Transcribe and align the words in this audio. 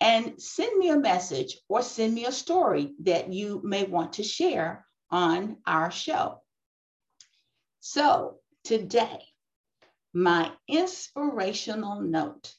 and 0.02 0.42
send 0.42 0.78
me 0.78 0.90
a 0.90 0.98
message 0.98 1.58
or 1.70 1.82
send 1.82 2.14
me 2.14 2.26
a 2.26 2.32
story 2.32 2.94
that 3.04 3.32
you 3.32 3.62
may 3.64 3.84
want 3.84 4.14
to 4.14 4.24
share 4.24 4.86
on 5.10 5.58
our 5.66 5.92
show. 5.92 6.42
So 7.82 8.40
today, 8.64 9.20
my 10.16 10.50
inspirational 10.70 12.00
note 12.00 12.54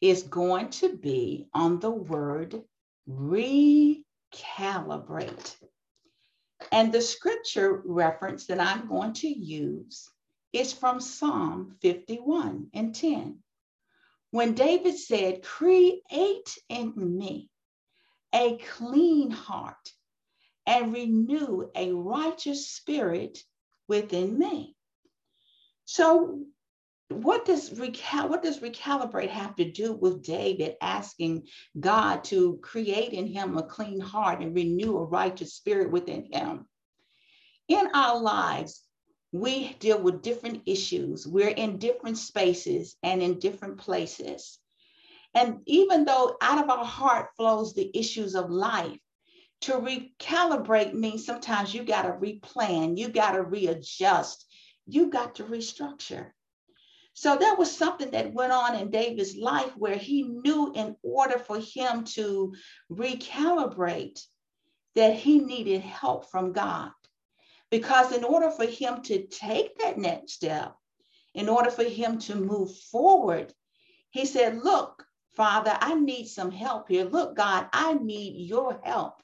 is 0.00 0.22
going 0.22 0.70
to 0.70 0.96
be 0.96 1.48
on 1.52 1.80
the 1.80 1.90
word 1.90 2.62
recalibrate. 3.10 4.04
And 6.70 6.92
the 6.92 7.00
scripture 7.00 7.82
reference 7.84 8.46
that 8.46 8.60
I'm 8.60 8.86
going 8.86 9.14
to 9.14 9.28
use 9.28 10.08
is 10.52 10.72
from 10.72 11.00
Psalm 11.00 11.74
51 11.82 12.68
and 12.72 12.94
10. 12.94 13.40
When 14.30 14.54
David 14.54 14.96
said, 14.96 15.42
Create 15.42 16.58
in 16.68 16.92
me 16.96 17.50
a 18.32 18.56
clean 18.76 19.32
heart 19.32 19.90
and 20.64 20.92
renew 20.92 21.70
a 21.74 21.90
righteous 21.92 22.70
spirit 22.70 23.38
within 23.88 24.38
me. 24.38 24.76
So 25.86 26.44
what 27.08 27.44
does 27.44 27.70
recal- 27.70 28.28
what 28.28 28.42
does 28.42 28.60
recalibrate 28.60 29.30
have 29.30 29.56
to 29.56 29.70
do 29.70 29.94
with 29.94 30.22
David 30.22 30.76
asking 30.80 31.48
God 31.78 32.24
to 32.24 32.58
create 32.58 33.12
in 33.12 33.26
him 33.26 33.56
a 33.56 33.62
clean 33.62 34.00
heart 34.00 34.40
and 34.40 34.54
renew 34.54 34.96
a 34.98 35.04
righteous 35.04 35.54
spirit 35.54 35.90
within 35.90 36.28
him? 36.32 36.66
In 37.68 37.88
our 37.94 38.20
lives, 38.20 38.82
we 39.32 39.74
deal 39.74 40.00
with 40.00 40.22
different 40.22 40.62
issues. 40.66 41.26
We're 41.26 41.48
in 41.48 41.78
different 41.78 42.18
spaces 42.18 42.96
and 43.02 43.22
in 43.22 43.38
different 43.38 43.78
places. 43.78 44.58
And 45.34 45.60
even 45.66 46.04
though 46.04 46.36
out 46.40 46.62
of 46.62 46.70
our 46.70 46.84
heart 46.84 47.30
flows 47.36 47.74
the 47.74 47.90
issues 47.94 48.34
of 48.34 48.50
life, 48.50 48.98
to 49.62 49.72
recalibrate 49.72 50.94
means 50.94 51.26
sometimes 51.26 51.74
you 51.74 51.84
got 51.84 52.02
to 52.02 52.12
replan, 52.12 52.96
you 52.96 53.08
got 53.08 53.32
to 53.32 53.42
readjust, 53.42 54.46
you 54.86 55.10
got 55.10 55.34
to 55.36 55.44
restructure. 55.44 56.30
So 57.20 57.34
that 57.34 57.58
was 57.58 57.76
something 57.76 58.12
that 58.12 58.32
went 58.32 58.52
on 58.52 58.76
in 58.76 58.92
David's 58.92 59.36
life 59.36 59.76
where 59.76 59.96
he 59.96 60.22
knew 60.22 60.72
in 60.72 60.94
order 61.02 61.36
for 61.36 61.58
him 61.58 62.04
to 62.14 62.54
recalibrate 62.92 64.24
that 64.94 65.16
he 65.16 65.40
needed 65.40 65.80
help 65.80 66.30
from 66.30 66.52
God. 66.52 66.92
Because 67.72 68.12
in 68.12 68.22
order 68.22 68.52
for 68.52 68.66
him 68.66 69.02
to 69.02 69.26
take 69.26 69.76
that 69.78 69.98
next 69.98 70.34
step, 70.34 70.76
in 71.34 71.48
order 71.48 71.72
for 71.72 71.82
him 71.82 72.20
to 72.20 72.36
move 72.36 72.72
forward, 72.92 73.52
he 74.10 74.24
said, 74.24 74.62
Look, 74.62 75.04
Father, 75.32 75.76
I 75.80 75.94
need 75.94 76.26
some 76.26 76.52
help 76.52 76.88
here. 76.88 77.04
Look, 77.04 77.34
God, 77.34 77.66
I 77.72 77.94
need 77.94 78.46
your 78.46 78.80
help. 78.84 79.20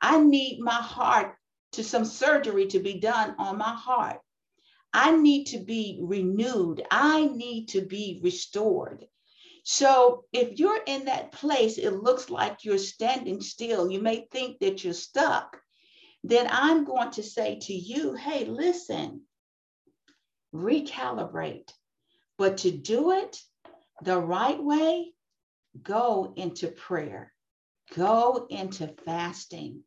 I 0.00 0.20
need 0.20 0.60
my 0.60 0.80
heart 0.80 1.34
to 1.72 1.82
some 1.82 2.04
surgery 2.04 2.68
to 2.68 2.78
be 2.78 3.00
done 3.00 3.34
on 3.38 3.58
my 3.58 3.74
heart. 3.74 4.20
I 4.94 5.10
need 5.10 5.46
to 5.46 5.58
be 5.58 5.98
renewed. 6.00 6.86
I 6.88 7.26
need 7.26 7.66
to 7.70 7.82
be 7.82 8.20
restored. 8.22 9.04
So 9.64 10.24
if 10.32 10.60
you're 10.60 10.80
in 10.86 11.06
that 11.06 11.32
place, 11.32 11.78
it 11.78 11.90
looks 11.90 12.30
like 12.30 12.64
you're 12.64 12.78
standing 12.78 13.40
still. 13.40 13.90
You 13.90 14.00
may 14.00 14.28
think 14.30 14.60
that 14.60 14.84
you're 14.84 14.94
stuck. 14.94 15.60
Then 16.22 16.46
I'm 16.48 16.84
going 16.84 17.10
to 17.12 17.24
say 17.24 17.58
to 17.62 17.74
you, 17.74 18.14
hey, 18.14 18.44
listen, 18.44 19.22
recalibrate. 20.54 21.72
But 22.38 22.58
to 22.58 22.70
do 22.70 23.10
it 23.10 23.36
the 24.02 24.18
right 24.20 24.62
way, 24.62 25.12
go 25.82 26.32
into 26.36 26.68
prayer, 26.68 27.32
go 27.96 28.46
into 28.48 28.94
fasting, 29.04 29.82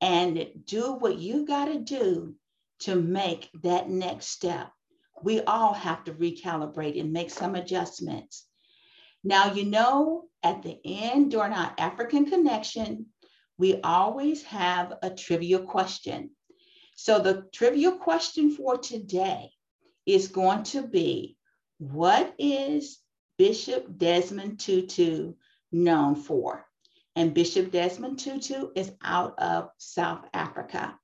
and 0.00 0.46
do 0.64 0.92
what 0.92 1.18
you 1.18 1.44
got 1.44 1.64
to 1.64 1.80
do 1.80 2.36
to 2.80 2.94
make 2.94 3.50
that 3.62 3.88
next 3.88 4.26
step. 4.26 4.70
We 5.22 5.40
all 5.42 5.72
have 5.72 6.04
to 6.04 6.12
recalibrate 6.12 7.00
and 7.00 7.12
make 7.12 7.30
some 7.30 7.54
adjustments. 7.54 8.46
Now, 9.24 9.52
you 9.52 9.64
know, 9.64 10.24
at 10.42 10.62
the 10.62 10.78
end 10.84 11.32
during 11.32 11.52
our 11.52 11.74
African 11.76 12.26
connection, 12.26 13.06
we 13.58 13.80
always 13.80 14.44
have 14.44 14.94
a 15.02 15.10
trivia 15.10 15.58
question. 15.58 16.30
So, 16.94 17.18
the 17.18 17.46
trivia 17.52 17.92
question 17.92 18.50
for 18.50 18.78
today 18.78 19.50
is 20.06 20.28
going 20.28 20.62
to 20.64 20.86
be 20.86 21.36
What 21.78 22.34
is 22.38 22.98
Bishop 23.36 23.98
Desmond 23.98 24.60
Tutu 24.60 25.34
known 25.72 26.14
for? 26.14 26.64
And 27.16 27.34
Bishop 27.34 27.72
Desmond 27.72 28.20
Tutu 28.20 28.68
is 28.76 28.92
out 29.02 29.38
of 29.38 29.70
South 29.78 30.24
Africa. 30.32 30.96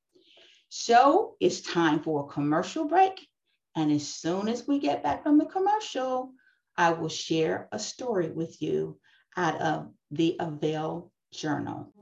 So 0.76 1.36
it's 1.38 1.60
time 1.60 2.00
for 2.00 2.24
a 2.24 2.32
commercial 2.32 2.86
break. 2.86 3.28
And 3.76 3.92
as 3.92 4.08
soon 4.08 4.48
as 4.48 4.66
we 4.66 4.80
get 4.80 5.04
back 5.04 5.22
from 5.22 5.38
the 5.38 5.46
commercial, 5.46 6.32
I 6.76 6.90
will 6.94 7.08
share 7.08 7.68
a 7.70 7.78
story 7.78 8.32
with 8.32 8.60
you 8.60 8.98
out 9.36 9.60
of 9.60 9.92
the 10.10 10.34
Avail 10.40 11.12
Journal. 11.32 11.92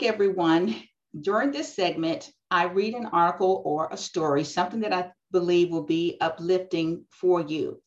Like 0.00 0.08
everyone, 0.08 0.74
during 1.20 1.50
this 1.50 1.74
segment, 1.74 2.30
I 2.50 2.64
read 2.64 2.94
an 2.94 3.06
article 3.06 3.62
or 3.66 3.88
a 3.90 3.96
story, 3.98 4.44
something 4.44 4.80
that 4.80 4.94
I 4.94 5.10
believe 5.30 5.70
will 5.70 5.84
be 5.84 6.16
uplifting 6.20 7.04
for 7.10 7.42
you. 7.42 7.82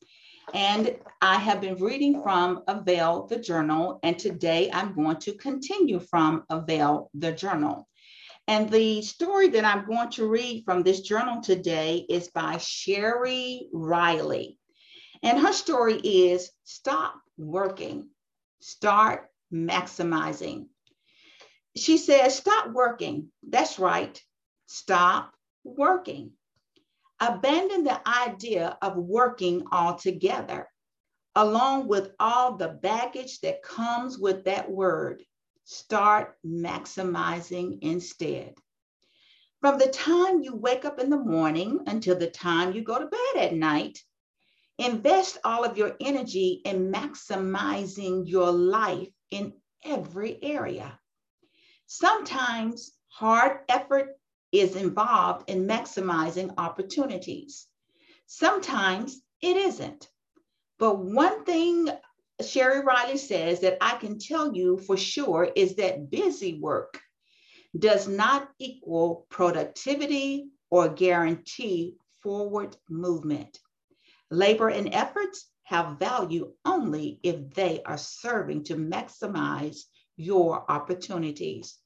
And 0.53 0.95
I 1.21 1.37
have 1.37 1.59
been 1.61 1.75
reading 1.75 2.21
from 2.21 2.61
Avail 2.67 3.25
the 3.27 3.39
Journal, 3.39 3.99
and 4.03 4.19
today 4.19 4.69
I'm 4.71 4.93
going 4.93 5.17
to 5.21 5.33
continue 5.33 5.99
from 5.99 6.43
Avail 6.51 7.09
the 7.15 7.31
Journal. 7.31 7.87
And 8.47 8.69
the 8.69 9.01
story 9.01 9.47
that 9.47 9.65
I'm 9.65 9.87
going 9.87 10.11
to 10.11 10.27
read 10.27 10.65
from 10.65 10.83
this 10.83 11.01
journal 11.01 11.41
today 11.41 12.05
is 12.09 12.29
by 12.29 12.57
Sherry 12.57 13.69
Riley. 13.73 14.59
And 15.23 15.39
her 15.39 15.53
story 15.53 15.95
is 15.95 16.51
Stop 16.63 17.15
Working, 17.37 18.09
Start 18.59 19.29
Maximizing. 19.51 20.67
She 21.75 21.97
says, 21.97 22.35
Stop 22.35 22.71
working. 22.71 23.31
That's 23.47 23.79
right. 23.79 24.21
Stop 24.67 25.33
working. 25.63 26.31
Abandon 27.19 27.83
the 27.83 28.07
idea 28.07 28.77
of 28.81 28.97
working 28.97 29.65
altogether, 29.71 30.67
along 31.35 31.87
with 31.87 32.11
all 32.19 32.57
the 32.57 32.67
baggage 32.67 33.39
that 33.41 33.63
comes 33.63 34.17
with 34.19 34.45
that 34.45 34.69
word. 34.69 35.23
Start 35.63 36.37
maximizing 36.45 37.79
instead. 37.81 38.55
From 39.61 39.79
the 39.79 39.87
time 39.87 40.41
you 40.41 40.55
wake 40.55 40.83
up 40.83 40.99
in 40.99 41.09
the 41.09 41.17
morning 41.17 41.79
until 41.87 42.17
the 42.19 42.29
time 42.29 42.73
you 42.73 42.81
go 42.81 42.99
to 42.99 43.07
bed 43.07 43.43
at 43.43 43.55
night, 43.55 44.03
invest 44.77 45.37
all 45.45 45.63
of 45.63 45.77
your 45.77 45.95
energy 46.01 46.61
in 46.65 46.91
maximizing 46.91 48.27
your 48.27 48.51
life 48.51 49.07
in 49.31 49.53
every 49.85 50.37
area. 50.43 50.99
Sometimes 51.85 52.91
hard 53.07 53.59
effort 53.69 54.17
is 54.51 54.75
involved 54.75 55.49
in 55.49 55.67
maximizing 55.67 56.53
opportunities. 56.57 57.67
Sometimes 58.25 59.21
it 59.41 59.57
isn't. 59.57 60.07
But 60.79 60.99
one 60.99 61.43
thing 61.45 61.89
Sherry 62.41 62.83
Riley 62.83 63.17
says 63.17 63.59
that 63.61 63.77
I 63.81 63.97
can 63.97 64.17
tell 64.19 64.55
you 64.55 64.77
for 64.77 64.97
sure 64.97 65.49
is 65.55 65.75
that 65.75 66.09
busy 66.09 66.59
work 66.59 66.99
does 67.77 68.07
not 68.07 68.49
equal 68.59 69.27
productivity 69.29 70.49
or 70.69 70.89
guarantee 70.89 71.95
forward 72.21 72.75
movement. 72.89 73.59
Labor 74.31 74.69
and 74.69 74.93
efforts 74.93 75.47
have 75.63 75.99
value 75.99 76.53
only 76.65 77.19
if 77.23 77.53
they 77.53 77.81
are 77.85 77.97
serving 77.97 78.63
to 78.65 78.75
maximize 78.75 79.81
your 80.15 80.69
opportunities. 80.69 81.77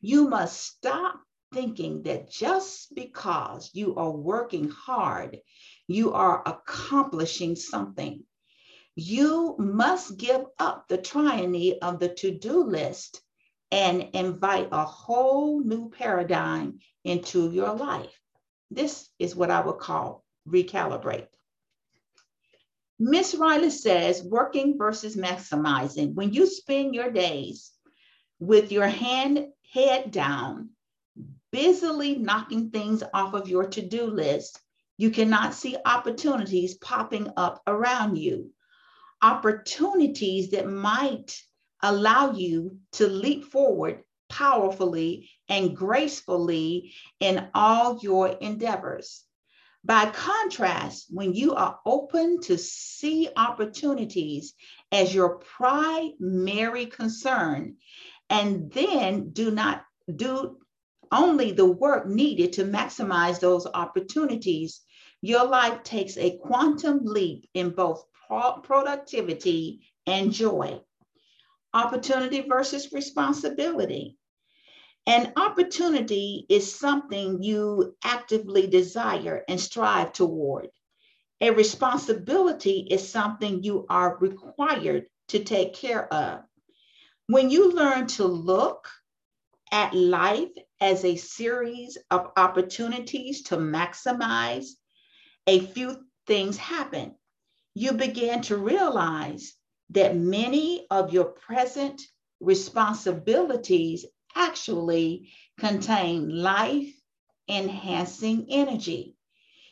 You 0.00 0.28
must 0.28 0.60
stop 0.60 1.20
thinking 1.52 2.02
that 2.02 2.30
just 2.30 2.94
because 2.94 3.70
you 3.72 3.94
are 3.96 4.10
working 4.10 4.68
hard, 4.68 5.40
you 5.86 6.12
are 6.12 6.42
accomplishing 6.46 7.56
something. 7.56 8.24
You 8.94 9.56
must 9.58 10.16
give 10.16 10.44
up 10.58 10.88
the 10.88 10.98
tyranny 10.98 11.80
of 11.80 11.98
the 11.98 12.08
to 12.16 12.30
do 12.38 12.64
list 12.64 13.22
and 13.70 14.10
invite 14.12 14.68
a 14.70 14.84
whole 14.84 15.60
new 15.60 15.90
paradigm 15.90 16.78
into 17.04 17.50
your 17.50 17.72
life. 17.74 18.20
This 18.70 19.08
is 19.18 19.34
what 19.34 19.50
I 19.50 19.60
would 19.60 19.78
call 19.78 20.24
recalibrate. 20.48 21.28
Miss 23.04 23.34
Riley 23.34 23.70
says 23.70 24.22
working 24.22 24.78
versus 24.78 25.16
maximizing. 25.16 26.14
When 26.14 26.32
you 26.32 26.46
spend 26.46 26.94
your 26.94 27.10
days 27.10 27.72
with 28.38 28.70
your 28.70 28.86
hand 28.86 29.48
head 29.72 30.12
down, 30.12 30.70
busily 31.50 32.14
knocking 32.14 32.70
things 32.70 33.02
off 33.12 33.34
of 33.34 33.48
your 33.48 33.66
to 33.70 33.82
do 33.82 34.06
list, 34.06 34.60
you 34.98 35.10
cannot 35.10 35.52
see 35.52 35.76
opportunities 35.84 36.74
popping 36.74 37.28
up 37.36 37.60
around 37.66 38.18
you. 38.18 38.52
Opportunities 39.20 40.52
that 40.52 40.68
might 40.68 41.42
allow 41.82 42.30
you 42.30 42.78
to 42.92 43.08
leap 43.08 43.46
forward 43.46 44.04
powerfully 44.28 45.28
and 45.48 45.76
gracefully 45.76 46.94
in 47.18 47.48
all 47.52 47.98
your 47.98 48.28
endeavors. 48.28 49.24
By 49.84 50.10
contrast, 50.10 51.06
when 51.10 51.34
you 51.34 51.54
are 51.54 51.80
open 51.84 52.40
to 52.42 52.56
see 52.56 53.28
opportunities 53.36 54.54
as 54.92 55.12
your 55.12 55.38
primary 55.38 56.86
concern 56.86 57.76
and 58.30 58.70
then 58.72 59.30
do 59.30 59.50
not 59.50 59.84
do 60.14 60.58
only 61.10 61.52
the 61.52 61.66
work 61.66 62.06
needed 62.06 62.54
to 62.54 62.64
maximize 62.64 63.40
those 63.40 63.66
opportunities, 63.66 64.82
your 65.20 65.44
life 65.44 65.82
takes 65.82 66.16
a 66.16 66.38
quantum 66.38 67.00
leap 67.04 67.48
in 67.52 67.70
both 67.70 68.04
pro- 68.26 68.60
productivity 68.62 69.82
and 70.06 70.32
joy. 70.32 70.80
Opportunity 71.74 72.40
versus 72.40 72.92
responsibility. 72.92 74.16
An 75.06 75.32
opportunity 75.36 76.46
is 76.48 76.78
something 76.78 77.42
you 77.42 77.96
actively 78.04 78.68
desire 78.68 79.44
and 79.48 79.60
strive 79.60 80.12
toward. 80.12 80.68
A 81.40 81.50
responsibility 81.50 82.86
is 82.88 83.08
something 83.08 83.64
you 83.64 83.84
are 83.88 84.16
required 84.18 85.06
to 85.28 85.42
take 85.42 85.74
care 85.74 86.06
of. 86.12 86.44
When 87.26 87.50
you 87.50 87.72
learn 87.72 88.06
to 88.08 88.24
look 88.24 88.88
at 89.72 89.94
life 89.94 90.52
as 90.80 91.04
a 91.04 91.16
series 91.16 91.98
of 92.10 92.30
opportunities 92.36 93.42
to 93.44 93.56
maximize, 93.56 94.66
a 95.46 95.60
few 95.60 95.96
things 96.26 96.56
happen. 96.56 97.16
You 97.74 97.92
begin 97.92 98.42
to 98.42 98.56
realize 98.56 99.54
that 99.90 100.16
many 100.16 100.86
of 100.90 101.12
your 101.12 101.24
present 101.24 102.02
responsibilities 102.40 104.04
actually 104.34 105.30
contain 105.58 106.28
life 106.28 106.92
enhancing 107.48 108.46
energy. 108.50 109.16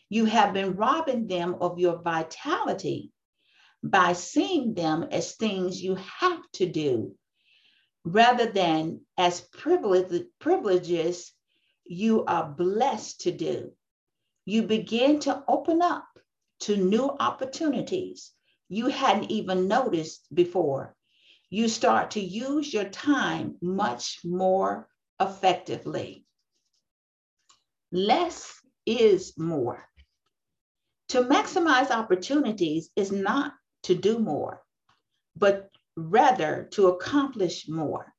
You 0.09 0.25
have 0.27 0.53
been 0.53 0.77
robbing 0.77 1.27
them 1.27 1.57
of 1.61 1.79
your 1.79 2.03
vitality 2.03 3.13
by 3.83 4.13
seeing 4.13 4.75
them 4.75 5.05
as 5.11 5.35
things 5.35 5.83
you 5.83 5.95
have 5.97 6.41
to 6.55 6.67
do 6.67 7.15
rather 8.05 8.47
than 8.47 9.01
as 9.19 9.41
privileges 10.41 11.33
you 11.85 12.25
are 12.25 12.49
blessed 12.49 13.21
to 13.23 13.33
do. 13.33 13.73
You 14.45 14.63
begin 14.63 15.21
to 15.21 15.45
open 15.49 15.83
up 15.83 16.07
to 16.61 16.77
new 16.77 17.11
opportunities 17.21 18.33
you 18.69 18.87
hadn't 18.87 19.31
even 19.31 19.69
noticed 19.69 20.27
before. 20.33 20.95
You 21.51 21.69
start 21.69 22.13
to 22.13 22.21
use 22.21 22.73
your 22.73 22.89
time 22.89 23.57
much 23.61 24.21
more 24.25 24.89
effectively. 25.21 26.25
Less 27.93 28.55
is 28.87 29.37
more. 29.37 29.85
To 31.09 31.23
maximize 31.23 31.91
opportunities 31.91 32.91
is 32.95 33.11
not 33.11 33.53
to 33.83 33.97
do 33.97 34.21
more, 34.21 34.63
but 35.37 35.71
rather 35.97 36.69
to 36.73 36.87
accomplish 36.87 37.69
more. 37.69 38.15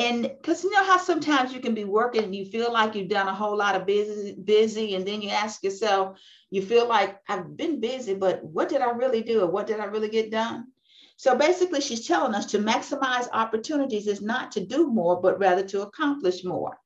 And 0.00 0.22
because 0.22 0.64
you 0.64 0.72
know 0.72 0.82
how 0.82 0.98
sometimes 0.98 1.52
you 1.52 1.60
can 1.60 1.72
be 1.72 1.84
working 1.84 2.24
and 2.24 2.34
you 2.34 2.46
feel 2.46 2.72
like 2.72 2.96
you've 2.96 3.08
done 3.08 3.28
a 3.28 3.34
whole 3.34 3.56
lot 3.56 3.76
of 3.76 3.86
busy, 3.86 4.34
busy, 4.42 4.96
and 4.96 5.06
then 5.06 5.22
you 5.22 5.30
ask 5.30 5.62
yourself, 5.62 6.18
you 6.50 6.62
feel 6.62 6.88
like 6.88 7.20
I've 7.28 7.56
been 7.56 7.78
busy, 7.78 8.14
but 8.14 8.42
what 8.42 8.68
did 8.68 8.80
I 8.80 8.90
really 8.90 9.22
do? 9.22 9.42
Or 9.42 9.46
what 9.46 9.68
did 9.68 9.78
I 9.78 9.84
really 9.84 10.08
get 10.08 10.32
done? 10.32 10.66
So 11.16 11.36
basically, 11.36 11.80
she's 11.80 12.06
telling 12.06 12.34
us 12.34 12.46
to 12.46 12.58
maximize 12.58 13.28
opportunities 13.32 14.06
is 14.06 14.20
not 14.20 14.52
to 14.52 14.66
do 14.66 14.88
more, 14.88 15.20
but 15.20 15.38
rather 15.38 15.64
to 15.68 15.82
accomplish 15.82 16.44
more. 16.44 16.78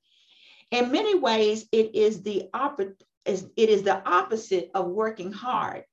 In 0.70 0.92
many 0.92 1.18
ways, 1.18 1.66
it 1.72 1.94
is 1.94 2.22
the 2.22 2.48
it 3.24 3.68
is 3.68 3.82
the 3.82 4.02
opposite 4.08 4.70
of 4.74 4.86
working 4.86 5.32
hard. 5.32 5.84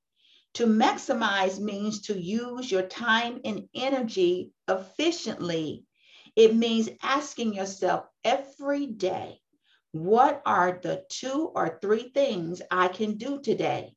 To 0.55 0.65
maximize 0.65 1.59
means 1.59 2.01
to 2.03 2.17
use 2.17 2.71
your 2.71 2.83
time 2.83 3.41
and 3.43 3.67
energy 3.73 4.51
efficiently. 4.69 5.85
It 6.35 6.55
means 6.55 6.89
asking 7.01 7.53
yourself 7.53 8.05
every 8.23 8.85
day, 8.85 9.41
what 9.91 10.41
are 10.45 10.79
the 10.81 11.03
two 11.09 11.51
or 11.55 11.79
three 11.81 12.09
things 12.09 12.61
I 12.71 12.87
can 12.89 13.17
do 13.17 13.41
today 13.41 13.95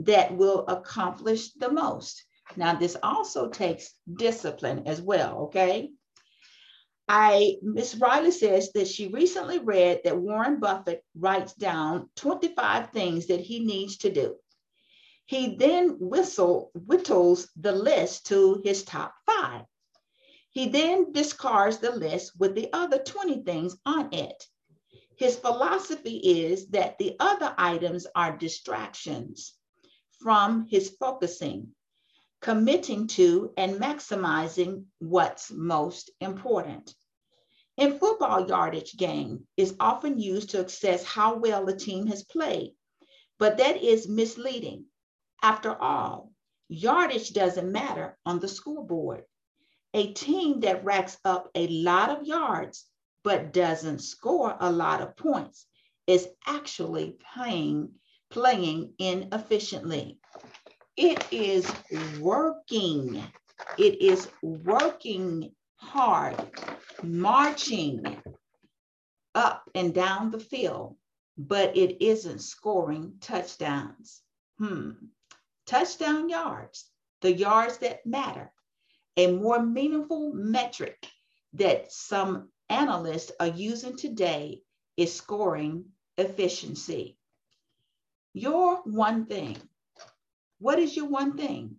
that 0.00 0.34
will 0.34 0.66
accomplish 0.66 1.52
the 1.52 1.70
most? 1.70 2.24
Now, 2.56 2.74
this 2.74 2.96
also 3.02 3.48
takes 3.48 3.92
discipline 4.12 4.86
as 4.86 5.00
well, 5.00 5.38
okay? 5.44 5.90
I 7.08 7.56
Miss 7.62 7.94
Riley 7.94 8.30
says 8.30 8.72
that 8.72 8.86
she 8.86 9.08
recently 9.08 9.58
read 9.58 10.02
that 10.04 10.18
Warren 10.18 10.60
Buffett 10.60 11.02
writes 11.14 11.54
down 11.54 12.10
25 12.16 12.90
things 12.90 13.26
that 13.26 13.40
he 13.40 13.60
needs 13.60 13.96
to 13.98 14.10
do. 14.10 14.36
He 15.24 15.56
then 15.56 15.96
whistle, 16.00 16.70
whittles 16.74 17.48
the 17.56 17.72
list 17.72 18.26
to 18.26 18.60
his 18.62 18.82
top 18.84 19.14
five. 19.24 19.64
He 20.50 20.68
then 20.68 21.12
discards 21.12 21.78
the 21.78 21.92
list 21.92 22.32
with 22.38 22.54
the 22.54 22.70
other 22.72 22.98
20 22.98 23.42
things 23.42 23.76
on 23.86 24.12
it. 24.12 24.46
His 25.16 25.36
philosophy 25.36 26.16
is 26.16 26.68
that 26.68 26.98
the 26.98 27.16
other 27.20 27.54
items 27.58 28.06
are 28.14 28.36
distractions 28.36 29.54
from 30.20 30.66
his 30.68 30.90
focusing, 31.00 31.74
committing 32.40 33.06
to 33.08 33.52
and 33.56 33.80
maximizing 33.80 34.84
what's 34.98 35.50
most 35.50 36.10
important. 36.20 36.94
In 37.76 37.98
football, 37.98 38.48
yardage 38.48 38.96
gain 38.96 39.46
is 39.56 39.76
often 39.78 40.18
used 40.18 40.50
to 40.50 40.64
assess 40.64 41.04
how 41.04 41.36
well 41.36 41.68
a 41.68 41.76
team 41.76 42.06
has 42.06 42.24
played, 42.24 42.74
but 43.38 43.58
that 43.58 43.82
is 43.82 44.08
misleading. 44.08 44.86
After 45.42 45.80
all, 45.80 46.32
yardage 46.68 47.32
doesn't 47.32 47.70
matter 47.70 48.18
on 48.26 48.40
the 48.40 48.48
scoreboard. 48.48 49.24
A 49.94 50.12
team 50.12 50.60
that 50.60 50.84
racks 50.84 51.18
up 51.24 51.50
a 51.54 51.66
lot 51.68 52.10
of 52.10 52.26
yards 52.26 52.84
but 53.22 53.52
doesn't 53.52 54.00
score 54.00 54.56
a 54.60 54.70
lot 54.70 55.00
of 55.00 55.16
points 55.16 55.66
is 56.06 56.28
actually 56.46 57.16
playing, 57.34 57.90
playing 58.30 58.94
inefficiently. 58.98 60.18
It 60.98 61.32
is 61.32 61.72
working. 62.18 63.22
It 63.78 64.02
is 64.02 64.26
working 64.42 65.54
hard, 65.76 66.34
marching 67.04 68.20
up 69.32 69.70
and 69.76 69.94
down 69.94 70.32
the 70.32 70.40
field, 70.40 70.96
but 71.36 71.76
it 71.76 72.04
isn't 72.04 72.40
scoring 72.40 73.14
touchdowns. 73.20 74.22
Hmm. 74.58 74.90
Touchdown 75.66 76.28
yards, 76.28 76.90
the 77.20 77.32
yards 77.32 77.78
that 77.78 78.04
matter, 78.04 78.52
a 79.16 79.30
more 79.30 79.62
meaningful 79.62 80.32
metric 80.32 81.06
that 81.52 81.92
some 81.92 82.48
analysts 82.70 83.30
are 83.38 83.46
using 83.46 83.96
today 83.96 84.62
is 84.96 85.14
scoring 85.14 85.84
efficiency. 86.16 87.16
Your 88.32 88.82
one 88.82 89.26
thing. 89.26 89.58
What 90.58 90.78
is 90.78 90.96
your 90.96 91.06
one 91.06 91.36
thing? 91.36 91.76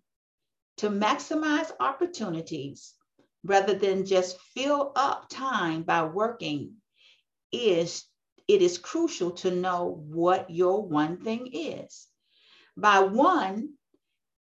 To 0.78 0.90
maximize 0.90 1.72
opportunities 1.80 2.94
rather 3.44 3.74
than 3.74 4.06
just 4.06 4.40
fill 4.54 4.92
up 4.96 5.30
time 5.30 5.84
by 5.84 6.06
working 6.06 6.76
is 7.52 8.06
it 8.48 8.62
is 8.62 8.78
crucial 8.78 9.32
to 9.32 9.52
know 9.52 10.02
what 10.08 10.50
your 10.50 10.86
one 10.86 11.18
thing 11.18 11.50
is. 11.54 12.08
By 12.76 13.00
one, 13.00 13.74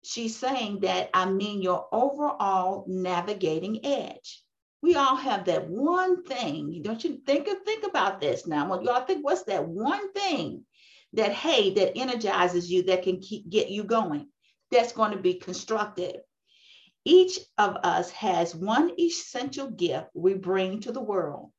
she's 0.03 0.35
saying 0.35 0.79
that 0.79 1.09
I 1.13 1.29
mean 1.29 1.61
your 1.61 1.87
overall 1.91 2.85
navigating 2.87 3.85
edge. 3.85 4.43
We 4.81 4.95
all 4.95 5.17
have 5.17 5.45
that 5.45 5.67
one 5.67 6.23
thing. 6.23 6.81
Don't 6.81 7.03
you 7.03 7.19
think 7.25 7.47
of 7.47 7.61
think 7.63 7.85
about 7.85 8.21
this 8.21 8.47
now? 8.47 8.69
Well, 8.69 8.83
y'all 8.83 9.05
think 9.05 9.25
what's 9.25 9.43
that 9.43 9.67
one 9.67 10.11
thing 10.13 10.65
that 11.13 11.31
hey 11.31 11.73
that 11.73 11.97
energizes 11.97 12.71
you 12.71 12.83
that 12.83 13.03
can 13.03 13.19
keep 13.19 13.49
get 13.49 13.69
you 13.69 13.83
going? 13.83 14.27
That's 14.71 14.93
going 14.93 15.11
to 15.11 15.17
be 15.17 15.35
constructive. 15.35 16.21
Each 17.05 17.39
of 17.57 17.77
us 17.83 18.11
has 18.11 18.53
one 18.53 18.91
essential 18.99 19.69
gift 19.69 20.09
we 20.13 20.33
bring 20.35 20.81
to 20.81 20.91
the 20.91 21.01
world 21.01 21.51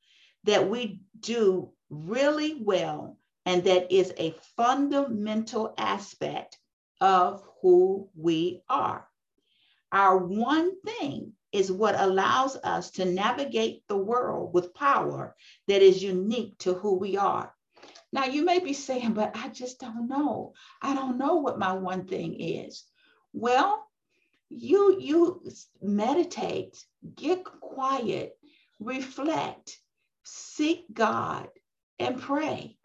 that 0.44 0.68
we 0.68 1.00
do 1.18 1.72
really 1.88 2.54
well 2.62 3.18
and 3.46 3.64
that 3.64 3.90
is 3.92 4.12
a 4.16 4.34
fundamental 4.56 5.74
aspect 5.76 6.58
of 7.00 7.42
who 7.62 8.08
we 8.14 8.62
are. 8.68 9.08
Our 9.92 10.18
one 10.18 10.80
thing 10.82 11.32
is 11.52 11.72
what 11.72 11.98
allows 11.98 12.56
us 12.56 12.90
to 12.92 13.04
navigate 13.04 13.82
the 13.88 13.96
world 13.96 14.54
with 14.54 14.74
power 14.74 15.34
that 15.66 15.82
is 15.82 16.02
unique 16.02 16.58
to 16.58 16.74
who 16.74 16.94
we 16.94 17.16
are. 17.16 17.52
Now, 18.12 18.24
you 18.24 18.44
may 18.44 18.58
be 18.58 18.72
saying, 18.72 19.12
but 19.14 19.36
I 19.36 19.48
just 19.48 19.78
don't 19.80 20.08
know. 20.08 20.54
I 20.82 20.94
don't 20.94 21.18
know 21.18 21.36
what 21.36 21.58
my 21.58 21.72
one 21.72 22.06
thing 22.06 22.34
is. 22.40 22.84
Well, 23.32 23.86
you 24.50 24.96
you 24.98 25.44
meditate, 25.80 26.84
get 27.14 27.44
quiet, 27.44 28.36
reflect, 28.80 29.78
seek 30.24 30.84
God 30.92 31.48
and 32.00 32.20
pray. 32.20 32.76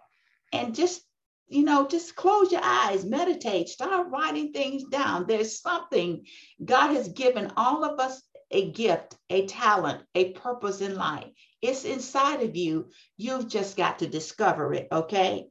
And 0.53 0.75
just 0.75 1.01
you 1.47 1.63
know, 1.63 1.87
just 1.87 2.15
close 2.15 2.51
your 2.51 2.63
eyes, 2.63 3.05
meditate, 3.05 3.69
start 3.69 4.07
writing 4.09 4.51
things 4.51 4.83
down. 4.85 5.27
There's 5.27 5.61
something 5.61 6.25
God 6.63 6.95
has 6.95 7.09
given 7.09 7.51
all 7.55 7.83
of 7.83 7.99
us 7.99 8.21
a 8.51 8.71
gift, 8.71 9.15
a 9.29 9.45
talent, 9.45 10.03
a 10.15 10.31
purpose 10.33 10.81
in 10.81 10.95
life. 10.95 11.27
It's 11.65 11.83
inside 11.83 12.43
of 12.43 12.55
you. 12.55 12.91
You've 13.17 13.47
just 13.47 13.75
got 13.75 13.99
to 13.99 14.07
discover 14.07 14.73
it, 14.73 14.87
okay? 14.91 15.47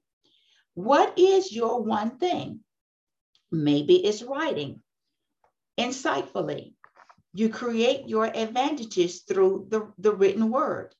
What 0.75 1.19
is 1.19 1.53
your 1.53 1.83
one 1.83 2.19
thing? 2.19 2.61
Maybe 3.51 3.97
it's 3.97 4.23
writing 4.23 4.81
insightfully. 5.79 6.75
You 7.33 7.49
create 7.49 8.09
your 8.09 8.27
advantages 8.27 9.23
through 9.23 9.67
the, 9.71 9.93
the 9.99 10.13
written 10.13 10.51
word. 10.51 10.95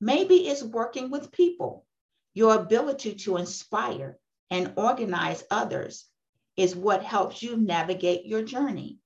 Maybe 0.00 0.48
it's 0.48 0.62
working 0.62 1.10
with 1.10 1.32
people. 1.32 1.86
Your 2.34 2.56
ability 2.56 3.14
to 3.14 3.36
inspire 3.36 4.18
and 4.50 4.72
organize 4.76 5.44
others 5.50 6.04
is 6.56 6.74
what 6.74 7.02
helps 7.04 7.42
you 7.42 7.56
navigate 7.56 8.26
your 8.26 8.42
journey. 8.42 8.98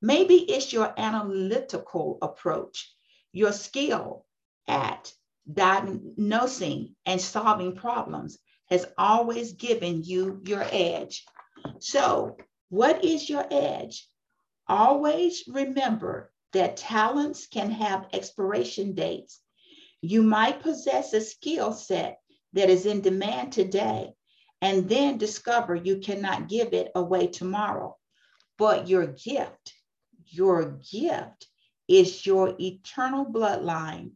Maybe 0.00 0.34
it's 0.34 0.72
your 0.72 0.92
analytical 0.96 2.18
approach, 2.22 2.92
your 3.32 3.52
skill 3.52 4.24
at 4.66 5.12
diagnosing 5.52 6.94
and 7.06 7.20
solving 7.20 7.76
problems 7.76 8.38
has 8.70 8.86
always 8.96 9.52
given 9.52 10.02
you 10.02 10.40
your 10.44 10.64
edge. 10.70 11.24
So, 11.80 12.36
what 12.70 13.04
is 13.04 13.28
your 13.28 13.46
edge? 13.50 14.08
Always 14.66 15.44
remember 15.46 16.32
that 16.52 16.76
talents 16.76 17.46
can 17.46 17.70
have 17.70 18.08
expiration 18.12 18.94
dates. 18.94 19.40
You 20.00 20.22
might 20.22 20.62
possess 20.62 21.12
a 21.12 21.20
skill 21.20 21.72
set 21.72 22.20
that 22.52 22.70
is 22.70 22.86
in 22.86 23.00
demand 23.00 23.52
today 23.52 24.14
and 24.60 24.88
then 24.88 25.18
discover 25.18 25.74
you 25.74 25.98
cannot 25.98 26.48
give 26.48 26.72
it 26.72 26.90
away 26.94 27.26
tomorrow. 27.26 27.96
But 28.56 28.88
your 28.88 29.06
gift 29.06 29.74
your 30.34 30.80
gift 30.92 31.46
is 31.88 32.26
your 32.26 32.54
eternal 32.58 33.24
bloodline 33.24 34.12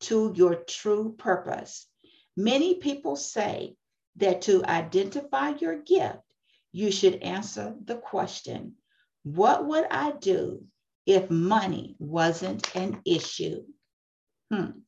to 0.00 0.32
your 0.34 0.56
true 0.56 1.14
purpose. 1.18 1.86
Many 2.36 2.76
people 2.76 3.16
say 3.16 3.76
that 4.16 4.42
to 4.42 4.64
identify 4.64 5.50
your 5.50 5.76
gift, 5.76 6.18
you 6.72 6.90
should 6.90 7.22
answer 7.22 7.74
the 7.84 7.96
question 7.96 8.76
What 9.22 9.66
would 9.66 9.86
I 9.90 10.12
do 10.12 10.64
if 11.06 11.30
money 11.30 11.96
wasn't 11.98 12.74
an 12.74 13.02
issue? 13.04 13.64
Hmm. 14.50 14.80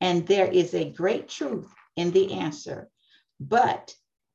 And 0.00 0.26
there 0.26 0.50
is 0.50 0.74
a 0.74 0.90
great 0.90 1.28
truth 1.28 1.72
in 1.96 2.10
the 2.10 2.32
answer. 2.32 2.88
But 3.40 3.94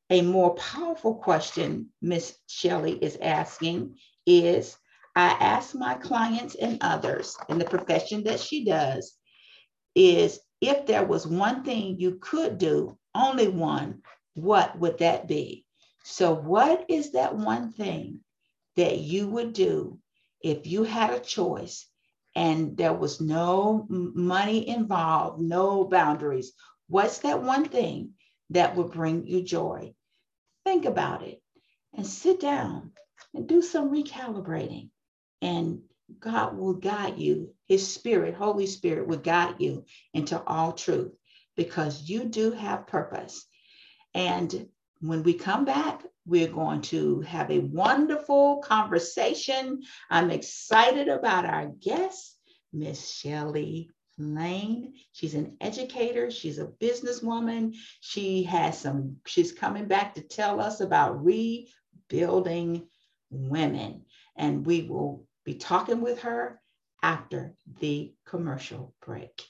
a 0.09 0.21
more 0.21 0.55
powerful 0.55 1.15
question 1.15 1.89
Miss 2.01 2.38
Shelley 2.48 2.93
is 2.93 3.17
asking 3.21 3.98
is 4.25 4.77
I 5.15 5.29
ask 5.29 5.75
my 5.75 5.95
clients 5.95 6.55
and 6.55 6.77
others 6.81 7.36
in 7.50 7.59
the 7.59 7.65
profession 7.65 8.24
that 8.24 8.39
she 8.39 8.63
does 8.63 9.18
is 9.96 10.39
if 10.62 10.86
there 10.86 11.05
was 11.05 11.25
one 11.25 11.63
thing 11.63 12.00
you 12.00 12.19
could 12.22 12.58
do, 12.58 12.98
only 13.15 13.48
one, 13.48 14.01
what 14.36 14.77
would 14.79 15.00
that 15.00 15.27
be? 15.27 15.65
So, 16.03 16.34
what 16.34 16.86
is 16.89 17.12
that 17.12 17.36
one 17.36 17.72
thing 17.72 18.22
that 18.75 19.00
you 19.00 19.27
would 19.27 19.53
do 19.53 20.00
if 20.41 20.65
you 20.67 20.84
had 20.84 21.13
a 21.13 21.19
choice 21.19 21.88
and 22.36 22.77
there 22.77 22.93
was 22.93 23.19
no 23.19 23.86
money 23.89 24.67
involved, 24.67 25.41
no 25.41 25.84
boundaries? 25.86 26.53
What's 26.88 27.19
that 27.19 27.43
one 27.43 27.65
thing 27.65 28.13
that 28.50 28.75
would 28.75 28.91
bring 28.91 29.27
you 29.27 29.41
joy? 29.43 29.93
Think 30.65 30.86
about 30.86 31.24
it 31.24 31.41
and 31.93 32.05
sit 32.05 32.39
down 32.39 32.91
and 33.34 33.48
do 33.48 33.62
some 33.62 33.91
recalibrating 33.91 34.89
and 35.41 35.81
God 36.19 36.58
will 36.58 36.74
guide 36.74 37.19
you. 37.19 37.53
His 37.69 37.93
spirit, 37.93 38.33
Holy 38.33 38.65
Spirit, 38.65 39.07
will 39.07 39.19
guide 39.19 39.55
you 39.59 39.85
into 40.13 40.41
all 40.43 40.73
truth 40.73 41.13
because 41.55 42.09
you 42.09 42.25
do 42.25 42.51
have 42.51 42.88
purpose. 42.88 43.45
And 44.15 44.67
when 45.01 45.21
we 45.21 45.35
come 45.35 45.65
back, 45.65 46.03
we're 46.25 46.47
going 46.47 46.81
to 46.81 47.21
have 47.21 47.51
a 47.51 47.59
wonderful 47.59 48.57
conversation. 48.63 49.83
I'm 50.09 50.31
excited 50.31 51.09
about 51.09 51.45
our 51.45 51.67
guest, 51.67 52.38
Miss 52.73 53.11
Shelley 53.11 53.91
Lane. 54.17 54.95
She's 55.11 55.35
an 55.35 55.55
educator, 55.61 56.31
she's 56.31 56.57
a 56.57 56.65
businesswoman. 56.65 57.75
She 58.01 58.43
has 58.43 58.79
some, 58.79 59.17
she's 59.27 59.51
coming 59.51 59.85
back 59.85 60.15
to 60.15 60.21
tell 60.21 60.59
us 60.59 60.81
about 60.81 61.23
rebuilding 61.23 62.88
women. 63.29 64.05
And 64.35 64.65
we 64.65 64.81
will 64.83 65.27
be 65.45 65.53
talking 65.53 66.01
with 66.01 66.21
her 66.21 66.59
after 67.01 67.56
the 67.79 68.13
commercial 68.25 68.94
break. 69.06 69.44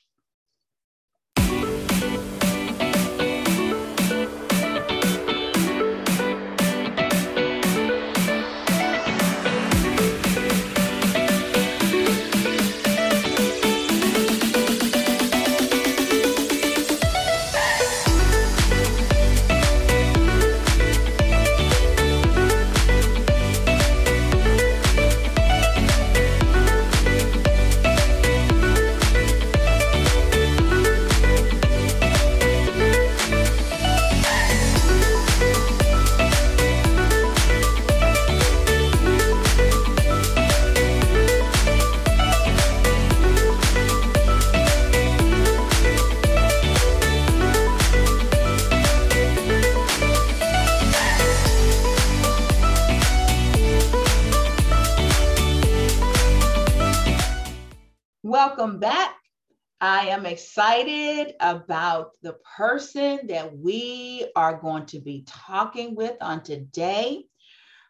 Excited 60.30 61.34
about 61.40 62.12
the 62.22 62.34
person 62.56 63.20
that 63.28 63.58
we 63.58 64.30
are 64.36 64.60
going 64.60 64.86
to 64.86 65.00
be 65.00 65.24
talking 65.26 65.96
with 65.96 66.16
on 66.22 66.44
today. 66.44 67.26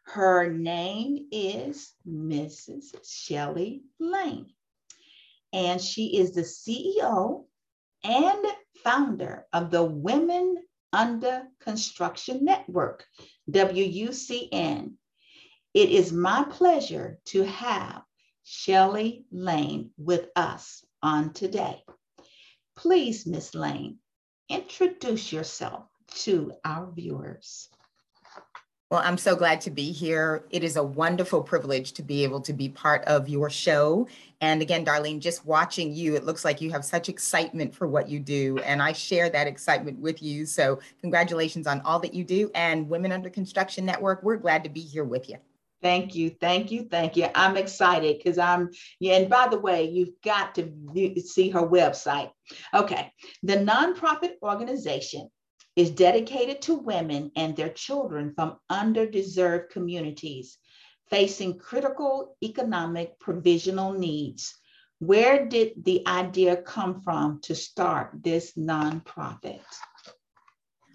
Her 0.03 0.50
name 0.50 1.27
is 1.31 1.93
Mrs. 2.08 2.96
Shelly 3.03 3.84
Lane, 4.00 4.53
and 5.51 5.81
she 5.81 6.17
is 6.17 6.31
the 6.31 6.41
CEO 6.41 7.43
and 8.05 8.46
founder 8.86 9.46
of 9.51 9.69
the 9.69 9.84
Women 9.84 10.63
Under 10.93 11.43
Construction 11.60 12.46
Network, 12.46 13.05
WUCN. 13.51 14.93
It 15.74 15.89
is 15.89 16.13
my 16.13 16.46
pleasure 16.50 17.19
to 17.25 17.43
have 17.43 18.01
Shelly 18.44 19.25
Lane 19.29 19.92
with 19.98 20.29
us 20.37 20.85
on 21.03 21.33
today. 21.33 21.83
Please, 22.79 23.25
Miss 23.25 23.53
Lane, 23.55 23.98
introduce 24.48 25.33
yourself 25.33 25.83
to 26.15 26.53
our 26.63 26.89
viewers. 26.89 27.68
Well, 28.89 29.01
I'm 29.03 29.18
so 29.18 29.35
glad 29.35 29.59
to 29.61 29.70
be 29.70 29.92
here. 29.92 30.46
It 30.50 30.63
is 30.63 30.77
a 30.77 30.83
wonderful 30.83 31.44
privilege 31.44 31.92
to 31.92 32.03
be 32.03 32.24
able 32.24 32.39
to 32.39 32.53
be 32.53 32.70
part 32.70 33.03
of 33.03 33.27
your 33.27 33.50
show. 33.50 34.07
And 34.39 34.61
again, 34.61 34.85
Darlene, 34.85 35.20
just 35.20 35.46
watching 35.46 35.94
you, 35.94 36.15
it 36.15 36.24
looks 36.24 36.46
like 36.46 36.61
you 36.61 36.72
have 36.72 36.85
such 36.85 37.09
excitement 37.09 37.75
for 37.75 37.85
what 37.85 38.07
you 38.07 38.18
do. 38.18 38.59
And 38.59 38.81
I 38.81 38.94
share 38.94 39.29
that 39.29 39.46
excitement 39.46 40.00
with 40.00 40.24
you. 40.24 40.46
So, 40.46 40.79
congratulations 41.01 41.68
on 41.68 41.81
all 41.81 42.00
that 42.00 42.13
you 42.13 42.24
do. 42.24 42.50
And 42.55 42.87
Women 42.87 43.11
Under 43.11 43.29
Construction 43.29 43.85
Network, 43.85 44.24
we're 44.24 44.37
glad 44.37 44.63
to 44.63 44.70
be 44.70 44.81
here 44.81 45.03
with 45.03 45.27
you. 45.27 45.35
Thank 45.81 46.13
you, 46.13 46.29
thank 46.29 46.72
you, 46.72 46.87
thank 46.89 47.15
you. 47.15 47.27
I'm 47.33 47.55
excited 47.55 48.18
because 48.18 48.37
I'm, 48.37 48.70
yeah, 49.00 49.15
and 49.15 49.29
by 49.29 49.48
the 49.48 49.59
way, 49.59 49.89
you've 49.89 50.22
got 50.24 50.55
to 50.55 50.72
see 51.25 51.50
her 51.50 51.65
website. 51.65 52.31
Okay, 52.74 53.11
the 53.44 53.55
nonprofit 53.55 54.33
organization 54.44 55.29
is 55.77 55.92
dedicated 55.92 56.61
to 56.63 56.75
women 56.75 57.31
and 57.37 57.55
their 57.55 57.70
children 57.70 58.33
from 58.35 58.57
underdeserved 58.70 59.70
communities 59.70 60.57
facing 61.09 61.57
critical 61.57 62.35
economic 62.44 63.18
provisional 63.20 63.94
needs. 63.94 64.55
Where 65.00 65.48
did 65.48 65.85
the 65.85 66.05
idea 66.05 66.57
come 66.57 67.01
from 67.01 67.39
to 67.44 67.55
start 67.55 68.11
this 68.22 68.53
nonprofit? 68.57 69.61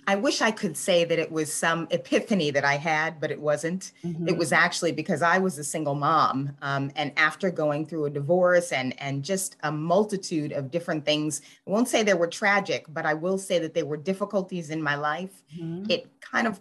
I 0.07 0.17
wish 0.17 0.43
I 0.43 0.51
could 0.51 0.77
say 0.77 1.05
that 1.05 1.19
it 1.19 1.31
was 1.31 1.53
some 1.53 1.87
epiphany 1.90 2.51
that 2.51 2.64
I 2.64 2.77
had, 2.77 3.21
but 3.21 3.31
it 3.31 3.40
wasn't. 3.40 3.93
Mm-hmm. 4.05 4.29
It 4.29 4.37
was 4.37 4.53
actually 4.53 4.93
because 4.93 5.23
I 5.23 5.38
was 5.38 5.59
a 5.59 5.64
single 5.64 5.95
mom, 5.95 6.57
um, 6.62 6.90
and 6.97 7.12
after 7.17 7.51
going 7.51 7.87
through 7.87 8.07
a 8.07 8.11
divorce 8.11 8.73
and 8.73 9.01
and 9.01 9.23
just 9.23 9.57
a 9.62 9.73
multitude 9.73 10.53
of 10.53 10.71
different 10.71 11.05
things, 11.05 11.43
I 11.67 11.71
won't 11.71 11.88
say 11.88 12.03
they 12.03 12.14
were 12.14 12.27
tragic, 12.27 12.87
but 12.88 13.07
I 13.07 13.14
will 13.14 13.38
say 13.38 13.59
that 13.59 13.75
they 13.75 13.83
were 13.83 13.97
difficulties 13.97 14.71
in 14.71 14.83
my 14.83 14.95
life. 14.95 15.43
Mm-hmm. 15.57 15.90
It 15.90 16.09
kind 16.21 16.47
of 16.47 16.61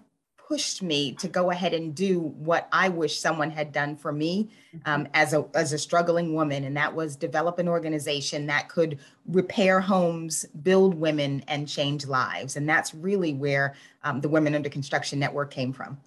pushed 0.53 0.83
me 0.83 1.13
to 1.13 1.27
go 1.27 1.49
ahead 1.49 1.73
and 1.73 1.95
do 1.95 2.19
what 2.19 2.67
I 2.71 2.87
wish 2.87 3.19
someone 3.19 3.49
had 3.49 3.71
done 3.71 3.95
for 3.95 4.11
me 4.11 4.51
um, 4.85 5.05
mm-hmm. 5.05 5.11
as 5.15 5.33
a 5.33 5.43
as 5.55 5.73
a 5.73 5.79
struggling 5.79 6.35
woman, 6.35 6.63
and 6.63 6.77
that 6.77 6.93
was 6.93 7.15
develop 7.15 7.57
an 7.57 7.67
organization 7.67 8.45
that 8.45 8.69
could 8.69 8.99
repair 9.25 9.81
homes, 9.81 10.45
build 10.61 10.93
women, 10.93 11.43
and 11.47 11.67
change 11.67 12.05
lives. 12.05 12.55
And 12.55 12.69
that's 12.69 12.93
really 12.93 13.33
where 13.33 13.73
um, 14.03 14.21
the 14.21 14.29
Women 14.29 14.53
Under 14.53 14.69
Construction 14.69 15.17
Network 15.17 15.49
came 15.49 15.73
from. 15.73 15.97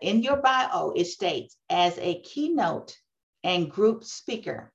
In 0.00 0.20
your 0.20 0.38
bio, 0.38 0.92
it 0.96 1.04
states 1.04 1.56
as 1.70 1.96
a 1.98 2.20
keynote 2.22 2.98
and 3.44 3.70
group 3.70 4.02
speaker, 4.02 4.72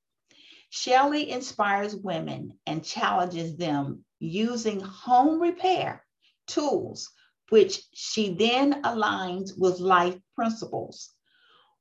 Shelly 0.69 1.31
inspires 1.31 1.97
women 1.97 2.53
and 2.65 2.81
challenges 2.81 3.57
them 3.57 4.05
using 4.19 4.79
home 4.79 5.41
repair 5.41 6.05
tools 6.47 7.11
which 7.51 7.81
she 7.93 8.33
then 8.33 8.81
aligns 8.83 9.59
with 9.59 9.81
life 9.81 10.17
principles. 10.35 11.09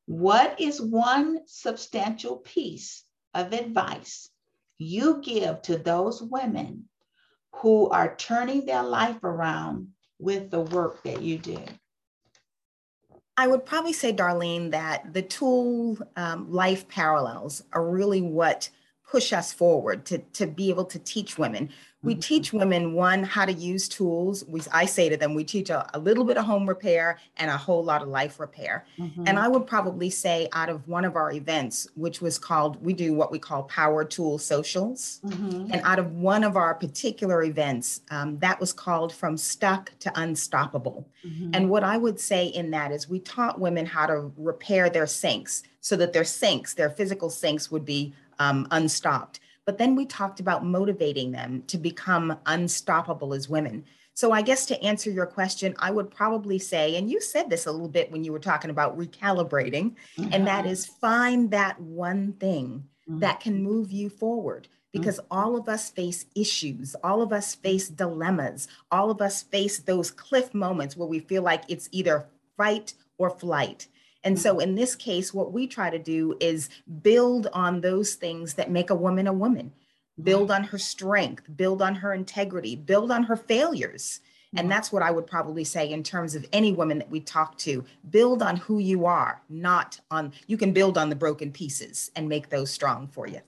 What 0.06 0.60
is 0.60 0.82
one 0.82 1.42
substantial 1.46 2.38
piece 2.38 3.04
of 3.34 3.52
advice 3.52 4.30
you 4.78 5.20
give 5.22 5.62
to 5.62 5.78
those 5.78 6.20
women 6.20 6.88
who 7.54 7.88
are 7.90 8.16
turning 8.16 8.66
their 8.66 8.82
life 8.82 9.22
around 9.22 9.90
with 10.18 10.50
the 10.50 10.60
work 10.60 11.04
that 11.04 11.22
you 11.22 11.38
do? 11.38 11.62
I 13.36 13.46
would 13.46 13.64
probably 13.64 13.92
say, 13.92 14.12
Darlene, 14.12 14.72
that 14.72 15.14
the 15.14 15.22
tool 15.22 15.98
um, 16.16 16.50
life 16.50 16.88
parallels 16.88 17.62
are 17.72 17.88
really 17.88 18.22
what 18.22 18.68
push 19.08 19.32
us 19.32 19.52
forward 19.52 20.04
to, 20.06 20.18
to 20.18 20.48
be 20.48 20.68
able 20.68 20.84
to 20.86 20.98
teach 20.98 21.38
women 21.38 21.70
we 22.02 22.14
mm-hmm. 22.14 22.20
teach 22.20 22.52
women 22.52 22.94
one 22.94 23.22
how 23.22 23.44
to 23.44 23.52
use 23.52 23.88
tools. 23.88 24.44
We 24.46 24.62
I 24.72 24.86
say 24.86 25.08
to 25.08 25.16
them, 25.16 25.34
we 25.34 25.44
teach 25.44 25.68
a, 25.70 25.88
a 25.94 25.98
little 25.98 26.24
bit 26.24 26.38
of 26.38 26.44
home 26.44 26.66
repair 26.66 27.18
and 27.36 27.50
a 27.50 27.56
whole 27.56 27.84
lot 27.84 28.00
of 28.02 28.08
life 28.08 28.40
repair. 28.40 28.86
Mm-hmm. 28.98 29.24
And 29.26 29.38
I 29.38 29.48
would 29.48 29.66
probably 29.66 30.08
say 30.08 30.48
out 30.52 30.70
of 30.70 30.86
one 30.88 31.04
of 31.04 31.16
our 31.16 31.32
events, 31.32 31.88
which 31.96 32.20
was 32.22 32.38
called, 32.38 32.82
we 32.82 32.94
do 32.94 33.12
what 33.14 33.30
we 33.30 33.38
call 33.38 33.64
Power 33.64 34.04
Tool 34.04 34.38
Socials. 34.38 35.20
Mm-hmm. 35.24 35.72
And 35.72 35.82
out 35.84 35.98
of 35.98 36.12
one 36.12 36.42
of 36.42 36.56
our 36.56 36.74
particular 36.74 37.42
events, 37.42 38.00
um, 38.10 38.38
that 38.38 38.58
was 38.58 38.72
called 38.72 39.12
From 39.12 39.36
Stuck 39.36 39.92
to 40.00 40.12
Unstoppable. 40.20 41.06
Mm-hmm. 41.26 41.50
And 41.52 41.68
what 41.68 41.84
I 41.84 41.98
would 41.98 42.18
say 42.18 42.46
in 42.46 42.70
that 42.70 42.92
is 42.92 43.08
we 43.08 43.20
taught 43.20 43.60
women 43.60 43.84
how 43.84 44.06
to 44.06 44.32
repair 44.38 44.88
their 44.88 45.06
sinks 45.06 45.62
so 45.80 45.96
that 45.96 46.12
their 46.12 46.24
sinks, 46.24 46.74
their 46.74 46.90
physical 46.90 47.28
sinks, 47.28 47.70
would 47.70 47.84
be 47.84 48.14
um, 48.38 48.66
unstopped 48.70 49.40
but 49.70 49.78
then 49.78 49.94
we 49.94 50.04
talked 50.04 50.40
about 50.40 50.64
motivating 50.64 51.30
them 51.30 51.62
to 51.68 51.78
become 51.78 52.36
unstoppable 52.46 53.32
as 53.32 53.48
women. 53.48 53.84
So 54.14 54.32
I 54.32 54.42
guess 54.42 54.66
to 54.66 54.82
answer 54.82 55.12
your 55.12 55.26
question, 55.26 55.76
I 55.78 55.92
would 55.92 56.10
probably 56.10 56.58
say, 56.58 56.96
and 56.96 57.08
you 57.08 57.20
said 57.20 57.48
this 57.48 57.66
a 57.66 57.70
little 57.70 57.88
bit 57.88 58.10
when 58.10 58.24
you 58.24 58.32
were 58.32 58.40
talking 58.40 58.72
about 58.72 58.98
recalibrating, 58.98 59.94
mm-hmm. 60.18 60.30
and 60.32 60.44
that 60.48 60.66
is 60.66 60.86
find 60.86 61.52
that 61.52 61.80
one 61.80 62.32
thing 62.32 62.82
mm-hmm. 63.08 63.20
that 63.20 63.38
can 63.38 63.62
move 63.62 63.92
you 63.92 64.08
forward 64.10 64.66
because 64.92 65.20
mm-hmm. 65.20 65.38
all 65.38 65.56
of 65.56 65.68
us 65.68 65.88
face 65.88 66.26
issues, 66.34 66.96
all 67.04 67.22
of 67.22 67.32
us 67.32 67.54
face 67.54 67.88
dilemmas, 67.88 68.66
all 68.90 69.08
of 69.08 69.20
us 69.20 69.44
face 69.44 69.78
those 69.78 70.10
cliff 70.10 70.52
moments 70.52 70.96
where 70.96 71.06
we 71.06 71.20
feel 71.20 71.44
like 71.44 71.62
it's 71.68 71.88
either 71.92 72.26
fight 72.56 72.94
or 73.18 73.30
flight. 73.30 73.86
And 74.24 74.38
so 74.38 74.54
mm-hmm. 74.54 74.62
in 74.62 74.74
this 74.74 74.94
case, 74.94 75.32
what 75.32 75.52
we 75.52 75.66
try 75.66 75.90
to 75.90 75.98
do 75.98 76.36
is 76.40 76.68
build 77.02 77.48
on 77.52 77.80
those 77.80 78.14
things 78.14 78.54
that 78.54 78.70
make 78.70 78.90
a 78.90 78.94
woman 78.94 79.26
a 79.26 79.32
woman, 79.32 79.72
build 80.22 80.48
mm-hmm. 80.50 80.62
on 80.62 80.64
her 80.64 80.78
strength, 80.78 81.44
build 81.56 81.82
on 81.82 81.94
her 81.96 82.12
integrity, 82.12 82.76
build 82.76 83.10
on 83.10 83.24
her 83.24 83.36
failures. 83.36 84.20
And 84.52 84.60
mm-hmm. 84.60 84.70
that's 84.70 84.92
what 84.92 85.02
I 85.02 85.10
would 85.10 85.26
probably 85.26 85.64
say 85.64 85.90
in 85.90 86.02
terms 86.02 86.34
of 86.34 86.46
any 86.52 86.72
woman 86.72 86.98
that 86.98 87.10
we 87.10 87.20
talk 87.20 87.56
to. 87.58 87.84
Build 88.10 88.42
on 88.42 88.56
who 88.56 88.78
you 88.78 89.06
are, 89.06 89.42
not 89.48 90.00
on, 90.10 90.32
you 90.46 90.56
can 90.56 90.72
build 90.72 90.98
on 90.98 91.08
the 91.08 91.16
broken 91.16 91.52
pieces 91.52 92.10
and 92.16 92.28
make 92.28 92.50
those 92.50 92.70
strong 92.70 93.06
for 93.08 93.26
you 93.26 93.40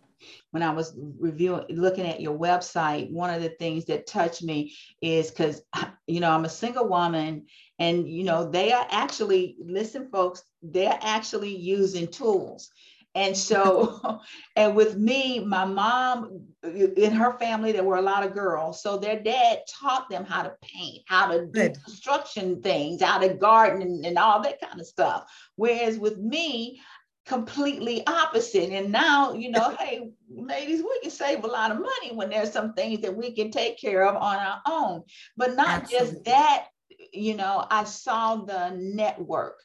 when 0.50 0.62
I 0.62 0.70
was 0.70 0.96
reviewing, 1.18 1.64
looking 1.70 2.06
at 2.06 2.20
your 2.20 2.38
website, 2.38 3.11
one 3.11 3.30
of 3.30 3.42
the 3.42 3.50
things 3.50 3.85
that 3.87 4.06
touched 4.06 4.42
me 4.42 4.74
is 5.00 5.30
because, 5.30 5.62
you 6.06 6.20
know, 6.20 6.30
I'm 6.30 6.44
a 6.44 6.50
single 6.50 6.88
woman 6.88 7.46
and, 7.78 8.08
you 8.08 8.24
know, 8.24 8.50
they 8.50 8.72
are 8.72 8.87
actually, 8.90 9.56
listen, 9.64 10.08
folks, 10.11 10.42
they're 10.62 10.98
actually 11.02 11.56
using 11.56 12.06
tools. 12.06 12.70
And 13.14 13.37
so, 13.37 14.20
and 14.56 14.74
with 14.74 14.96
me, 14.96 15.40
my 15.40 15.64
mom, 15.64 16.46
in 16.62 17.12
her 17.12 17.38
family, 17.38 17.72
there 17.72 17.85
were 17.85 17.96
a 17.96 18.02
lot 18.02 18.24
of 18.24 18.35
girls. 18.35 18.82
So 18.82 18.96
their 18.96 19.20
dad 19.20 19.61
taught 19.68 20.08
them 20.08 20.24
how 20.24 20.42
to 20.42 20.54
paint, 20.62 21.02
how 21.06 21.30
to 21.30 21.46
do 21.46 21.70
construction 21.85 22.62
things, 22.62 23.02
how 23.02 23.18
to 23.18 23.35
garden 23.35 23.82
and, 23.82 24.06
and 24.06 24.18
all 24.18 24.42
that 24.42 24.61
kind 24.61 24.80
of 24.80 24.87
stuff. 24.87 25.24
Whereas 25.56 25.98
with 25.98 26.18
me, 26.18 26.80
completely 27.26 28.06
opposite. 28.06 28.70
And 28.70 28.92
now, 28.92 29.32
you 29.35 29.50
know, 29.50 29.76
hey, 29.80 30.11
ladies, 30.28 30.82
we 30.82 31.00
can 31.00 31.11
save 31.11 31.44
a 31.44 31.48
lot 31.48 31.70
of 31.70 31.78
money 31.78 32.14
when 32.14 32.30
there's 32.30 32.52
some 32.52 32.74
things 32.74 33.00
that 33.00 33.16
we 33.16 33.35
can 33.35 33.50
take 33.50 33.78
care 33.78 34.06
of 34.06 34.16
on 34.16 34.37
our 34.37 34.61
own. 34.66 35.02
But 35.37 35.56
not 35.56 35.82
Absolutely. 35.82 36.08
just 36.08 36.24
that, 36.24 36.66
you 37.12 37.37
know, 37.37 37.66
I 37.70 37.85
saw 37.85 38.37
the 38.37 38.70
network 38.70 39.58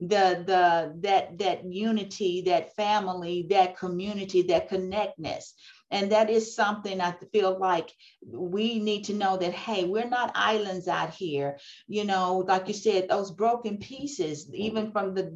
the 0.00 0.44
the 0.46 0.94
that 1.00 1.36
that 1.38 1.64
unity 1.64 2.42
that 2.42 2.72
family 2.76 3.48
that 3.50 3.76
community 3.76 4.42
that 4.42 4.68
connectness 4.68 5.54
and 5.90 6.12
that 6.12 6.28
is 6.28 6.54
something 6.54 7.00
I 7.00 7.14
feel 7.32 7.58
like 7.58 7.90
we 8.26 8.78
need 8.78 9.04
to 9.04 9.14
know 9.14 9.36
that, 9.38 9.54
hey, 9.54 9.84
we're 9.84 10.08
not 10.08 10.32
islands 10.34 10.86
out 10.86 11.14
here. 11.14 11.58
You 11.86 12.04
know, 12.04 12.38
like 12.46 12.68
you 12.68 12.74
said, 12.74 13.08
those 13.08 13.30
broken 13.30 13.78
pieces, 13.78 14.52
even 14.52 14.84
mm-hmm. 14.84 14.92
from 14.92 15.14
the 15.14 15.32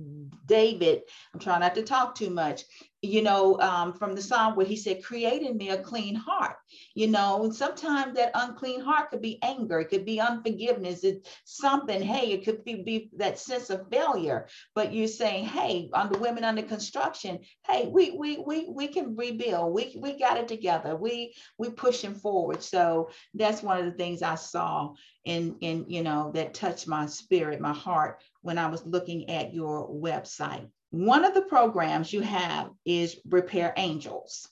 David, 0.46 1.02
I'm 1.32 1.40
trying 1.40 1.60
not 1.60 1.74
to 1.74 1.82
talk 1.82 2.14
too 2.14 2.30
much, 2.30 2.62
you 3.00 3.22
know, 3.22 3.60
um, 3.60 3.92
from 3.92 4.14
the 4.14 4.22
psalm 4.22 4.54
where 4.54 4.66
he 4.66 4.76
said, 4.76 5.02
create 5.02 5.42
in 5.42 5.56
me 5.56 5.70
a 5.70 5.82
clean 5.82 6.14
heart. 6.14 6.56
You 6.94 7.08
know, 7.08 7.44
and 7.44 7.54
sometimes 7.54 8.14
that 8.16 8.32
unclean 8.34 8.80
heart 8.80 9.10
could 9.10 9.22
be 9.22 9.38
anger, 9.42 9.80
it 9.80 9.88
could 9.88 10.04
be 10.04 10.20
unforgiveness, 10.20 11.04
it's 11.04 11.28
something, 11.44 12.00
hey, 12.02 12.32
it 12.32 12.44
could 12.44 12.64
be, 12.64 12.82
be 12.82 13.10
that 13.16 13.38
sense 13.38 13.70
of 13.70 13.88
failure. 13.90 14.46
But 14.74 14.92
you're 14.92 15.08
saying, 15.08 15.46
hey, 15.46 15.90
on 15.92 16.10
the 16.10 16.18
women 16.18 16.44
under 16.44 16.62
construction, 16.62 17.40
hey, 17.66 17.88
we 17.88 18.10
we 18.12 18.38
we 18.38 18.68
we 18.68 18.88
can 18.88 19.16
rebuild. 19.16 19.74
We 19.74 19.96
we 19.98 20.18
got 20.18 20.38
it 20.38 20.48
together. 20.48 20.96
We 20.96 21.34
we 21.58 21.70
pushing 21.70 22.14
forward. 22.14 22.62
So 22.62 23.10
that's 23.34 23.62
one 23.62 23.78
of 23.78 23.84
the 23.84 23.92
things 23.92 24.22
I 24.22 24.36
saw 24.36 24.94
in 25.24 25.56
in 25.60 25.86
you 25.88 26.02
know 26.02 26.32
that 26.34 26.54
touched 26.54 26.88
my 26.88 27.06
spirit, 27.06 27.60
my 27.60 27.72
heart 27.72 28.22
when 28.42 28.58
I 28.58 28.68
was 28.68 28.84
looking 28.84 29.30
at 29.30 29.54
your 29.54 29.88
website. 29.88 30.68
One 30.90 31.24
of 31.24 31.34
the 31.34 31.42
programs 31.42 32.12
you 32.12 32.20
have 32.20 32.70
is 32.84 33.18
Repair 33.24 33.72
Angels, 33.76 34.48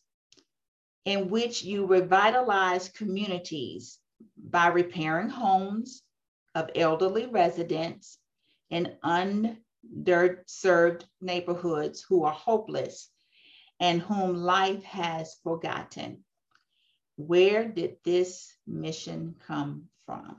in 1.04 1.28
which 1.28 1.62
you 1.62 1.86
revitalize 1.86 2.88
communities 2.88 3.98
by 4.36 4.68
repairing 4.68 5.28
homes 5.28 6.02
of 6.54 6.70
elderly 6.74 7.26
residents 7.26 8.18
in 8.70 8.96
underserved 9.04 11.04
neighborhoods 11.20 12.04
who 12.08 12.24
are 12.24 12.32
hopeless 12.32 13.10
and 13.80 14.00
whom 14.00 14.34
life 14.34 14.82
has 14.84 15.36
forgotten. 15.42 16.24
Where 17.16 17.68
did 17.68 17.96
this 18.04 18.54
mission 18.66 19.36
come 19.46 19.88
from? 20.06 20.36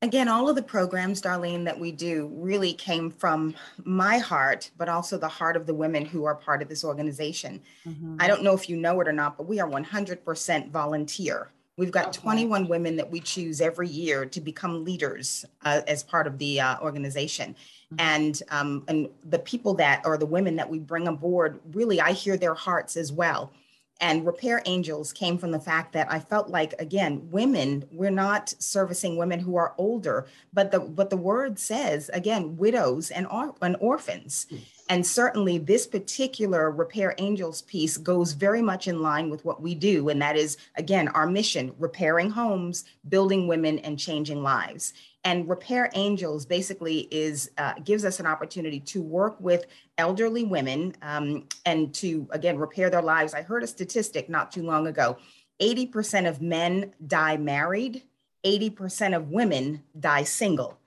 Again, 0.00 0.28
all 0.28 0.48
of 0.48 0.54
the 0.54 0.62
programs, 0.62 1.20
Darlene, 1.20 1.64
that 1.64 1.78
we 1.78 1.90
do 1.90 2.30
really 2.34 2.72
came 2.72 3.10
from 3.10 3.54
my 3.82 4.18
heart, 4.18 4.70
but 4.76 4.88
also 4.88 5.18
the 5.18 5.26
heart 5.26 5.56
of 5.56 5.66
the 5.66 5.74
women 5.74 6.04
who 6.04 6.24
are 6.24 6.36
part 6.36 6.62
of 6.62 6.68
this 6.68 6.84
organization. 6.84 7.60
Mm-hmm. 7.84 8.16
I 8.20 8.28
don't 8.28 8.44
know 8.44 8.54
if 8.54 8.68
you 8.68 8.76
know 8.76 9.00
it 9.00 9.08
or 9.08 9.12
not, 9.12 9.36
but 9.36 9.48
we 9.48 9.58
are 9.58 9.68
100% 9.68 10.70
volunteer. 10.70 11.50
We've 11.76 11.90
got 11.90 12.08
okay. 12.08 12.20
21 12.20 12.68
women 12.68 12.94
that 12.94 13.10
we 13.10 13.18
choose 13.18 13.60
every 13.60 13.88
year 13.88 14.24
to 14.24 14.40
become 14.40 14.84
leaders 14.84 15.44
uh, 15.64 15.80
as 15.88 16.04
part 16.04 16.28
of 16.28 16.38
the 16.38 16.60
uh, 16.60 16.78
organization. 16.80 17.56
Mm-hmm. 17.92 17.96
And 17.98 18.42
um, 18.50 18.84
and 18.86 19.08
the 19.24 19.38
people 19.40 19.74
that 19.74 20.02
or 20.04 20.16
the 20.16 20.26
women 20.26 20.54
that 20.56 20.68
we 20.70 20.78
bring 20.78 21.08
aboard, 21.08 21.58
really, 21.72 22.00
I 22.00 22.12
hear 22.12 22.36
their 22.36 22.54
hearts 22.54 22.96
as 22.96 23.10
well 23.10 23.52
and 24.00 24.26
repair 24.26 24.62
angels 24.64 25.12
came 25.12 25.38
from 25.38 25.50
the 25.50 25.60
fact 25.60 25.92
that 25.92 26.10
i 26.10 26.18
felt 26.18 26.48
like 26.48 26.74
again 26.78 27.28
women 27.30 27.84
we're 27.90 28.10
not 28.10 28.52
servicing 28.58 29.16
women 29.16 29.40
who 29.40 29.56
are 29.56 29.74
older 29.78 30.26
but 30.52 30.70
the 30.70 30.80
but 30.80 31.10
the 31.10 31.16
word 31.16 31.58
says 31.58 32.10
again 32.12 32.56
widows 32.56 33.10
and, 33.10 33.26
or, 33.26 33.54
and 33.60 33.76
orphans 33.80 34.46
hmm. 34.50 34.56
And 34.88 35.06
certainly 35.06 35.58
this 35.58 35.86
particular 35.86 36.70
repair 36.70 37.14
angels 37.18 37.62
piece 37.62 37.96
goes 37.96 38.32
very 38.32 38.62
much 38.62 38.88
in 38.88 39.02
line 39.02 39.30
with 39.30 39.44
what 39.44 39.60
we 39.60 39.74
do 39.74 40.08
and 40.08 40.20
that 40.20 40.36
is 40.36 40.56
again 40.76 41.08
our 41.08 41.26
mission 41.26 41.74
repairing 41.78 42.30
homes 42.30 42.84
building 43.08 43.46
women 43.46 43.78
and 43.80 43.98
changing 43.98 44.42
lives. 44.42 44.92
And 45.24 45.48
repair 45.48 45.90
angels 45.94 46.46
basically 46.46 47.00
is 47.10 47.50
uh, 47.58 47.74
gives 47.84 48.04
us 48.04 48.20
an 48.20 48.26
opportunity 48.26 48.80
to 48.80 49.02
work 49.02 49.38
with 49.40 49.66
elderly 49.98 50.44
women 50.44 50.94
um, 51.02 51.46
and 51.66 51.92
to 51.94 52.26
again 52.30 52.56
repair 52.56 52.88
their 52.88 53.02
lives. 53.02 53.34
I 53.34 53.42
heard 53.42 53.62
a 53.62 53.66
statistic 53.66 54.28
not 54.28 54.52
too 54.52 54.62
long 54.62 54.86
ago. 54.86 55.18
80% 55.60 56.28
of 56.28 56.40
men 56.40 56.94
die 57.04 57.36
married 57.36 58.04
80% 58.44 59.16
of 59.16 59.30
women 59.30 59.82
die 59.98 60.22
single 60.22 60.77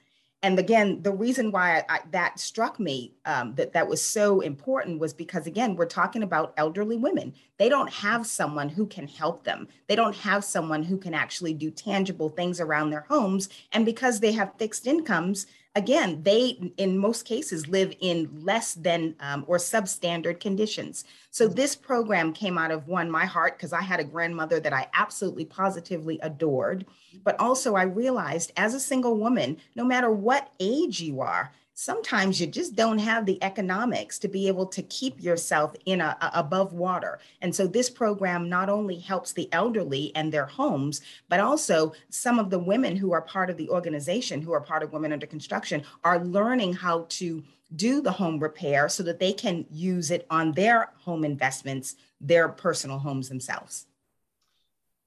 and 0.43 0.58
again, 0.58 1.04
the 1.04 1.12
reason 1.12 1.51
why 1.51 1.84
I, 1.88 1.99
that 2.12 2.39
struck 2.39 2.80
me 2.80 3.13
um, 3.25 3.54
that 3.56 3.73
that 3.73 3.88
was 3.88 4.01
so 4.01 4.39
important 4.39 4.99
was 4.99 5.13
because 5.13 5.45
again, 5.45 5.75
we're 5.75 5.86
talking 5.86 6.23
about 6.23 6.54
elderly 6.58 6.97
women. 6.97 7.34
They 7.58 7.69
don't 7.69 7.91
have 7.91 8.25
someone 8.25 8.67
who 8.67 8.88
can 8.88 9.08
help 9.08 9.43
them. 9.43 9.67
They 9.88 9.95
don't 9.95 10.15
have 10.15 10.43
someone 10.43 10.82
who 10.82 10.97
can 10.97 11.13
actually 11.13 11.54
do 11.54 11.69
tangible 11.69 12.30
things 12.30 12.60
around 12.60 12.89
their 12.89 13.06
homes. 13.08 13.49
And 13.71 13.86
because 13.86 14.19
they 14.19 14.32
have 14.32 14.58
fixed 14.58 14.88
incomes, 14.88 15.45
again, 15.75 16.21
they 16.23 16.73
in 16.77 16.97
most 16.97 17.25
cases 17.25 17.67
live 17.67 17.93
in 17.99 18.29
less 18.43 18.73
than 18.73 19.15
um, 19.19 19.45
or 19.47 19.57
substandard 19.57 20.39
conditions. 20.39 21.05
So 21.31 21.47
mm. 21.47 21.55
this 21.55 21.75
program 21.75 22.34
came 22.34 22.57
out 22.57 22.71
of 22.71 22.88
one, 22.88 23.10
my 23.10 23.25
heart, 23.25 23.57
because 23.57 23.73
I 23.73 23.81
had 23.81 23.99
a 23.99 24.05
grandmother 24.05 24.60
that 24.60 24.73
I 24.73 24.88
absolutely 24.93 25.45
positively 25.45 26.19
adored. 26.21 26.86
But 27.23 27.39
also, 27.39 27.75
I 27.75 27.84
realized 27.84 28.51
as 28.57 28.73
a 28.73 28.79
single 28.79 29.17
woman, 29.17 29.57
no 29.75 29.84
matter 29.84 30.12
what 30.12 30.51
age 30.60 31.01
you 31.01 31.21
are, 31.21 31.51
sometimes 31.82 32.39
you 32.39 32.46
just 32.46 32.76
don't 32.76 33.00
have 33.00 33.26
the 33.26 33.41
economics 33.44 34.20
to 34.20 34.28
be 34.28 34.48
able 34.48 34.67
to 34.67 34.84
keep 34.84 35.20
yourself 35.20 35.76
in 35.88 36.00
a, 36.00 36.15
a, 36.22 36.32
above 36.36 36.74
water. 36.74 37.17
And 37.41 37.56
so 37.56 37.65
this 37.65 37.89
program 37.89 38.48
not 38.48 38.70
only 38.70 39.00
helps 39.00 39.34
the 39.34 39.52
elderly 39.52 40.12
and 40.15 40.32
their 40.32 40.46
homes 40.46 41.02
but 41.28 41.39
also 41.39 41.94
some 42.10 42.38
of 42.38 42.52
the 42.52 42.60
women 42.60 42.96
who 42.96 43.13
are 43.13 43.22
part 43.24 43.50
of 43.50 43.58
the 43.58 43.67
organization 43.70 44.44
who 44.44 44.52
are 44.52 44.62
part 44.62 44.84
of 44.84 44.94
women 44.94 45.12
under 45.12 45.26
construction 45.26 45.82
are 46.04 46.24
learning 46.24 46.74
how 46.74 47.08
to 47.10 47.44
do 47.76 48.00
the 48.00 48.12
home 48.12 48.38
repair 48.38 48.88
so 48.88 49.02
that 49.02 49.20
they 49.20 49.34
can 49.34 49.65
use 49.72 50.12
it 50.12 50.28
on 50.30 50.52
their 50.52 50.91
home 51.00 51.26
investments 51.26 51.96
their 52.20 52.48
personal 52.48 53.00
homes 53.00 53.28
themselves. 53.28 53.88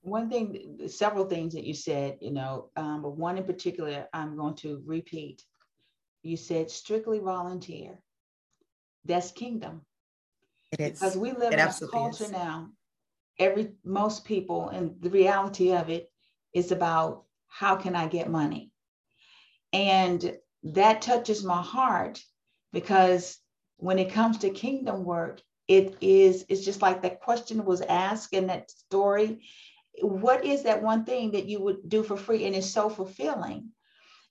One 0.02 0.28
thing 0.28 0.80
several 0.88 1.26
things 1.26 1.54
that 1.54 1.62
you 1.62 1.74
said 1.74 2.18
you 2.20 2.32
know 2.32 2.70
um, 2.74 3.02
but 3.02 3.16
one 3.16 3.38
in 3.38 3.44
particular 3.44 4.08
i'm 4.12 4.36
going 4.36 4.56
to 4.56 4.82
repeat 4.84 5.44
you 6.24 6.36
said 6.36 6.70
strictly 6.70 7.18
volunteer. 7.18 7.98
That's 9.04 9.30
kingdom. 9.30 9.82
It 10.72 10.80
is. 10.80 10.98
Because 10.98 11.16
we 11.16 11.32
live 11.32 11.52
it 11.52 11.58
in 11.58 11.68
a 11.68 11.88
culture 11.88 12.24
is. 12.24 12.32
now, 12.32 12.70
every 13.38 13.72
most 13.84 14.24
people, 14.24 14.70
and 14.70 14.96
the 15.00 15.10
reality 15.10 15.74
of 15.74 15.90
it 15.90 16.10
is 16.54 16.72
about 16.72 17.24
how 17.48 17.76
can 17.76 17.94
I 17.94 18.08
get 18.08 18.30
money? 18.30 18.70
And 19.72 20.36
that 20.62 21.02
touches 21.02 21.44
my 21.44 21.60
heart 21.60 22.22
because 22.72 23.38
when 23.76 23.98
it 23.98 24.12
comes 24.12 24.38
to 24.38 24.50
kingdom 24.50 25.04
work, 25.04 25.42
it 25.68 25.96
is, 26.00 26.44
it's 26.48 26.64
just 26.64 26.82
like 26.82 27.02
that 27.02 27.20
question 27.20 27.64
was 27.64 27.80
asked 27.82 28.32
in 28.32 28.46
that 28.46 28.70
story. 28.70 29.42
What 30.00 30.44
is 30.44 30.62
that 30.62 30.82
one 30.82 31.04
thing 31.04 31.32
that 31.32 31.46
you 31.46 31.60
would 31.60 31.88
do 31.88 32.02
for 32.02 32.16
free? 32.16 32.46
And 32.46 32.54
it's 32.54 32.70
so 32.70 32.88
fulfilling. 32.88 33.70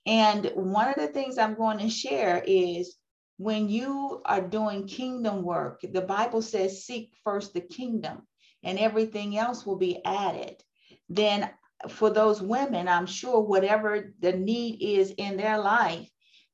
And 0.05 0.51
one 0.55 0.89
of 0.89 0.95
the 0.95 1.07
things 1.07 1.37
I'm 1.37 1.55
going 1.55 1.79
to 1.79 1.89
share 1.89 2.43
is 2.45 2.95
when 3.37 3.69
you 3.69 4.21
are 4.25 4.41
doing 4.41 4.87
kingdom 4.87 5.43
work, 5.43 5.81
the 5.81 6.01
Bible 6.01 6.41
says, 6.41 6.85
seek 6.85 7.13
first 7.23 7.53
the 7.53 7.61
kingdom 7.61 8.27
and 8.63 8.77
everything 8.77 9.37
else 9.37 9.65
will 9.65 9.77
be 9.77 10.03
added. 10.05 10.61
Then, 11.09 11.49
for 11.89 12.09
those 12.09 12.41
women, 12.41 12.87
I'm 12.87 13.05
sure 13.05 13.41
whatever 13.41 14.13
the 14.19 14.33
need 14.33 14.81
is 14.81 15.11
in 15.11 15.35
their 15.35 15.57
life, 15.57 16.09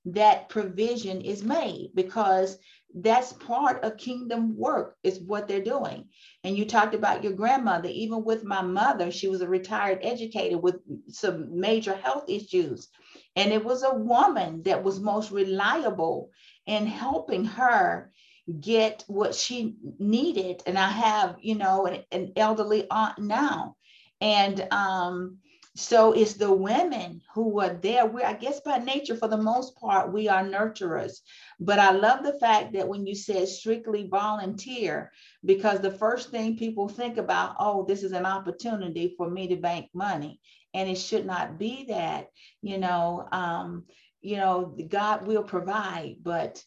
that 0.05 0.49
provision 0.49 1.21
is 1.21 1.43
made 1.43 1.91
because 1.93 2.57
that's 2.95 3.33
part 3.33 3.83
of 3.83 3.97
kingdom 3.97 4.57
work 4.57 4.95
is 5.03 5.19
what 5.19 5.47
they're 5.47 5.61
doing 5.63 6.05
and 6.43 6.57
you 6.57 6.65
talked 6.65 6.95
about 6.95 7.23
your 7.23 7.33
grandmother 7.33 7.89
even 7.89 8.23
with 8.23 8.43
my 8.43 8.61
mother 8.61 9.11
she 9.11 9.27
was 9.27 9.41
a 9.41 9.47
retired 9.47 9.99
educator 10.01 10.57
with 10.57 10.77
some 11.07 11.59
major 11.59 11.93
health 11.95 12.23
issues 12.27 12.89
and 13.35 13.53
it 13.53 13.63
was 13.63 13.83
a 13.83 13.93
woman 13.93 14.63
that 14.63 14.83
was 14.83 14.99
most 14.99 15.31
reliable 15.31 16.31
in 16.65 16.87
helping 16.87 17.45
her 17.45 18.11
get 18.59 19.03
what 19.07 19.35
she 19.35 19.75
needed. 19.99 20.63
And 20.65 20.77
I 20.77 20.89
have, 20.89 21.37
you 21.41 21.55
know, 21.55 21.85
an, 21.85 22.03
an 22.11 22.33
elderly 22.35 22.87
aunt 22.89 23.19
now. 23.19 23.75
And 24.21 24.67
um, 24.71 25.37
so 25.79 26.11
it's 26.11 26.33
the 26.33 26.51
women 26.51 27.21
who 27.33 27.61
are 27.61 27.73
there. 27.73 28.05
We, 28.05 28.21
I 28.21 28.33
guess 28.33 28.59
by 28.59 28.79
nature, 28.79 29.15
for 29.15 29.29
the 29.29 29.37
most 29.37 29.77
part, 29.77 30.11
we 30.11 30.27
are 30.27 30.43
nurturers. 30.43 31.21
But 31.57 31.79
I 31.79 31.91
love 31.91 32.23
the 32.23 32.37
fact 32.37 32.73
that 32.73 32.87
when 32.87 33.07
you 33.07 33.15
said 33.15 33.47
strictly 33.47 34.07
volunteer, 34.07 35.11
because 35.45 35.79
the 35.79 35.91
first 35.91 36.31
thing 36.31 36.57
people 36.57 36.89
think 36.89 37.17
about, 37.17 37.55
oh, 37.59 37.85
this 37.85 38.03
is 38.03 38.11
an 38.11 38.25
opportunity 38.25 39.13
for 39.15 39.29
me 39.29 39.47
to 39.47 39.55
bank 39.55 39.89
money. 39.93 40.41
And 40.73 40.89
it 40.89 40.97
should 40.97 41.25
not 41.25 41.57
be 41.57 41.85
that, 41.87 42.27
you 42.61 42.77
know, 42.77 43.25
um, 43.31 43.85
you 44.21 44.35
know, 44.35 44.77
God 44.89 45.25
will 45.25 45.43
provide, 45.43 46.17
but 46.21 46.61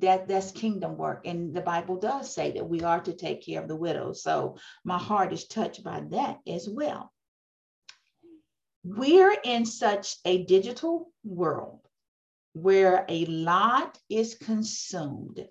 that 0.00 0.26
that's 0.26 0.50
kingdom 0.50 0.96
work 0.96 1.24
and 1.24 1.54
the 1.54 1.60
bible 1.60 1.96
does 1.96 2.34
say 2.34 2.50
that 2.50 2.68
we 2.68 2.82
are 2.82 2.98
to 2.98 3.12
take 3.12 3.46
care 3.46 3.62
of 3.62 3.68
the 3.68 3.76
widows 3.76 4.20
so 4.20 4.56
my 4.82 4.98
heart 4.98 5.32
is 5.32 5.46
touched 5.46 5.84
by 5.84 6.02
that 6.10 6.38
as 6.44 6.68
well 6.68 7.12
we're 8.82 9.36
in 9.44 9.66
such 9.66 10.16
a 10.24 10.44
digital 10.44 11.12
world 11.22 11.80
where 12.52 13.04
a 13.08 13.26
lot 13.26 13.98
is 14.08 14.34
consumed 14.34 15.46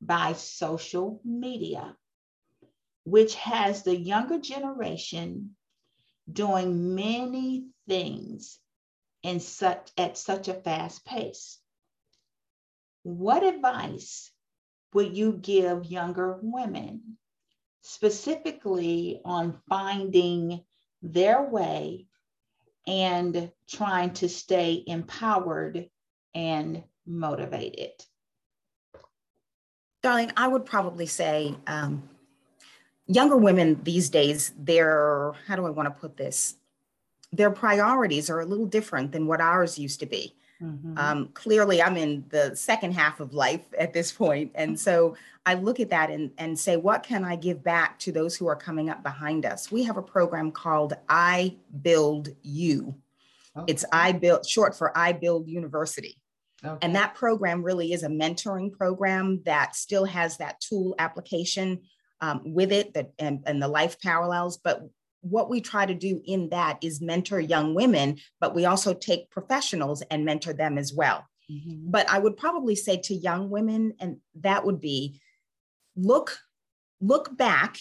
by 0.00 0.32
social 0.32 1.20
media, 1.24 1.96
which 3.04 3.34
has 3.34 3.82
the 3.82 3.96
younger 3.96 4.38
generation 4.38 5.56
doing 6.30 6.94
many 6.94 7.66
things 7.88 8.58
in 9.22 9.40
such 9.40 9.90
at 9.98 10.16
such 10.16 10.48
a 10.48 10.54
fast 10.54 11.04
pace. 11.04 11.58
What 13.02 13.42
advice 13.42 14.30
would 14.94 15.16
you 15.16 15.32
give 15.32 15.86
younger 15.86 16.38
women 16.40 17.18
specifically 17.82 19.20
on 19.24 19.60
finding 19.68 20.64
their 21.02 21.42
way 21.42 22.06
and 22.86 23.50
trying 23.68 24.12
to 24.14 24.28
stay 24.28 24.82
empowered 24.86 25.88
and 26.34 26.82
motivated? 27.06 27.92
Darlene, 30.02 30.32
I 30.36 30.48
would 30.48 30.64
probably 30.64 31.06
say 31.06 31.54
um, 31.66 32.08
younger 33.06 33.36
women 33.36 33.80
these 33.82 34.08
days, 34.08 34.52
their, 34.58 35.32
how 35.46 35.56
do 35.56 35.66
I 35.66 35.70
want 35.70 35.86
to 35.88 36.00
put 36.00 36.16
this? 36.16 36.56
Their 37.32 37.50
priorities 37.50 38.30
are 38.30 38.40
a 38.40 38.46
little 38.46 38.66
different 38.66 39.12
than 39.12 39.26
what 39.26 39.40
ours 39.40 39.78
used 39.78 40.00
to 40.00 40.06
be. 40.06 40.34
Mm-hmm. 40.62 40.98
Um, 40.98 41.28
clearly, 41.34 41.82
I'm 41.82 41.96
in 41.96 42.24
the 42.28 42.54
second 42.54 42.92
half 42.92 43.20
of 43.20 43.32
life 43.32 43.64
at 43.78 43.92
this 43.92 44.12
point, 44.12 44.52
And 44.54 44.78
so 44.78 45.16
I 45.46 45.54
look 45.54 45.80
at 45.80 45.90
that 45.90 46.10
and, 46.10 46.30
and 46.38 46.58
say, 46.58 46.76
what 46.76 47.02
can 47.02 47.24
I 47.24 47.36
give 47.36 47.62
back 47.62 47.98
to 48.00 48.12
those 48.12 48.36
who 48.36 48.46
are 48.46 48.56
coming 48.56 48.90
up 48.90 49.02
behind 49.02 49.46
us? 49.46 49.72
We 49.72 49.84
have 49.84 49.96
a 49.96 50.02
program 50.02 50.52
called 50.52 50.94
I 51.08 51.56
Build 51.82 52.28
You. 52.42 52.94
Okay. 53.56 53.72
It's 53.72 53.84
I 53.92 54.12
Build, 54.12 54.46
short 54.46 54.76
for 54.76 54.96
I 54.96 55.12
Build 55.12 55.48
University. 55.48 56.18
Okay. 56.64 56.78
And 56.82 56.94
that 56.94 57.14
program 57.14 57.62
really 57.62 57.92
is 57.92 58.02
a 58.02 58.08
mentoring 58.08 58.70
program 58.70 59.42
that 59.46 59.74
still 59.74 60.04
has 60.04 60.36
that 60.36 60.60
tool 60.60 60.94
application 60.98 61.80
um, 62.20 62.42
with 62.44 62.70
it 62.70 62.92
that, 62.94 63.12
and, 63.18 63.42
and 63.46 63.62
the 63.62 63.68
life 63.68 63.98
parallels. 64.00 64.58
But 64.58 64.82
what 65.22 65.50
we 65.50 65.60
try 65.60 65.86
to 65.86 65.94
do 65.94 66.20
in 66.24 66.48
that 66.50 66.78
is 66.82 67.00
mentor 67.00 67.40
young 67.40 67.74
women, 67.74 68.18
but 68.40 68.54
we 68.54 68.64
also 68.64 68.94
take 68.94 69.30
professionals 69.30 70.02
and 70.10 70.24
mentor 70.24 70.52
them 70.52 70.78
as 70.78 70.92
well. 70.92 71.26
Mm-hmm. 71.50 71.90
But 71.90 72.08
I 72.10 72.18
would 72.18 72.36
probably 72.36 72.76
say 72.76 72.96
to 73.04 73.14
young 73.14 73.50
women, 73.50 73.94
and 74.00 74.18
that 74.36 74.64
would 74.64 74.80
be 74.80 75.20
look 75.96 76.38
look 77.00 77.36
back 77.36 77.78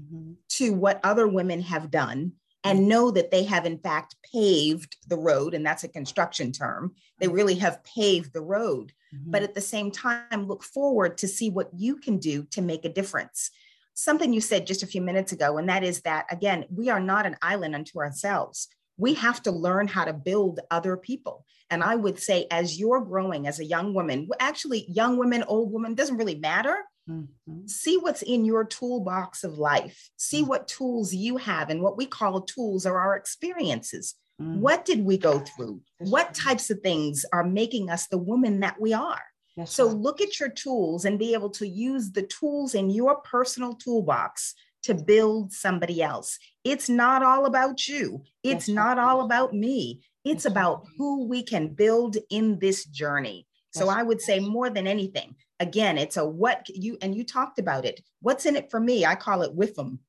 mm-hmm. 0.00 0.32
to 0.48 0.72
what 0.72 1.00
other 1.04 1.28
women 1.28 1.60
have 1.60 1.90
done 1.90 2.32
and 2.64 2.80
mm-hmm. 2.80 2.88
know 2.88 3.10
that 3.10 3.30
they 3.30 3.44
have 3.44 3.66
in 3.66 3.78
fact 3.78 4.16
paved 4.32 4.96
the 5.08 5.16
road 5.16 5.54
and 5.54 5.66
that's 5.66 5.84
a 5.84 5.88
construction 5.88 6.52
term 6.52 6.94
they 7.18 7.26
mm-hmm. 7.26 7.34
really 7.34 7.54
have 7.56 7.82
paved 7.84 8.32
the 8.32 8.40
road 8.40 8.92
mm-hmm. 9.14 9.30
but 9.30 9.42
at 9.42 9.54
the 9.54 9.60
same 9.60 9.90
time 9.90 10.46
look 10.46 10.62
forward 10.62 11.18
to 11.18 11.28
see 11.28 11.50
what 11.50 11.70
you 11.76 11.96
can 11.96 12.18
do 12.18 12.44
to 12.44 12.62
make 12.62 12.84
a 12.84 12.92
difference 12.92 13.50
something 13.94 14.32
you 14.32 14.40
said 14.40 14.66
just 14.66 14.82
a 14.82 14.86
few 14.86 15.02
minutes 15.02 15.32
ago, 15.32 15.58
and 15.58 15.68
that 15.68 15.84
is 15.84 16.00
that, 16.02 16.26
again, 16.30 16.64
we 16.74 16.88
are 16.88 17.00
not 17.00 17.26
an 17.26 17.36
island 17.42 17.74
unto 17.74 17.98
ourselves. 17.98 18.68
We 18.98 19.14
have 19.14 19.42
to 19.44 19.50
learn 19.50 19.88
how 19.88 20.04
to 20.04 20.12
build 20.12 20.60
other 20.70 20.96
people. 20.96 21.44
And 21.70 21.82
I 21.82 21.96
would 21.96 22.18
say, 22.18 22.46
as 22.50 22.78
you're 22.78 23.00
growing 23.00 23.46
as 23.46 23.58
a 23.58 23.64
young 23.64 23.94
woman, 23.94 24.28
actually, 24.38 24.86
young 24.88 25.16
women, 25.16 25.42
old 25.44 25.72
women, 25.72 25.94
doesn't 25.94 26.18
really 26.18 26.34
matter. 26.34 26.76
Mm-hmm. 27.08 27.66
See 27.66 27.96
what's 27.96 28.22
in 28.22 28.44
your 28.44 28.64
toolbox 28.64 29.42
of 29.42 29.58
life. 29.58 30.10
See 30.16 30.40
mm-hmm. 30.40 30.48
what 30.48 30.68
tools 30.68 31.14
you 31.14 31.38
have. 31.38 31.70
And 31.70 31.82
what 31.82 31.96
we 31.96 32.06
call 32.06 32.42
tools 32.42 32.86
are 32.86 32.98
our 32.98 33.16
experiences. 33.16 34.14
Mm-hmm. 34.40 34.60
What 34.60 34.84
did 34.84 35.04
we 35.04 35.18
go 35.18 35.40
through? 35.40 35.80
What 35.98 36.34
types 36.34 36.70
of 36.70 36.80
things 36.80 37.24
are 37.32 37.44
making 37.44 37.90
us 37.90 38.06
the 38.06 38.18
woman 38.18 38.60
that 38.60 38.80
we 38.80 38.92
are? 38.92 39.22
That's 39.56 39.74
so 39.74 39.88
right. 39.88 39.96
look 39.96 40.20
at 40.20 40.40
your 40.40 40.48
tools 40.48 41.04
and 41.04 41.18
be 41.18 41.34
able 41.34 41.50
to 41.50 41.66
use 41.66 42.10
the 42.10 42.22
tools 42.22 42.74
in 42.74 42.90
your 42.90 43.16
personal 43.16 43.74
toolbox 43.74 44.54
to 44.84 44.94
build 44.94 45.52
somebody 45.52 46.02
else. 46.02 46.38
It's 46.64 46.88
not 46.88 47.22
all 47.22 47.46
about 47.46 47.86
you. 47.86 48.22
It's 48.42 48.66
That's 48.66 48.68
not 48.68 48.96
right. 48.96 49.04
all 49.04 49.24
about 49.24 49.54
me. 49.54 50.02
It's 50.24 50.44
That's 50.44 50.52
about 50.52 50.78
right. 50.84 50.92
who 50.96 51.28
we 51.28 51.42
can 51.42 51.68
build 51.68 52.16
in 52.30 52.58
this 52.58 52.84
journey. 52.84 53.46
so 53.70 53.88
I 53.88 54.02
would 54.02 54.20
say 54.20 54.38
more 54.38 54.68
than 54.68 54.86
anything, 54.86 55.34
again, 55.60 55.96
it's 55.96 56.16
a 56.16 56.26
what 56.26 56.66
you 56.68 56.98
and 57.00 57.14
you 57.14 57.24
talked 57.24 57.58
about 57.58 57.84
it. 57.84 58.00
What's 58.20 58.44
in 58.44 58.56
it 58.56 58.70
for 58.70 58.80
me? 58.80 59.06
I 59.06 59.14
call 59.14 59.42
it 59.42 59.54
with 59.54 59.74
them. 59.76 60.00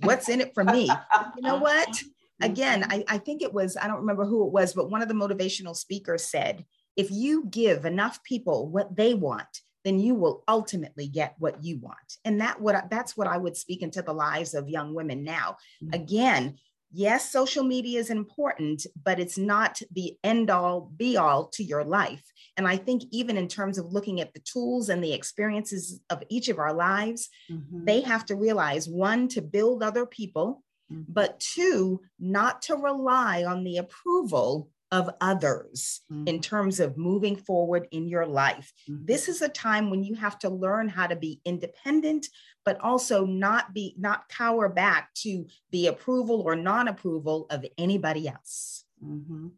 What's 0.00 0.28
in 0.28 0.40
it 0.40 0.54
for 0.54 0.64
me? 0.64 0.90
you 1.36 1.42
know 1.42 1.58
what? 1.58 2.02
Again, 2.40 2.82
mm-hmm. 2.82 2.92
I, 2.92 3.04
I 3.14 3.18
think 3.18 3.42
it 3.42 3.52
was, 3.52 3.76
I 3.76 3.86
don't 3.86 4.00
remember 4.00 4.24
who 4.24 4.44
it 4.46 4.52
was, 4.52 4.72
but 4.72 4.90
one 4.90 5.02
of 5.02 5.08
the 5.08 5.14
motivational 5.14 5.76
speakers 5.76 6.24
said, 6.24 6.64
if 6.96 7.10
you 7.10 7.46
give 7.48 7.84
enough 7.84 8.22
people 8.22 8.68
what 8.68 8.96
they 8.96 9.14
want, 9.14 9.60
then 9.84 9.98
you 9.98 10.14
will 10.14 10.44
ultimately 10.46 11.08
get 11.08 11.34
what 11.38 11.62
you 11.62 11.78
want. 11.78 12.18
And 12.24 12.40
that 12.40 12.60
what 12.60 12.90
that's 12.90 13.16
what 13.16 13.26
I 13.26 13.36
would 13.36 13.56
speak 13.56 13.82
into 13.82 14.02
the 14.02 14.12
lives 14.12 14.54
of 14.54 14.68
young 14.68 14.94
women 14.94 15.24
now. 15.24 15.56
Mm-hmm. 15.82 15.94
Again, 15.94 16.58
yes, 16.92 17.30
social 17.32 17.64
media 17.64 17.98
is 17.98 18.10
important, 18.10 18.86
but 19.02 19.18
it's 19.18 19.38
not 19.38 19.80
the 19.90 20.16
end 20.22 20.50
all 20.50 20.92
be 20.96 21.16
all 21.16 21.46
to 21.48 21.64
your 21.64 21.84
life. 21.84 22.22
And 22.56 22.68
I 22.68 22.76
think 22.76 23.04
even 23.10 23.36
in 23.36 23.48
terms 23.48 23.78
of 23.78 23.92
looking 23.92 24.20
at 24.20 24.34
the 24.34 24.40
tools 24.40 24.88
and 24.88 25.02
the 25.02 25.12
experiences 25.12 26.00
of 26.10 26.22
each 26.28 26.48
of 26.48 26.58
our 26.58 26.74
lives, 26.74 27.28
mm-hmm. 27.50 27.84
they 27.84 28.02
have 28.02 28.26
to 28.26 28.36
realize 28.36 28.88
one 28.88 29.28
to 29.28 29.42
build 29.42 29.82
other 29.82 30.06
people, 30.06 30.62
mm-hmm. 30.92 31.02
but 31.08 31.40
two 31.40 32.02
not 32.20 32.62
to 32.62 32.76
rely 32.76 33.44
on 33.44 33.64
the 33.64 33.78
approval 33.78 34.68
of 34.92 35.10
others 35.22 36.02
mm-hmm. 36.12 36.28
in 36.28 36.40
terms 36.40 36.78
of 36.78 36.98
moving 36.98 37.34
forward 37.34 37.88
in 37.90 38.06
your 38.06 38.26
life. 38.26 38.72
Mm-hmm. 38.88 39.06
This 39.06 39.28
is 39.28 39.40
a 39.42 39.48
time 39.48 39.90
when 39.90 40.04
you 40.04 40.14
have 40.14 40.38
to 40.40 40.50
learn 40.50 40.88
how 40.88 41.06
to 41.06 41.16
be 41.16 41.40
independent, 41.44 42.28
but 42.64 42.78
also 42.80 43.24
not 43.24 43.74
be 43.74 43.96
not 43.98 44.28
cower 44.28 44.68
back 44.68 45.12
to 45.14 45.46
the 45.70 45.88
approval 45.88 46.42
or 46.42 46.54
non-approval 46.54 47.46
of 47.50 47.64
anybody 47.78 48.28
else. 48.28 48.84
Mm-hmm. 49.02 49.48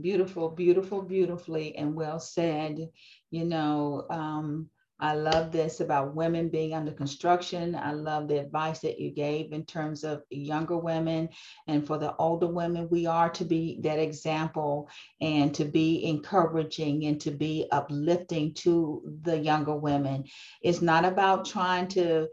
Beautiful, 0.00 0.50
beautiful, 0.50 1.02
beautifully, 1.02 1.76
and 1.76 1.94
well 1.94 2.20
said. 2.20 2.90
You 3.30 3.44
know, 3.44 4.06
um, 4.10 4.68
I 5.00 5.14
love 5.14 5.52
this 5.52 5.80
about 5.80 6.14
women 6.14 6.48
being 6.48 6.74
under 6.74 6.90
construction. 6.92 7.74
I 7.76 7.92
love 7.92 8.26
the 8.26 8.40
advice 8.40 8.80
that 8.80 8.98
you 8.98 9.10
gave 9.12 9.52
in 9.52 9.64
terms 9.64 10.02
of 10.02 10.22
younger 10.30 10.76
women. 10.76 11.28
And 11.66 11.86
for 11.86 11.98
the 11.98 12.16
older 12.16 12.48
women, 12.48 12.88
we 12.90 13.06
are 13.06 13.30
to 13.30 13.44
be 13.44 13.78
that 13.82 13.98
example 13.98 14.88
and 15.20 15.54
to 15.54 15.64
be 15.64 16.04
encouraging 16.04 17.04
and 17.06 17.20
to 17.20 17.30
be 17.30 17.68
uplifting 17.70 18.54
to 18.54 19.02
the 19.22 19.38
younger 19.38 19.76
women. 19.76 20.24
It's 20.62 20.82
not 20.82 21.04
about 21.04 21.46
trying 21.46 21.88
to 21.88 22.28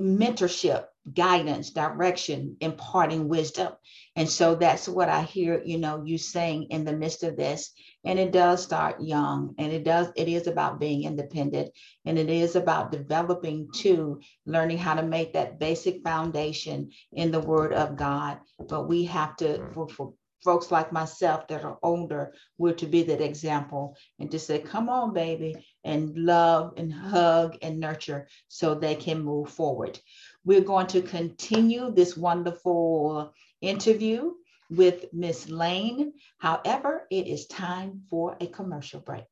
mentorship 0.00 0.86
guidance 1.12 1.70
direction 1.70 2.56
imparting 2.60 3.28
wisdom. 3.28 3.72
And 4.16 4.28
so 4.28 4.54
that's 4.54 4.88
what 4.88 5.08
i 5.08 5.22
hear 5.22 5.62
you 5.64 5.78
know 5.78 6.02
you 6.04 6.18
saying 6.18 6.68
in 6.70 6.84
the 6.84 6.92
midst 6.92 7.22
of 7.22 7.36
this. 7.36 7.72
And 8.04 8.18
it 8.18 8.32
does 8.32 8.62
start 8.62 9.02
young 9.02 9.54
and 9.58 9.72
it 9.72 9.84
does 9.84 10.08
it 10.16 10.28
is 10.28 10.46
about 10.46 10.80
being 10.80 11.04
independent 11.04 11.72
and 12.04 12.18
it 12.18 12.30
is 12.30 12.56
about 12.56 12.92
developing 12.92 13.68
to 13.76 14.20
learning 14.46 14.78
how 14.78 14.94
to 14.94 15.02
make 15.02 15.32
that 15.34 15.58
basic 15.58 16.02
foundation 16.02 16.90
in 17.12 17.30
the 17.30 17.40
word 17.40 17.72
of 17.72 17.96
god. 17.96 18.38
But 18.68 18.88
we 18.88 19.04
have 19.04 19.36
to 19.36 19.44
mm-hmm. 19.44 19.72
for, 19.72 19.88
for 19.88 20.14
folks 20.44 20.70
like 20.70 20.92
myself 20.92 21.46
that 21.48 21.64
are 21.64 21.78
older 21.82 22.32
we're 22.58 22.74
to 22.74 22.86
be 22.86 23.02
that 23.02 23.20
example 23.20 23.96
and 24.18 24.30
to 24.30 24.38
say 24.38 24.58
come 24.58 24.88
on 24.88 25.12
baby 25.12 25.54
and 25.84 26.16
love 26.16 26.72
and 26.76 26.92
hug 26.92 27.56
and 27.62 27.80
nurture 27.80 28.28
so 28.48 28.74
they 28.74 28.94
can 28.94 29.22
move 29.22 29.48
forward 29.48 29.98
we're 30.44 30.60
going 30.60 30.86
to 30.86 31.02
continue 31.02 31.90
this 31.90 32.16
wonderful 32.16 33.32
interview 33.60 34.30
with 34.70 35.06
Miss 35.12 35.48
Lane. 35.48 36.12
However, 36.38 37.06
it 37.10 37.26
is 37.26 37.46
time 37.46 38.02
for 38.10 38.36
a 38.40 38.46
commercial 38.46 39.00
break. 39.00 39.24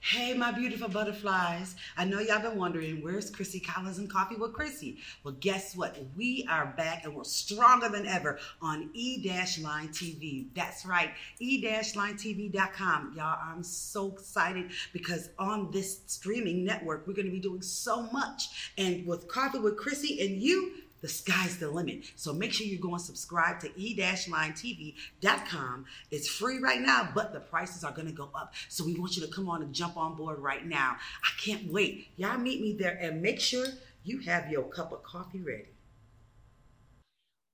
Hey, 0.00 0.32
my 0.32 0.52
beautiful 0.52 0.88
butterflies. 0.88 1.76
I 1.98 2.06
know 2.06 2.20
y'all 2.20 2.40
been 2.40 2.56
wondering, 2.56 3.02
where's 3.02 3.28
Chrissy 3.28 3.60
Collins 3.60 3.98
and 3.98 4.08
Coffee 4.08 4.36
with 4.36 4.54
Chrissy? 4.54 4.96
Well, 5.22 5.34
guess 5.40 5.76
what? 5.76 5.98
We 6.16 6.46
are 6.48 6.72
back 6.78 7.04
and 7.04 7.14
we're 7.14 7.24
stronger 7.24 7.90
than 7.90 8.06
ever 8.06 8.38
on 8.62 8.88
E-Line 8.94 9.88
TV. 9.88 10.46
That's 10.54 10.86
right, 10.86 11.10
E-LineTV.com. 11.40 13.12
Y'all, 13.16 13.38
I'm 13.42 13.62
so 13.62 14.12
excited 14.12 14.70
because 14.94 15.28
on 15.38 15.70
this 15.72 16.00
streaming 16.06 16.64
network, 16.64 17.06
we're 17.06 17.12
going 17.12 17.26
to 17.26 17.32
be 17.32 17.40
doing 17.40 17.60
so 17.60 18.04
much. 18.12 18.72
And 18.78 19.06
with 19.06 19.28
Coffee 19.28 19.58
with 19.58 19.76
Chrissy 19.76 20.24
and 20.24 20.40
you, 20.40 20.72
the 21.00 21.08
sky's 21.08 21.58
the 21.58 21.70
limit. 21.70 22.04
So 22.16 22.32
make 22.32 22.52
sure 22.52 22.66
you 22.66 22.78
go 22.78 22.92
and 22.92 23.00
subscribe 23.00 23.60
to 23.60 23.70
e-linetv.com. 23.76 25.84
It's 26.10 26.28
free 26.28 26.58
right 26.58 26.80
now, 26.80 27.10
but 27.14 27.32
the 27.32 27.40
prices 27.40 27.84
are 27.84 27.92
going 27.92 28.08
to 28.08 28.12
go 28.12 28.30
up. 28.34 28.54
So 28.68 28.84
we 28.84 28.94
want 28.94 29.16
you 29.16 29.26
to 29.26 29.32
come 29.32 29.48
on 29.48 29.62
and 29.62 29.72
jump 29.72 29.96
on 29.96 30.16
board 30.16 30.38
right 30.38 30.66
now. 30.66 30.96
I 31.24 31.30
can't 31.44 31.72
wait. 31.72 32.08
Y'all 32.16 32.38
meet 32.38 32.60
me 32.60 32.76
there 32.78 32.98
and 33.00 33.22
make 33.22 33.40
sure 33.40 33.66
you 34.04 34.20
have 34.20 34.50
your 34.50 34.64
cup 34.64 34.92
of 34.92 35.02
coffee 35.02 35.40
ready. 35.40 35.68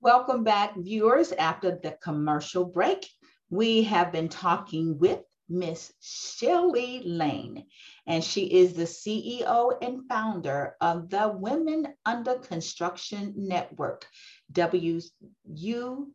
Welcome 0.01 0.43
back, 0.43 0.75
viewers. 0.75 1.31
After 1.31 1.79
the 1.81 1.97
commercial 2.03 2.65
break, 2.65 3.09
we 3.49 3.83
have 3.83 4.11
been 4.11 4.29
talking 4.29 4.99
with 4.99 5.19
Miss 5.53 5.93
Shelly 6.01 7.03
Lane, 7.03 7.67
and 8.07 8.23
she 8.23 8.45
is 8.45 8.73
the 8.73 8.83
CEO 8.83 9.77
and 9.81 10.07
founder 10.09 10.75
of 10.81 11.09
the 11.09 11.29
Women 11.29 11.93
Under 12.05 12.39
Construction 12.39 13.33
Network, 13.37 14.07
WUCN. 14.51 16.07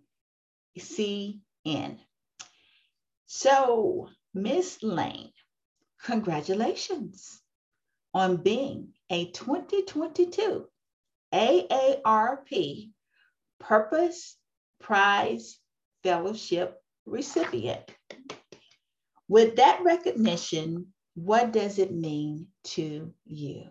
So, 3.26 4.08
Miss 4.34 4.82
Lane, 4.82 5.32
congratulations 6.02 7.40
on 8.12 8.38
being 8.38 8.94
a 9.08 9.30
2022 9.30 10.66
AARP 11.32 12.90
Purpose 13.60 14.36
Prize 14.80 15.58
Fellowship 16.02 16.82
recipient. 17.06 17.90
With 19.28 19.56
that 19.56 19.80
recognition, 19.84 20.86
what 21.14 21.52
does 21.52 21.78
it 21.78 21.92
mean 21.92 22.46
to 22.64 23.12
you? 23.26 23.64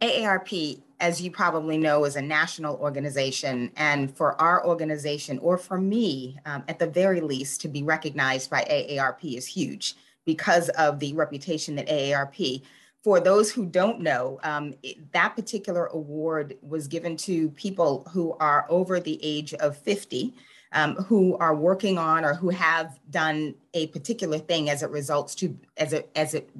AARP, 0.00 0.82
as 1.00 1.20
you 1.20 1.30
probably 1.30 1.78
know, 1.78 2.04
is 2.04 2.16
a 2.16 2.22
national 2.22 2.76
organization. 2.76 3.70
And 3.76 4.16
for 4.16 4.40
our 4.40 4.66
organization, 4.66 5.38
or 5.38 5.56
for 5.58 5.78
me, 5.78 6.38
um, 6.44 6.64
at 6.68 6.78
the 6.78 6.86
very 6.86 7.20
least, 7.20 7.60
to 7.62 7.68
be 7.68 7.82
recognized 7.82 8.50
by 8.50 8.62
AARP 8.62 9.36
is 9.36 9.46
huge 9.46 9.94
because 10.24 10.68
of 10.70 10.98
the 10.98 11.12
reputation 11.14 11.76
that 11.76 11.88
AARP. 11.88 12.62
For 13.02 13.20
those 13.20 13.50
who 13.50 13.64
don't 13.64 14.00
know, 14.00 14.40
um, 14.42 14.74
it, 14.82 15.12
that 15.12 15.36
particular 15.36 15.86
award 15.86 16.56
was 16.62 16.88
given 16.88 17.16
to 17.18 17.50
people 17.50 18.06
who 18.12 18.36
are 18.40 18.66
over 18.68 19.00
the 19.00 19.18
age 19.22 19.54
of 19.54 19.76
50 19.76 20.34
um, 20.72 20.94
who 20.96 21.36
are 21.38 21.54
working 21.54 21.98
on 21.98 22.24
or 22.24 22.34
who 22.34 22.50
have 22.50 22.98
done 23.10 23.54
a 23.74 23.86
particular 23.88 24.38
thing 24.38 24.68
as 24.70 24.82
it 24.82 24.90
results 24.90 25.34
to 25.36 25.56
as 25.76 25.92
it 25.92 26.10
as 26.14 26.34
it 26.34 26.50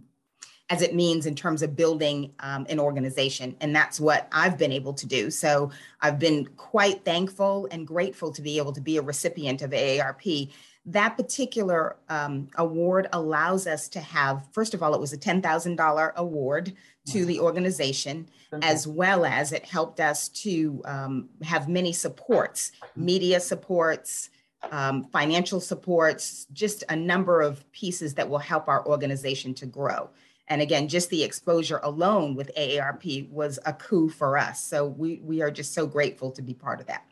as 0.71 0.83
it 0.83 0.94
means 0.94 1.27
in 1.27 1.35
terms 1.35 1.62
of 1.62 1.75
building 1.75 2.33
um, 2.40 2.66
an 2.68 2.79
organization. 2.79 3.57
And 3.61 3.75
that's 3.75 3.99
what 3.99 4.29
I've 4.33 4.59
been 4.59 4.73
able 4.73 4.92
to 4.94 5.07
do. 5.07 5.31
So 5.31 5.71
I've 6.03 6.18
been 6.18 6.47
quite 6.57 7.05
thankful 7.05 7.68
and 7.71 7.87
grateful 7.87 8.33
to 8.33 8.42
be 8.42 8.59
able 8.59 8.73
to 8.73 8.81
be 8.81 8.99
a 8.99 9.03
recipient 9.03 9.62
of 9.62 9.71
AARP. 9.71 10.53
That 10.85 11.16
particular 11.16 11.97
um, 12.09 12.49
award 12.57 13.09
allows 13.12 13.66
us 13.66 13.88
to 13.90 14.01
have, 14.01 14.47
first 14.53 14.75
of 14.75 14.83
all, 14.83 14.94
it 14.94 15.01
was 15.01 15.12
a 15.12 15.18
$10,000 15.18 16.14
award 16.14 16.75
to 17.12 17.25
the 17.25 17.40
organization, 17.40 18.29
as 18.62 18.87
well 18.87 19.25
as 19.25 19.53
it 19.53 19.64
helped 19.64 20.01
us 20.01 20.29
to 20.29 20.83
um, 20.85 21.29
have 21.42 21.68
many 21.68 21.92
supports, 21.92 22.73
media 22.97 23.40
supports, 23.40 24.31
um, 24.71 25.05
financial 25.05 25.61
supports, 25.61 26.47
just 26.53 26.85
a 26.88 26.97
number 26.97 27.40
of 27.40 27.71
pieces 27.73 28.14
that 28.14 28.29
will 28.29 28.38
help 28.38 28.68
our 28.68 28.87
organization 28.87 29.55
to 29.55 29.66
grow. 29.66 30.11
And 30.49 30.62
again, 30.62 30.88
just 30.88 31.11
the 31.11 31.23
exposure 31.23 31.79
alone 31.83 32.35
with 32.35 32.51
AARP 32.57 33.31
was 33.31 33.59
a 33.66 33.73
coup 33.73 34.09
for 34.09 34.38
us. 34.38 34.64
So 34.64 34.87
we, 34.87 35.21
we 35.23 35.42
are 35.42 35.51
just 35.51 35.75
so 35.75 35.87
grateful 35.87 36.31
to 36.33 36.42
be 36.42 36.55
part 36.55 36.81
of 36.81 36.87
that. 36.87 37.05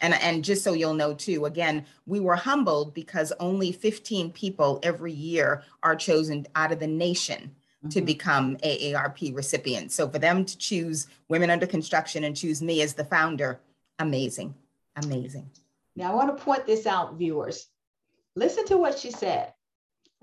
And, 0.00 0.14
and 0.14 0.42
just 0.42 0.64
so 0.64 0.72
you'll 0.72 0.94
know 0.94 1.14
too, 1.14 1.44
again, 1.46 1.86
we 2.06 2.18
were 2.20 2.36
humbled 2.36 2.94
because 2.94 3.32
only 3.38 3.70
15 3.70 4.32
people 4.32 4.80
every 4.82 5.12
year 5.12 5.62
are 5.82 5.94
chosen 5.94 6.46
out 6.54 6.72
of 6.72 6.80
the 6.80 6.86
nation 6.86 7.54
to 7.90 7.98
mm-hmm. 7.98 8.06
become 8.06 8.56
AARP 8.58 9.34
recipients. 9.34 9.94
So 9.94 10.08
for 10.08 10.18
them 10.18 10.44
to 10.44 10.58
choose 10.58 11.06
Women 11.28 11.50
Under 11.50 11.66
Construction 11.66 12.24
and 12.24 12.36
choose 12.36 12.62
me 12.62 12.82
as 12.82 12.94
the 12.94 13.04
founder, 13.04 13.60
amazing, 13.98 14.54
amazing. 14.96 15.50
Now 15.96 16.12
I 16.12 16.14
want 16.14 16.36
to 16.36 16.44
point 16.44 16.66
this 16.66 16.86
out, 16.86 17.16
viewers. 17.16 17.68
Listen 18.36 18.64
to 18.66 18.78
what 18.78 18.98
she 18.98 19.10
said. 19.10 19.52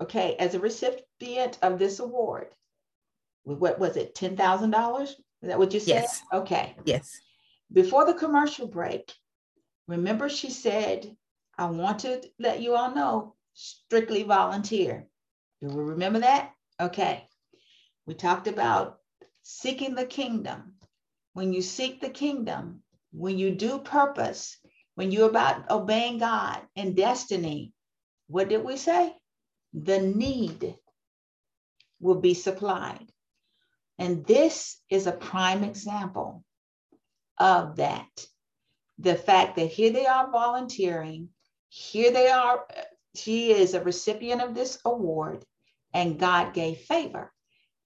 Okay, 0.00 0.34
as 0.38 0.54
a 0.54 0.58
recipient 0.58 1.58
of 1.62 1.78
this 1.78 2.00
award, 2.00 2.48
what 3.44 3.78
was 3.78 3.96
it, 3.96 4.14
$10,000? 4.14 5.02
Is 5.02 5.16
that 5.42 5.58
what 5.58 5.72
you 5.72 5.80
said? 5.80 5.88
Yes. 5.88 6.22
Okay. 6.32 6.74
Yes. 6.84 7.20
Before 7.72 8.04
the 8.04 8.14
commercial 8.14 8.66
break, 8.66 9.12
remember 9.88 10.28
she 10.28 10.50
said, 10.50 11.16
I 11.56 11.66
want 11.66 12.00
to 12.00 12.22
let 12.38 12.60
you 12.60 12.74
all 12.74 12.94
know, 12.94 13.34
strictly 13.54 14.22
volunteer. 14.24 15.06
Do 15.60 15.68
we 15.68 15.82
remember 15.82 16.20
that? 16.20 16.52
Okay. 16.80 17.28
We 18.06 18.14
talked 18.14 18.48
about 18.48 18.98
seeking 19.42 19.94
the 19.94 20.06
kingdom. 20.06 20.74
When 21.34 21.52
you 21.52 21.62
seek 21.62 22.00
the 22.00 22.10
kingdom, 22.10 22.82
when 23.12 23.38
you 23.38 23.54
do 23.54 23.78
purpose, 23.78 24.58
when 24.96 25.12
you're 25.12 25.30
about 25.30 25.70
obeying 25.70 26.18
God 26.18 26.60
and 26.76 26.96
destiny, 26.96 27.72
what 28.26 28.48
did 28.48 28.64
we 28.64 28.76
say? 28.76 29.14
The 29.72 30.00
need 30.00 30.76
will 32.00 32.20
be 32.20 32.34
supplied. 32.34 33.06
And 33.98 34.26
this 34.26 34.80
is 34.90 35.06
a 35.06 35.12
prime 35.12 35.62
example 35.62 36.44
of 37.38 37.76
that. 37.76 38.26
The 38.98 39.14
fact 39.14 39.56
that 39.56 39.70
here 39.70 39.90
they 39.90 40.06
are 40.06 40.30
volunteering, 40.30 41.28
here 41.68 42.10
they 42.10 42.28
are, 42.28 42.66
she 43.14 43.52
is 43.52 43.74
a 43.74 43.82
recipient 43.82 44.42
of 44.42 44.54
this 44.54 44.78
award, 44.84 45.44
and 45.94 46.18
God 46.18 46.52
gave 46.52 46.78
favor 46.78 47.31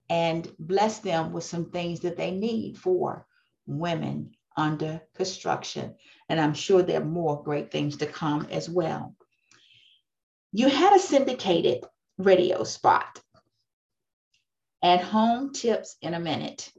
and 0.08 0.50
bless 0.58 0.98
them 1.00 1.32
with 1.32 1.44
some 1.44 1.70
things 1.70 2.00
that 2.00 2.16
they 2.16 2.30
need 2.30 2.78
for 2.78 3.26
women 3.66 4.32
under 4.56 5.00
construction. 5.14 5.94
And 6.28 6.40
I'm 6.40 6.54
sure 6.54 6.82
there 6.82 7.00
are 7.00 7.04
more 7.04 7.42
great 7.42 7.70
things 7.70 7.96
to 7.98 8.06
come 8.06 8.46
as 8.50 8.68
well. 8.68 9.14
You 10.52 10.68
had 10.68 10.94
a 10.96 11.00
syndicated 11.00 11.84
radio 12.18 12.64
spot 12.64 13.20
at 14.82 15.02
home 15.02 15.52
tips 15.52 15.96
in 16.00 16.14
a 16.14 16.20
minute. 16.20 16.72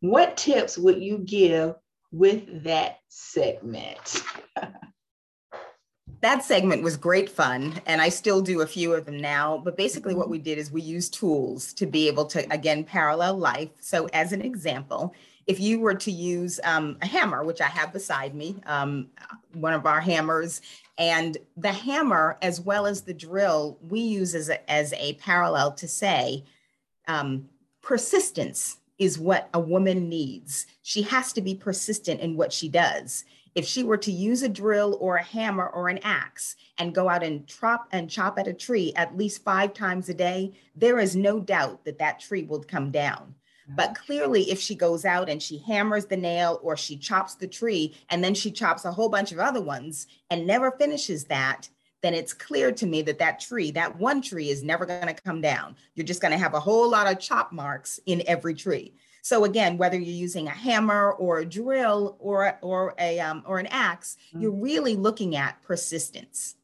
What 0.00 0.36
tips 0.36 0.76
would 0.76 1.02
you 1.02 1.18
give 1.18 1.74
with 2.10 2.64
that 2.64 2.98
segment? 3.08 4.22
that 6.20 6.44
segment 6.44 6.82
was 6.82 6.96
great 6.96 7.28
fun 7.28 7.80
and 7.86 8.00
i 8.00 8.08
still 8.08 8.40
do 8.40 8.60
a 8.60 8.66
few 8.66 8.92
of 8.92 9.04
them 9.04 9.16
now 9.16 9.60
but 9.64 9.76
basically 9.76 10.14
what 10.14 10.28
we 10.28 10.38
did 10.38 10.58
is 10.58 10.70
we 10.70 10.82
used 10.82 11.14
tools 11.14 11.72
to 11.72 11.86
be 11.86 12.08
able 12.08 12.24
to 12.24 12.52
again 12.52 12.84
parallel 12.84 13.36
life. 13.36 13.70
So 13.80 14.06
as 14.12 14.32
an 14.32 14.42
example 14.42 15.14
if 15.46 15.60
you 15.60 15.78
were 15.78 15.94
to 15.94 16.10
use 16.10 16.58
um, 16.64 16.96
a 17.02 17.06
hammer 17.06 17.44
which 17.44 17.60
i 17.60 17.66
have 17.66 17.92
beside 17.92 18.34
me 18.34 18.56
um, 18.66 19.08
one 19.52 19.74
of 19.74 19.86
our 19.86 20.00
hammers 20.00 20.60
and 20.98 21.36
the 21.56 21.72
hammer 21.72 22.38
as 22.42 22.60
well 22.60 22.86
as 22.86 23.02
the 23.02 23.14
drill 23.14 23.78
we 23.88 24.00
use 24.00 24.34
as 24.34 24.48
a, 24.48 24.70
as 24.70 24.92
a 24.94 25.14
parallel 25.14 25.72
to 25.72 25.86
say 25.86 26.44
um, 27.08 27.48
persistence 27.82 28.78
is 28.98 29.18
what 29.18 29.48
a 29.52 29.60
woman 29.60 30.08
needs. 30.08 30.66
She 30.82 31.02
has 31.02 31.32
to 31.34 31.42
be 31.42 31.54
persistent 31.54 32.20
in 32.20 32.36
what 32.36 32.52
she 32.52 32.68
does 32.68 33.24
if 33.56 33.66
she 33.66 33.82
were 33.82 33.96
to 33.96 34.12
use 34.12 34.42
a 34.42 34.48
drill 34.50 34.98
or 35.00 35.16
a 35.16 35.22
hammer 35.24 35.66
or 35.66 35.88
an 35.88 35.98
axe 36.04 36.56
and 36.76 36.94
go 36.94 37.08
out 37.08 37.22
and 37.22 37.46
chop 37.46 37.88
and 37.90 38.08
chop 38.08 38.38
at 38.38 38.46
a 38.46 38.52
tree 38.52 38.92
at 38.96 39.16
least 39.16 39.42
five 39.42 39.72
times 39.72 40.10
a 40.10 40.14
day, 40.14 40.52
there 40.76 40.98
is 40.98 41.16
no 41.16 41.40
doubt 41.40 41.82
that 41.86 41.98
that 41.98 42.20
tree 42.20 42.44
will 42.44 42.62
come 42.62 42.90
down. 42.90 43.34
But 43.68 43.94
mm-hmm. 43.94 44.04
clearly, 44.04 44.50
if 44.50 44.60
she 44.60 44.74
goes 44.74 45.06
out 45.06 45.30
and 45.30 45.42
she 45.42 45.58
hammers 45.58 46.04
the 46.04 46.18
nail 46.18 46.60
or 46.62 46.76
she 46.76 46.98
chops 46.98 47.34
the 47.34 47.48
tree 47.48 47.96
and 48.10 48.22
then 48.22 48.34
she 48.34 48.50
chops 48.50 48.84
a 48.84 48.92
whole 48.92 49.08
bunch 49.08 49.32
of 49.32 49.38
other 49.38 49.62
ones 49.62 50.06
and 50.30 50.46
never 50.46 50.70
finishes 50.72 51.24
that, 51.24 51.68
then 52.02 52.12
it's 52.12 52.34
clear 52.34 52.70
to 52.70 52.86
me 52.86 53.00
that 53.02 53.18
that 53.18 53.40
tree, 53.40 53.70
that 53.70 53.98
one 53.98 54.20
tree, 54.20 54.50
is 54.50 54.62
never 54.62 54.84
going 54.84 55.06
to 55.06 55.22
come 55.22 55.40
down. 55.40 55.74
You're 55.94 56.06
just 56.06 56.20
going 56.20 56.32
to 56.32 56.38
have 56.38 56.52
a 56.52 56.60
whole 56.60 56.90
lot 56.90 57.10
of 57.10 57.18
chop 57.18 57.52
marks 57.52 57.98
in 58.04 58.22
every 58.26 58.54
tree. 58.54 58.92
So 59.26 59.42
again, 59.42 59.76
whether 59.76 59.98
you're 59.98 60.14
using 60.14 60.46
a 60.46 60.52
hammer 60.52 61.10
or 61.10 61.40
a 61.40 61.44
drill 61.44 62.16
or, 62.20 62.56
or, 62.62 62.94
a, 62.96 63.18
um, 63.18 63.42
or 63.44 63.58
an 63.58 63.66
ax 63.72 64.16
mm-hmm. 64.28 64.40
you're 64.40 64.52
really 64.52 64.94
looking 64.94 65.34
at 65.34 65.60
persistence. 65.64 66.54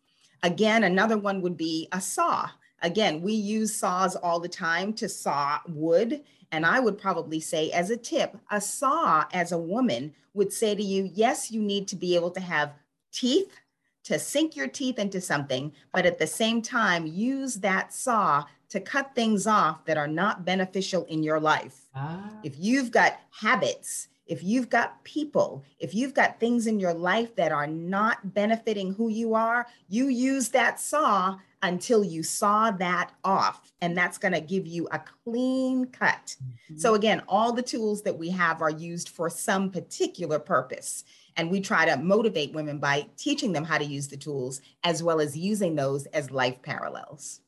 Again, 0.44 0.84
another 0.84 1.18
one 1.18 1.42
would 1.42 1.56
be 1.56 1.88
a 1.90 2.00
saw. 2.00 2.48
Again, 2.80 3.20
we 3.20 3.32
use 3.32 3.74
saws 3.74 4.14
all 4.14 4.38
the 4.38 4.48
time 4.48 4.92
to 4.92 5.08
saw 5.08 5.58
wood. 5.66 6.22
And 6.52 6.64
I 6.64 6.78
would 6.78 6.98
probably 6.98 7.40
say, 7.40 7.72
as 7.72 7.90
a 7.90 7.96
tip, 7.96 8.38
a 8.52 8.60
saw 8.60 9.24
as 9.32 9.50
a 9.50 9.58
woman 9.58 10.14
would 10.32 10.52
say 10.52 10.76
to 10.76 10.82
you, 10.84 11.10
yes, 11.12 11.50
you 11.50 11.60
need 11.60 11.88
to 11.88 11.96
be 11.96 12.14
able 12.14 12.30
to 12.30 12.40
have 12.40 12.74
teeth 13.10 13.58
to 14.04 14.20
sink 14.20 14.54
your 14.54 14.68
teeth 14.68 15.00
into 15.00 15.20
something, 15.20 15.72
but 15.92 16.06
at 16.06 16.18
the 16.18 16.26
same 16.26 16.62
time, 16.62 17.06
use 17.06 17.56
that 17.56 17.92
saw 17.92 18.44
to 18.72 18.80
cut 18.80 19.14
things 19.14 19.46
off 19.46 19.84
that 19.84 19.98
are 19.98 20.08
not 20.08 20.46
beneficial 20.46 21.04
in 21.04 21.22
your 21.22 21.38
life. 21.38 21.90
Ah. 21.94 22.22
If 22.42 22.54
you've 22.58 22.90
got 22.90 23.20
habits, 23.30 24.08
if 24.26 24.42
you've 24.42 24.70
got 24.70 25.04
people, 25.04 25.62
if 25.78 25.94
you've 25.94 26.14
got 26.14 26.40
things 26.40 26.66
in 26.66 26.80
your 26.80 26.94
life 26.94 27.36
that 27.36 27.52
are 27.52 27.66
not 27.66 28.32
benefiting 28.32 28.94
who 28.94 29.10
you 29.10 29.34
are, 29.34 29.66
you 29.90 30.08
use 30.08 30.48
that 30.48 30.80
saw 30.80 31.36
until 31.60 32.02
you 32.02 32.22
saw 32.22 32.70
that 32.70 33.10
off. 33.24 33.74
And 33.82 33.94
that's 33.94 34.16
going 34.16 34.32
to 34.32 34.40
give 34.40 34.66
you 34.66 34.88
a 34.90 35.02
clean 35.22 35.84
cut. 35.88 36.36
Mm-hmm. 36.42 36.78
So, 36.78 36.94
again, 36.94 37.22
all 37.28 37.52
the 37.52 37.60
tools 37.60 38.00
that 38.04 38.18
we 38.18 38.30
have 38.30 38.62
are 38.62 38.70
used 38.70 39.10
for 39.10 39.28
some 39.28 39.70
particular 39.70 40.38
purpose. 40.38 41.04
And 41.36 41.50
we 41.50 41.60
try 41.60 41.84
to 41.84 41.98
motivate 41.98 42.54
women 42.54 42.78
by 42.78 43.08
teaching 43.18 43.52
them 43.52 43.64
how 43.64 43.76
to 43.76 43.84
use 43.84 44.08
the 44.08 44.16
tools 44.16 44.62
as 44.82 45.02
well 45.02 45.20
as 45.20 45.36
using 45.36 45.76
those 45.76 46.06
as 46.06 46.30
life 46.30 46.62
parallels. 46.62 47.41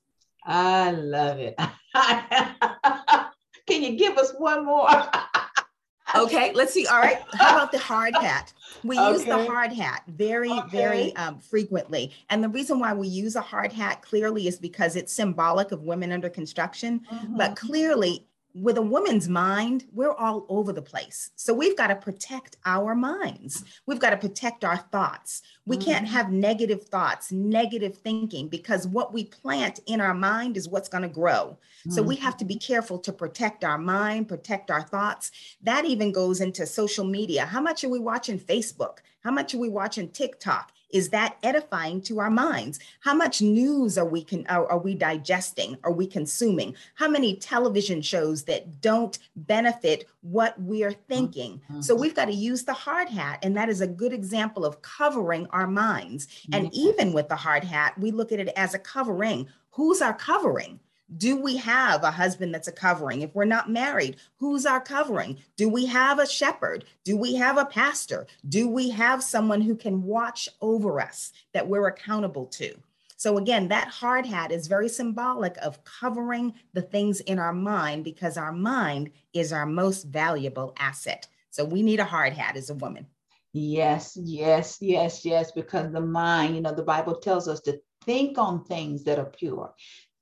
I 0.45 0.90
love 0.90 1.38
it. 1.38 1.59
Can 3.66 3.82
you 3.82 3.97
give 3.97 4.18
us 4.18 4.32
one 4.36 4.66
more? 4.66 4.88
okay, 6.16 6.53
let's 6.53 6.72
see. 6.72 6.86
All 6.86 6.99
right. 6.99 7.18
How 7.32 7.57
about 7.57 7.72
the 7.72 7.78
hard 7.78 8.14
hat? 8.14 8.53
We 8.82 8.99
okay. 8.99 9.12
use 9.12 9.24
the 9.24 9.47
hard 9.47 9.72
hat 9.72 10.03
very, 10.07 10.51
okay. 10.51 10.68
very 10.70 11.16
um, 11.16 11.38
frequently. 11.38 12.12
And 12.28 12.45
the 12.45 12.49
reason 12.49 12.78
why 12.78 12.92
we 12.92 13.09
use 13.09 13.36
a 13.36 13.40
hard 13.40 13.72
hat 13.72 14.03
clearly 14.03 14.47
is 14.47 14.59
because 14.59 14.97
it's 14.97 15.12
symbolic 15.12 15.72
of 15.72 15.82
women 15.82 16.12
under 16.12 16.28
construction. 16.28 17.01
Mm-hmm. 17.11 17.36
But 17.38 17.57
clearly, 17.57 18.26
with 18.55 18.78
a 18.78 18.82
woman's 18.82 19.28
mind, 19.28 19.84
we're 19.92 20.14
all 20.14 20.46
over 20.48 20.72
the 20.72 20.80
place. 20.80 21.30
So 21.34 21.52
we've 21.52 21.76
got 21.76 21.88
to 21.88 21.96
protect 21.96 22.57
our 22.64 22.94
minds. 22.94 23.64
We've 23.86 23.98
got 23.98 24.11
to 24.11 24.16
protect 24.16 24.64
our 24.64 24.76
thoughts. 24.76 25.42
We 25.66 25.76
mm-hmm. 25.76 25.90
can't 25.90 26.09
have 26.09 26.30
negative 26.30 26.84
thoughts, 26.84 27.32
negative 27.32 27.98
thinking, 27.98 28.48
because 28.48 28.86
what 28.86 29.12
we 29.12 29.24
plant 29.24 29.80
in 29.86 30.00
our 30.00 30.14
mind 30.14 30.57
is 30.57 30.68
what's 30.68 30.88
going 30.88 31.02
to 31.02 31.09
grow. 31.09 31.59
Mm-hmm. 31.80 31.90
So 31.90 32.02
we 32.02 32.14
have 32.16 32.36
to 32.36 32.44
be 32.44 32.55
mm-hmm. 32.55 32.72
careful 32.72 32.98
to 33.00 33.12
protect 33.12 33.64
our 33.64 33.78
mind, 33.78 34.28
protect 34.28 34.70
our 34.70 34.82
thoughts. 34.82 35.32
That 35.62 35.84
even 35.84 36.12
goes 36.12 36.40
into 36.40 36.64
social 36.64 37.05
media. 37.05 37.46
How 37.46 37.61
much 37.61 37.82
are 37.82 37.88
we 37.88 37.98
watching 37.98 38.38
Facebook? 38.38 38.98
How 39.24 39.32
much 39.32 39.55
are 39.55 39.59
we 39.59 39.68
watching 39.68 40.11
TikTok? 40.11 40.70
Is 40.91 41.09
that 41.11 41.37
edifying 41.43 42.01
to 42.03 42.20
our 42.20 42.30
minds? 42.30 42.78
How 43.01 43.14
much 43.14 43.43
news 43.43 43.99
are 43.99 44.05
we 44.05 44.22
can 44.22 44.47
are, 44.49 44.66
are 44.70 44.78
we 44.78 44.95
digesting? 44.95 45.76
Are 45.85 45.93
we 45.93 46.07
consuming? 46.07 46.74
How 46.95 47.09
many 47.09 47.37
television 47.37 48.01
shows 48.03 48.45
that 48.45 48.80
don't 48.80 49.18
benefit 49.37 50.07
what 50.22 50.61
we 50.61 50.85
are 50.85 50.93
thinking? 50.93 51.61
Mm-hmm. 51.70 51.80
So 51.80 51.95
we've 51.95 52.14
got 52.14 52.26
to 52.26 52.35
use 52.35 52.64
the 52.64 52.72
hard 52.72 53.09
hat, 53.09 53.41
and 53.43 53.57
that 53.57 53.68
is 53.68 53.80
a 53.80 53.87
good 53.87 54.12
example 54.12 54.64
of 54.64 54.82
covering 54.82 55.47
our 55.51 55.66
minds. 55.66 56.28
And 56.53 56.72
even 56.72 57.12
with 57.12 57.28
the 57.28 57.37
hard 57.37 57.64
hat, 57.64 57.99
we 57.99 58.11
look 58.11 58.32
at 58.32 58.41
it 58.41 58.53
as 58.57 58.74
a 58.74 58.78
covering. 58.78 59.49
Who's 59.70 60.01
our 60.01 60.14
covering? 60.14 60.78
Do 61.16 61.36
we 61.36 61.57
have 61.59 62.02
a 62.02 62.11
husband 62.11 62.55
that's 62.55 62.68
a 62.68 62.72
covering? 62.72 63.22
If 63.22 63.34
we're 63.34 63.44
not 63.44 63.70
married, 63.70 64.16
who's 64.38 64.66
our 64.66 64.80
covering? 64.80 65.38
Do 65.57 65.68
we 65.68 65.86
have 65.86 66.18
a 66.18 66.26
shepherd? 66.26 66.84
Do 67.05 67.16
we 67.16 67.34
have 67.34 67.59
a 67.59 67.66
pastor? 67.66 68.26
Do 68.48 68.68
we 68.68 68.90
have 68.90 69.22
someone 69.22 69.61
who 69.61 69.76
can 69.76 70.02
watch 70.02 70.48
over 70.61 71.00
us 71.00 71.32
that 71.52 71.68
we're 71.68 71.86
accountable 71.86 72.46
to? 72.46 72.74
So, 73.16 73.38
again, 73.38 73.68
that 73.68 73.88
hard 73.88 74.26
hat 74.26 74.50
is 74.50 74.66
very 74.66 74.88
symbolic 74.88 75.57
of 75.59 75.84
covering 75.84 76.55
the 76.72 76.82
things 76.82 77.20
in 77.20 77.38
our 77.38 77.52
mind 77.52 78.05
because 78.05 78.36
our 78.36 78.52
mind 78.52 79.11
is 79.32 79.52
our 79.52 79.66
most 79.66 80.05
valuable 80.05 80.74
asset. 80.78 81.28
So, 81.50 81.64
we 81.64 81.82
need 81.82 82.00
a 82.00 82.05
hard 82.05 82.32
hat 82.32 82.57
as 82.57 82.70
a 82.70 82.74
woman. 82.74 83.07
Yes, 83.52 84.18
yes, 84.20 84.78
yes, 84.80 85.24
yes, 85.24 85.52
because 85.52 85.92
the 85.92 86.00
mind, 86.00 86.57
you 86.57 86.61
know, 86.61 86.74
the 86.74 86.82
Bible 86.82 87.14
tells 87.14 87.46
us 87.46 87.61
to 87.61 87.80
think 88.05 88.36
on 88.36 88.64
things 88.64 89.05
that 89.05 89.18
are 89.18 89.26
pure, 89.26 89.72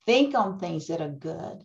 Think 0.07 0.35
on 0.35 0.59
things 0.59 0.89
that 0.89 1.01
are 1.01 1.09
good. 1.09 1.65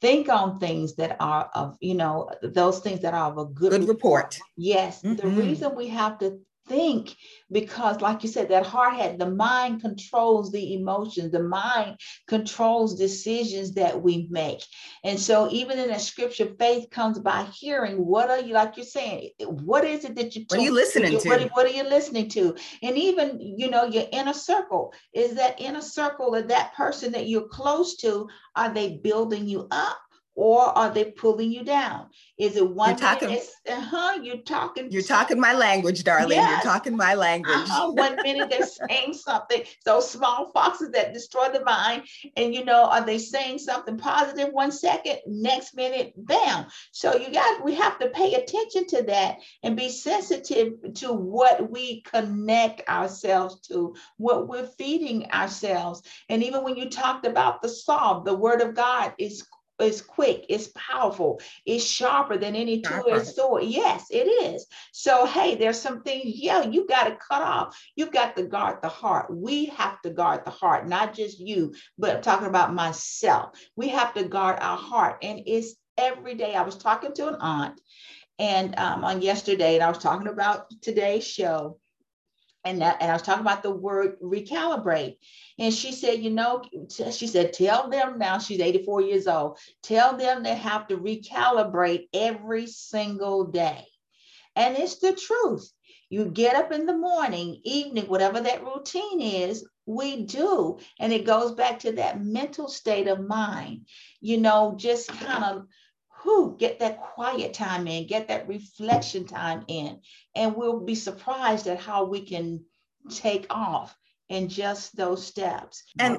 Think 0.00 0.28
on 0.28 0.60
things 0.60 0.94
that 0.96 1.16
are 1.20 1.50
of, 1.54 1.76
you 1.80 1.94
know, 1.94 2.30
those 2.42 2.80
things 2.80 3.00
that 3.00 3.14
are 3.14 3.30
of 3.30 3.38
a 3.38 3.46
good, 3.46 3.72
good 3.72 3.88
report. 3.88 4.38
Yes. 4.56 5.02
Mm-hmm. 5.02 5.16
The 5.16 5.42
reason 5.42 5.74
we 5.76 5.88
have 5.88 6.18
to 6.18 6.40
think 6.68 7.16
because 7.50 8.00
like 8.00 8.22
you 8.22 8.28
said 8.28 8.48
that 8.50 8.66
heart 8.66 8.94
had 8.94 9.18
the 9.18 9.30
mind 9.30 9.80
controls 9.80 10.52
the 10.52 10.74
emotions 10.74 11.32
the 11.32 11.42
mind 11.42 11.98
controls 12.26 12.98
decisions 12.98 13.72
that 13.72 14.00
we 14.02 14.28
make. 14.30 14.62
And 15.04 15.18
so 15.18 15.48
even 15.50 15.78
in 15.78 15.90
a 15.90 15.98
scripture 15.98 16.48
faith 16.58 16.90
comes 16.90 17.18
by 17.18 17.44
hearing. 17.54 17.96
What 17.96 18.30
are 18.30 18.40
you 18.40 18.54
like 18.54 18.76
you're 18.76 18.86
saying 18.86 19.30
what 19.40 19.84
is 19.84 20.04
it 20.04 20.14
that 20.16 20.36
you 20.36 20.44
what 20.48 20.60
are 20.60 20.62
you 20.62 20.72
listening 20.72 21.18
to? 21.18 21.28
What, 21.28 21.50
what 21.52 21.66
are 21.66 21.74
you 21.74 21.84
listening 21.84 22.28
to? 22.30 22.54
And 22.82 22.96
even 22.96 23.38
you 23.40 23.70
know 23.70 23.84
your 23.84 24.06
inner 24.12 24.34
circle 24.34 24.92
is 25.14 25.34
that 25.34 25.60
inner 25.60 25.82
circle 25.82 26.34
of 26.34 26.48
that 26.48 26.74
person 26.74 27.12
that 27.12 27.28
you're 27.28 27.48
close 27.48 27.96
to 27.98 28.28
are 28.56 28.72
they 28.72 29.00
building 29.02 29.46
you 29.46 29.66
up 29.70 29.98
or 30.38 30.66
are 30.78 30.88
they 30.88 31.04
pulling 31.04 31.50
you 31.50 31.64
down? 31.64 32.06
Is 32.38 32.54
it 32.54 32.70
one 32.70 32.90
you're 32.90 32.98
talking, 32.98 33.28
minute? 33.30 33.48
Uh-huh, 33.68 34.20
you're 34.22 34.36
talking. 34.36 34.88
You're 34.88 35.02
talking 35.02 35.40
my 35.40 35.52
language, 35.52 36.04
darling. 36.04 36.38
Yes. 36.38 36.62
You're 36.62 36.72
talking 36.72 36.96
my 36.96 37.14
language. 37.14 37.56
Uh-huh, 37.56 37.90
one 37.90 38.14
minute 38.22 38.48
they're 38.48 38.64
saying 38.88 39.14
something. 39.14 39.62
Those 39.84 40.08
small 40.08 40.52
foxes 40.52 40.92
that 40.92 41.12
destroy 41.12 41.48
the 41.48 41.64
vine, 41.64 42.04
and 42.36 42.54
you 42.54 42.64
know, 42.64 42.84
are 42.84 43.04
they 43.04 43.18
saying 43.18 43.58
something 43.58 43.98
positive 43.98 44.50
one 44.52 44.70
second? 44.70 45.18
Next 45.26 45.74
minute, 45.74 46.12
bam. 46.16 46.66
So 46.92 47.16
you 47.16 47.32
got. 47.32 47.64
We 47.64 47.74
have 47.74 47.98
to 47.98 48.08
pay 48.10 48.34
attention 48.34 48.86
to 48.90 49.02
that 49.08 49.38
and 49.64 49.76
be 49.76 49.88
sensitive 49.88 50.74
to 50.94 51.12
what 51.12 51.68
we 51.68 52.02
connect 52.02 52.88
ourselves 52.88 53.58
to, 53.62 53.96
what 54.18 54.46
we're 54.46 54.68
feeding 54.68 55.32
ourselves. 55.32 56.02
And 56.28 56.44
even 56.44 56.62
when 56.62 56.76
you 56.76 56.88
talked 56.88 57.26
about 57.26 57.60
the 57.60 57.68
psalm, 57.68 58.22
the 58.24 58.36
word 58.36 58.60
of 58.60 58.76
God 58.76 59.14
is 59.18 59.44
it's 59.78 60.00
quick, 60.00 60.46
it's 60.48 60.70
powerful, 60.74 61.40
it's 61.64 61.84
sharper 61.84 62.36
than 62.36 62.56
any 62.56 62.80
two-edged 62.80 63.26
sword. 63.26 63.64
Yes, 63.64 64.06
it 64.10 64.26
is. 64.26 64.66
So, 64.92 65.26
hey, 65.26 65.54
there's 65.54 65.80
some 65.80 66.02
things, 66.02 66.24
yeah, 66.26 66.64
you 66.64 66.86
got 66.86 67.04
to 67.04 67.16
cut 67.16 67.42
off. 67.42 67.80
You've 67.96 68.12
got 68.12 68.36
to 68.36 68.44
guard 68.44 68.78
the 68.82 68.88
heart. 68.88 69.26
We 69.30 69.66
have 69.66 70.00
to 70.02 70.10
guard 70.10 70.44
the 70.44 70.50
heart, 70.50 70.88
not 70.88 71.14
just 71.14 71.38
you, 71.38 71.74
but 71.96 72.16
I'm 72.16 72.22
talking 72.22 72.48
about 72.48 72.74
myself. 72.74 73.50
We 73.76 73.88
have 73.88 74.14
to 74.14 74.24
guard 74.24 74.58
our 74.60 74.76
heart. 74.76 75.18
And 75.22 75.42
it's 75.46 75.74
every 75.96 76.34
day. 76.34 76.54
I 76.54 76.62
was 76.62 76.76
talking 76.76 77.12
to 77.14 77.28
an 77.28 77.36
aunt 77.40 77.80
and 78.38 78.78
um, 78.78 79.04
on 79.04 79.20
yesterday, 79.20 79.74
and 79.74 79.82
I 79.82 79.88
was 79.88 79.98
talking 79.98 80.28
about 80.28 80.66
today's 80.80 81.26
show 81.26 81.78
and 82.68 82.82
that, 82.82 82.98
and 83.00 83.10
I 83.10 83.14
was 83.14 83.22
talking 83.22 83.40
about 83.40 83.62
the 83.62 83.70
word 83.70 84.20
recalibrate. 84.20 85.16
And 85.58 85.72
she 85.72 85.92
said, 85.92 86.22
you 86.22 86.30
know, 86.30 86.62
she 87.10 87.26
said, 87.26 87.54
tell 87.54 87.88
them 87.88 88.18
now, 88.18 88.38
she's 88.38 88.60
84 88.60 89.00
years 89.02 89.26
old, 89.26 89.58
tell 89.82 90.16
them 90.16 90.42
they 90.42 90.54
have 90.54 90.86
to 90.88 90.98
recalibrate 90.98 92.08
every 92.12 92.66
single 92.66 93.44
day. 93.44 93.86
And 94.54 94.76
it's 94.76 94.98
the 94.98 95.14
truth. 95.14 95.70
You 96.10 96.26
get 96.26 96.56
up 96.56 96.72
in 96.72 96.84
the 96.84 96.96
morning, 96.96 97.60
evening, 97.64 98.04
whatever 98.04 98.40
that 98.40 98.64
routine 98.64 99.20
is, 99.20 99.66
we 99.86 100.24
do. 100.24 100.78
And 101.00 101.12
it 101.12 101.26
goes 101.26 101.52
back 101.52 101.80
to 101.80 101.92
that 101.92 102.22
mental 102.22 102.68
state 102.68 103.08
of 103.08 103.26
mind, 103.26 103.86
you 104.20 104.38
know, 104.38 104.74
just 104.76 105.08
kind 105.08 105.44
of 105.44 105.66
who 106.20 106.56
get 106.56 106.80
that 106.80 107.00
quiet 107.00 107.54
time 107.54 107.86
in, 107.86 108.06
get 108.06 108.28
that 108.28 108.48
reflection 108.48 109.24
time 109.24 109.64
in, 109.68 110.00
and 110.34 110.56
we'll 110.56 110.80
be 110.80 110.94
surprised 110.94 111.66
at 111.66 111.78
how 111.78 112.04
we 112.04 112.20
can 112.20 112.64
take 113.10 113.46
off 113.50 113.96
in 114.28 114.48
just 114.48 114.94
those 114.96 115.24
steps. 115.24 115.84
And 115.98 116.18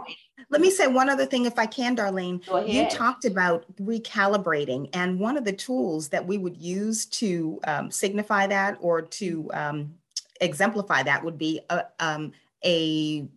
let 0.50 0.62
me 0.62 0.72
say 0.72 0.88
one 0.88 1.10
other 1.10 1.26
thing, 1.26 1.46
if 1.46 1.60
I 1.60 1.66
can, 1.66 1.96
Darlene. 1.96 2.44
You 2.68 2.90
talked 2.90 3.26
about 3.26 3.66
recalibrating, 3.78 4.90
and 4.94 5.20
one 5.20 5.38
of 5.38 5.44
the 5.44 5.54
tools 5.54 6.10
that 6.10 6.26
we 6.26 6.38
would 6.38 6.58
use 6.58 7.06
to 7.06 7.60
um, 7.68 7.92
signify 7.92 8.48
that 8.48 8.78
or 8.82 9.02
to 9.02 9.50
um, 9.54 9.94
exemplify 10.42 11.04
that 11.04 11.24
would 11.24 11.38
be 11.38 11.62
a, 11.70 11.86
um, 12.00 12.32
a 12.66 13.28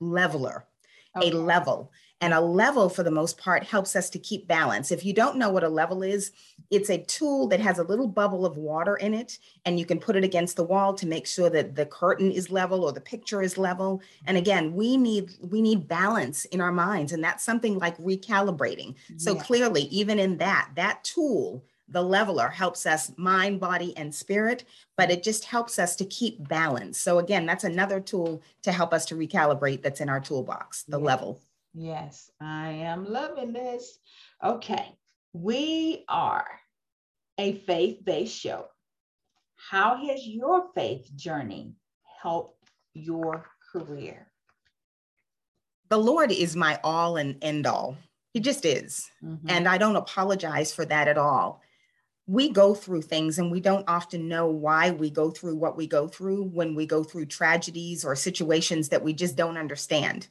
leveler, 0.00 0.64
okay. 1.16 1.30
a 1.30 1.34
level. 1.34 1.90
And 2.22 2.32
a 2.32 2.40
level, 2.40 2.88
for 2.88 3.02
the 3.02 3.10
most 3.10 3.36
part, 3.36 3.64
helps 3.64 3.96
us 3.96 4.08
to 4.10 4.18
keep 4.18 4.46
balance. 4.46 4.92
If 4.92 5.04
you 5.04 5.12
don't 5.12 5.36
know 5.36 5.50
what 5.50 5.64
a 5.64 5.68
level 5.68 6.04
is, 6.04 6.30
it's 6.70 6.88
a 6.88 7.02
tool 7.02 7.48
that 7.48 7.58
has 7.58 7.80
a 7.80 7.82
little 7.82 8.06
bubble 8.06 8.46
of 8.46 8.56
water 8.56 8.96
in 8.96 9.12
it, 9.12 9.38
and 9.64 9.78
you 9.78 9.84
can 9.84 9.98
put 9.98 10.14
it 10.14 10.22
against 10.22 10.54
the 10.54 10.62
wall 10.62 10.94
to 10.94 11.06
make 11.06 11.26
sure 11.26 11.50
that 11.50 11.74
the 11.74 11.84
curtain 11.84 12.30
is 12.30 12.48
level 12.48 12.84
or 12.84 12.92
the 12.92 13.00
picture 13.00 13.42
is 13.42 13.58
level. 13.58 14.00
And 14.24 14.36
again, 14.36 14.72
we 14.72 14.96
need 14.96 15.32
we 15.50 15.60
need 15.60 15.88
balance 15.88 16.44
in 16.46 16.60
our 16.60 16.72
minds, 16.72 17.12
and 17.12 17.22
that's 17.22 17.44
something 17.44 17.78
like 17.78 17.98
recalibrating. 17.98 18.94
So 19.16 19.34
clearly, 19.34 19.82
even 19.82 20.18
in 20.18 20.38
that, 20.38 20.70
that 20.76 21.02
tool 21.02 21.64
the 21.88 22.02
leveler 22.02 22.48
helps 22.48 22.86
us 22.86 23.12
mind, 23.16 23.60
body, 23.60 23.94
and 23.98 24.14
spirit, 24.14 24.64
but 24.96 25.10
it 25.10 25.22
just 25.22 25.44
helps 25.44 25.78
us 25.78 25.94
to 25.96 26.06
keep 26.06 26.48
balance. 26.48 26.98
So, 26.98 27.18
again, 27.18 27.44
that's 27.44 27.64
another 27.64 28.00
tool 28.00 28.42
to 28.62 28.72
help 28.72 28.94
us 28.94 29.04
to 29.06 29.14
recalibrate 29.14 29.82
that's 29.82 30.00
in 30.00 30.08
our 30.08 30.20
toolbox, 30.20 30.84
the 30.84 30.98
yes. 30.98 31.06
level. 31.06 31.40
Yes, 31.74 32.30
I 32.40 32.70
am 32.70 33.04
loving 33.06 33.52
this. 33.52 33.98
Okay, 34.44 34.94
we 35.32 36.04
are 36.08 36.46
a 37.38 37.54
faith 37.54 38.04
based 38.04 38.38
show. 38.38 38.66
How 39.56 39.96
has 39.96 40.26
your 40.26 40.66
faith 40.74 41.10
journey 41.16 41.74
helped 42.20 42.70
your 42.94 43.46
career? 43.72 44.26
The 45.88 45.98
Lord 45.98 46.30
is 46.32 46.56
my 46.56 46.78
all 46.84 47.16
and 47.16 47.36
end 47.42 47.66
all. 47.66 47.96
He 48.32 48.40
just 48.40 48.64
is. 48.64 49.10
Mm-hmm. 49.22 49.48
And 49.48 49.68
I 49.68 49.78
don't 49.78 49.96
apologize 49.96 50.74
for 50.74 50.84
that 50.86 51.08
at 51.08 51.18
all. 51.18 51.60
We 52.26 52.50
go 52.50 52.74
through 52.74 53.02
things 53.02 53.38
and 53.38 53.50
we 53.50 53.60
don't 53.60 53.88
often 53.88 54.28
know 54.28 54.46
why 54.46 54.90
we 54.90 55.10
go 55.10 55.30
through 55.30 55.56
what 55.56 55.76
we 55.76 55.86
go 55.86 56.08
through 56.08 56.44
when 56.44 56.74
we 56.74 56.86
go 56.86 57.02
through 57.02 57.26
tragedies 57.26 58.04
or 58.04 58.14
situations 58.14 58.88
that 58.90 59.02
we 59.02 59.12
just 59.12 59.36
don't 59.36 59.58
understand. 59.58 60.28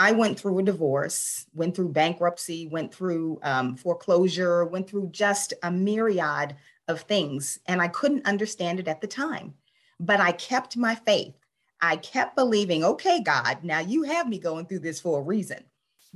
I 0.00 0.12
went 0.12 0.40
through 0.40 0.58
a 0.60 0.62
divorce, 0.62 1.44
went 1.52 1.76
through 1.76 1.90
bankruptcy, 1.90 2.66
went 2.66 2.94
through 2.94 3.38
um, 3.42 3.76
foreclosure, 3.76 4.64
went 4.64 4.88
through 4.88 5.10
just 5.10 5.52
a 5.62 5.70
myriad 5.70 6.56
of 6.88 7.02
things, 7.02 7.58
and 7.66 7.82
I 7.82 7.88
couldn't 7.88 8.24
understand 8.24 8.80
it 8.80 8.88
at 8.88 9.02
the 9.02 9.06
time. 9.06 9.52
But 10.00 10.18
I 10.18 10.32
kept 10.32 10.78
my 10.78 10.94
faith. 10.94 11.34
I 11.82 11.96
kept 11.96 12.34
believing, 12.34 12.82
okay, 12.82 13.20
God, 13.20 13.58
now 13.62 13.80
you 13.80 14.04
have 14.04 14.26
me 14.26 14.38
going 14.38 14.64
through 14.64 14.78
this 14.78 15.02
for 15.02 15.20
a 15.20 15.22
reason. 15.22 15.64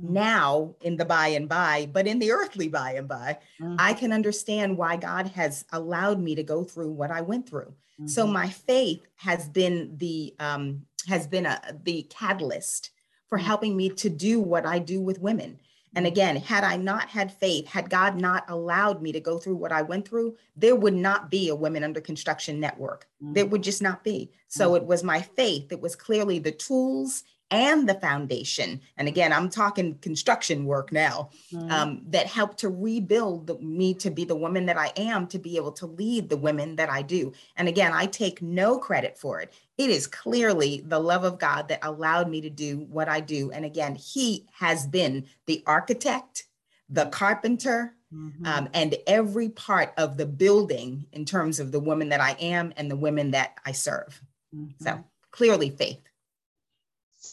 Mm-hmm. 0.01 0.13
Now, 0.13 0.73
in 0.81 0.97
the 0.97 1.05
by 1.05 1.27
and 1.27 1.47
by, 1.47 1.87
but 1.91 2.07
in 2.07 2.17
the 2.17 2.31
earthly 2.31 2.67
by 2.67 2.93
and 2.93 3.07
by, 3.07 3.37
mm-hmm. 3.61 3.75
I 3.77 3.93
can 3.93 4.11
understand 4.11 4.79
why 4.79 4.95
God 4.95 5.27
has 5.27 5.63
allowed 5.71 6.19
me 6.19 6.33
to 6.33 6.43
go 6.43 6.63
through 6.63 6.89
what 6.89 7.11
I 7.11 7.21
went 7.21 7.47
through. 7.47 7.71
Mm-hmm. 8.01 8.07
So 8.07 8.25
my 8.25 8.49
faith 8.49 9.05
has 9.17 9.47
been 9.47 9.95
the 9.97 10.33
um, 10.39 10.87
has 11.07 11.27
been 11.27 11.45
a 11.45 11.61
the 11.83 12.01
catalyst 12.09 12.89
for 13.27 13.37
helping 13.37 13.75
me 13.75 13.89
to 13.89 14.09
do 14.09 14.39
what 14.39 14.65
I 14.65 14.79
do 14.79 15.01
with 15.01 15.21
women. 15.21 15.59
And 15.95 16.05
again, 16.05 16.35
had 16.35 16.65
I 16.65 16.75
not 16.75 17.07
had 17.07 17.31
faith, 17.31 17.67
had 17.67 17.89
God 17.89 18.19
not 18.19 18.49
allowed 18.49 19.01
me 19.01 19.13
to 19.13 19.21
go 19.21 19.37
through 19.37 19.55
what 19.55 19.71
I 19.71 19.81
went 19.81 20.05
through, 20.07 20.35
there 20.57 20.75
would 20.75 20.93
not 20.93 21.31
be 21.31 21.47
a 21.47 21.55
Women 21.55 21.85
Under 21.85 22.01
Construction 22.01 22.59
network. 22.59 23.07
Mm-hmm. 23.23 23.33
There 23.33 23.45
would 23.45 23.63
just 23.63 23.81
not 23.81 24.03
be. 24.03 24.31
So 24.49 24.67
mm-hmm. 24.67 24.83
it 24.83 24.85
was 24.85 25.03
my 25.03 25.21
faith. 25.21 25.71
It 25.71 25.79
was 25.79 25.95
clearly 25.95 26.39
the 26.39 26.51
tools 26.51 27.23
and 27.51 27.87
the 27.87 27.93
foundation. 27.95 28.81
And 28.97 29.07
again, 29.07 29.31
I'm 29.31 29.49
talking 29.49 29.97
construction 29.99 30.65
work 30.65 30.91
now 30.91 31.29
mm-hmm. 31.53 31.71
um, 31.71 32.01
that 32.07 32.27
helped 32.27 32.59
to 32.59 32.69
rebuild 32.69 33.47
the, 33.47 33.57
me 33.59 33.93
to 33.95 34.09
be 34.09 34.25
the 34.25 34.35
woman 34.35 34.65
that 34.65 34.77
I 34.77 34.91
am, 34.97 35.27
to 35.27 35.39
be 35.39 35.57
able 35.57 35.71
to 35.73 35.85
lead 35.85 36.29
the 36.29 36.37
women 36.37 36.75
that 36.77 36.89
I 36.89 37.01
do. 37.01 37.33
And 37.55 37.67
again, 37.67 37.93
I 37.93 38.07
take 38.07 38.41
no 38.41 38.77
credit 38.77 39.17
for 39.17 39.41
it. 39.41 39.53
It 39.77 39.89
is 39.89 40.07
clearly 40.07 40.83
the 40.85 40.99
love 40.99 41.23
of 41.23 41.39
God 41.39 41.67
that 41.67 41.79
allowed 41.83 42.29
me 42.29 42.41
to 42.41 42.49
do 42.49 42.87
what 42.89 43.07
I 43.07 43.19
do. 43.19 43.51
And 43.51 43.63
again, 43.63 43.95
He 43.95 44.47
has 44.53 44.87
been 44.87 45.25
the 45.45 45.63
architect, 45.65 46.45
the 46.89 47.05
carpenter, 47.07 47.95
Mm-hmm. 48.13 48.45
Um, 48.45 48.69
and 48.73 48.95
every 49.07 49.49
part 49.49 49.91
of 49.97 50.15
the 50.15 50.27
building 50.27 51.05
in 51.11 51.25
terms 51.25 51.59
of 51.59 51.73
the 51.73 51.79
woman 51.79 52.09
that 52.09 52.21
I 52.21 52.37
am 52.39 52.71
and 52.77 52.89
the 52.89 52.95
women 52.95 53.31
that 53.31 53.57
I 53.65 53.73
serve. 53.73 54.21
Mm-hmm. 54.55 54.83
So 54.83 55.03
clearly 55.31 55.69
faith. 55.69 55.99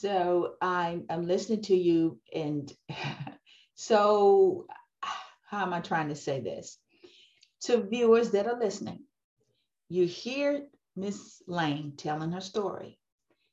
So 0.02 0.54
I'm, 0.60 1.04
I'm 1.08 1.28
listening 1.28 1.62
to 1.62 1.76
you, 1.76 2.18
and 2.34 2.68
so 3.76 4.66
how 5.42 5.62
am 5.62 5.72
I 5.72 5.78
trying 5.78 6.08
to 6.08 6.16
say 6.16 6.40
this? 6.40 6.76
To 7.66 7.84
viewers 7.84 8.32
that 8.32 8.48
are 8.48 8.58
listening, 8.58 9.04
you 9.88 10.06
hear 10.06 10.66
Miss 10.96 11.40
Lane 11.46 11.92
telling 11.96 12.32
her 12.32 12.40
story, 12.40 12.98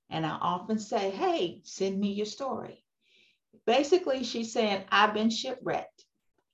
and 0.10 0.26
I 0.26 0.40
often 0.42 0.80
say, 0.80 1.12
Hey, 1.12 1.62
send 1.66 2.00
me 2.00 2.14
your 2.14 2.26
story. 2.26 2.84
Basically, 3.68 4.24
she's 4.24 4.52
saying, 4.52 4.86
I've 4.92 5.14
been 5.14 5.30
shipwrecked. 5.30 6.04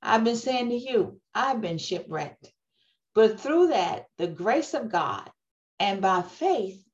I've 0.02 0.26
been 0.26 0.36
saying 0.36 0.72
to 0.72 0.76
you, 0.76 1.22
I've 1.34 1.62
been 1.62 1.78
shipwrecked. 1.78 2.52
But 3.14 3.40
through 3.40 3.68
that, 3.68 4.08
the 4.18 4.28
grace 4.28 4.74
of 4.74 4.92
God 4.92 5.32
and 5.80 6.02
by 6.02 6.22
faith, 6.22 6.85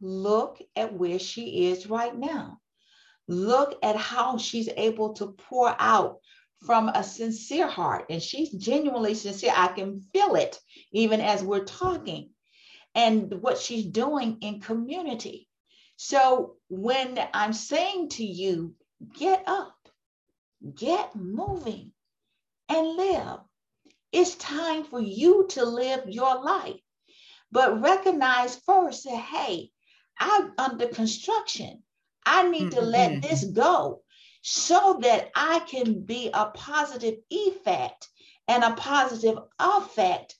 Look 0.00 0.60
at 0.76 0.92
where 0.92 1.18
she 1.18 1.66
is 1.66 1.88
right 1.88 2.16
now. 2.16 2.60
Look 3.26 3.78
at 3.82 3.96
how 3.96 4.38
she's 4.38 4.68
able 4.76 5.14
to 5.14 5.28
pour 5.28 5.74
out 5.78 6.18
from 6.64 6.88
a 6.88 7.04
sincere 7.04 7.66
heart. 7.66 8.06
And 8.10 8.22
she's 8.22 8.50
genuinely 8.50 9.14
sincere. 9.14 9.52
I 9.54 9.68
can 9.68 10.00
feel 10.12 10.34
it 10.34 10.58
even 10.92 11.20
as 11.20 11.42
we're 11.42 11.64
talking 11.64 12.30
and 12.94 13.32
what 13.42 13.58
she's 13.58 13.84
doing 13.84 14.38
in 14.40 14.60
community. 14.60 15.48
So 15.96 16.56
when 16.68 17.18
I'm 17.34 17.52
saying 17.52 18.10
to 18.10 18.24
you, 18.24 18.74
get 19.18 19.42
up, 19.46 19.76
get 20.74 21.14
moving, 21.14 21.92
and 22.68 22.96
live, 22.96 23.40
it's 24.12 24.34
time 24.36 24.84
for 24.84 25.00
you 25.00 25.46
to 25.50 25.64
live 25.64 26.04
your 26.08 26.42
life. 26.42 26.80
But 27.50 27.80
recognize 27.80 28.56
first 28.66 29.04
that, 29.04 29.16
hey, 29.16 29.70
I'm 30.18 30.52
under 30.58 30.88
construction. 30.88 31.82
I 32.26 32.48
need 32.48 32.70
mm-hmm. 32.70 32.80
to 32.80 32.80
let 32.80 33.22
this 33.22 33.44
go 33.44 34.02
so 34.42 34.98
that 35.02 35.30
I 35.34 35.60
can 35.60 36.02
be 36.04 36.30
a 36.32 36.46
positive 36.46 37.16
effect 37.30 38.08
and 38.46 38.64
a 38.64 38.74
positive 38.74 39.38
effect 39.58 40.34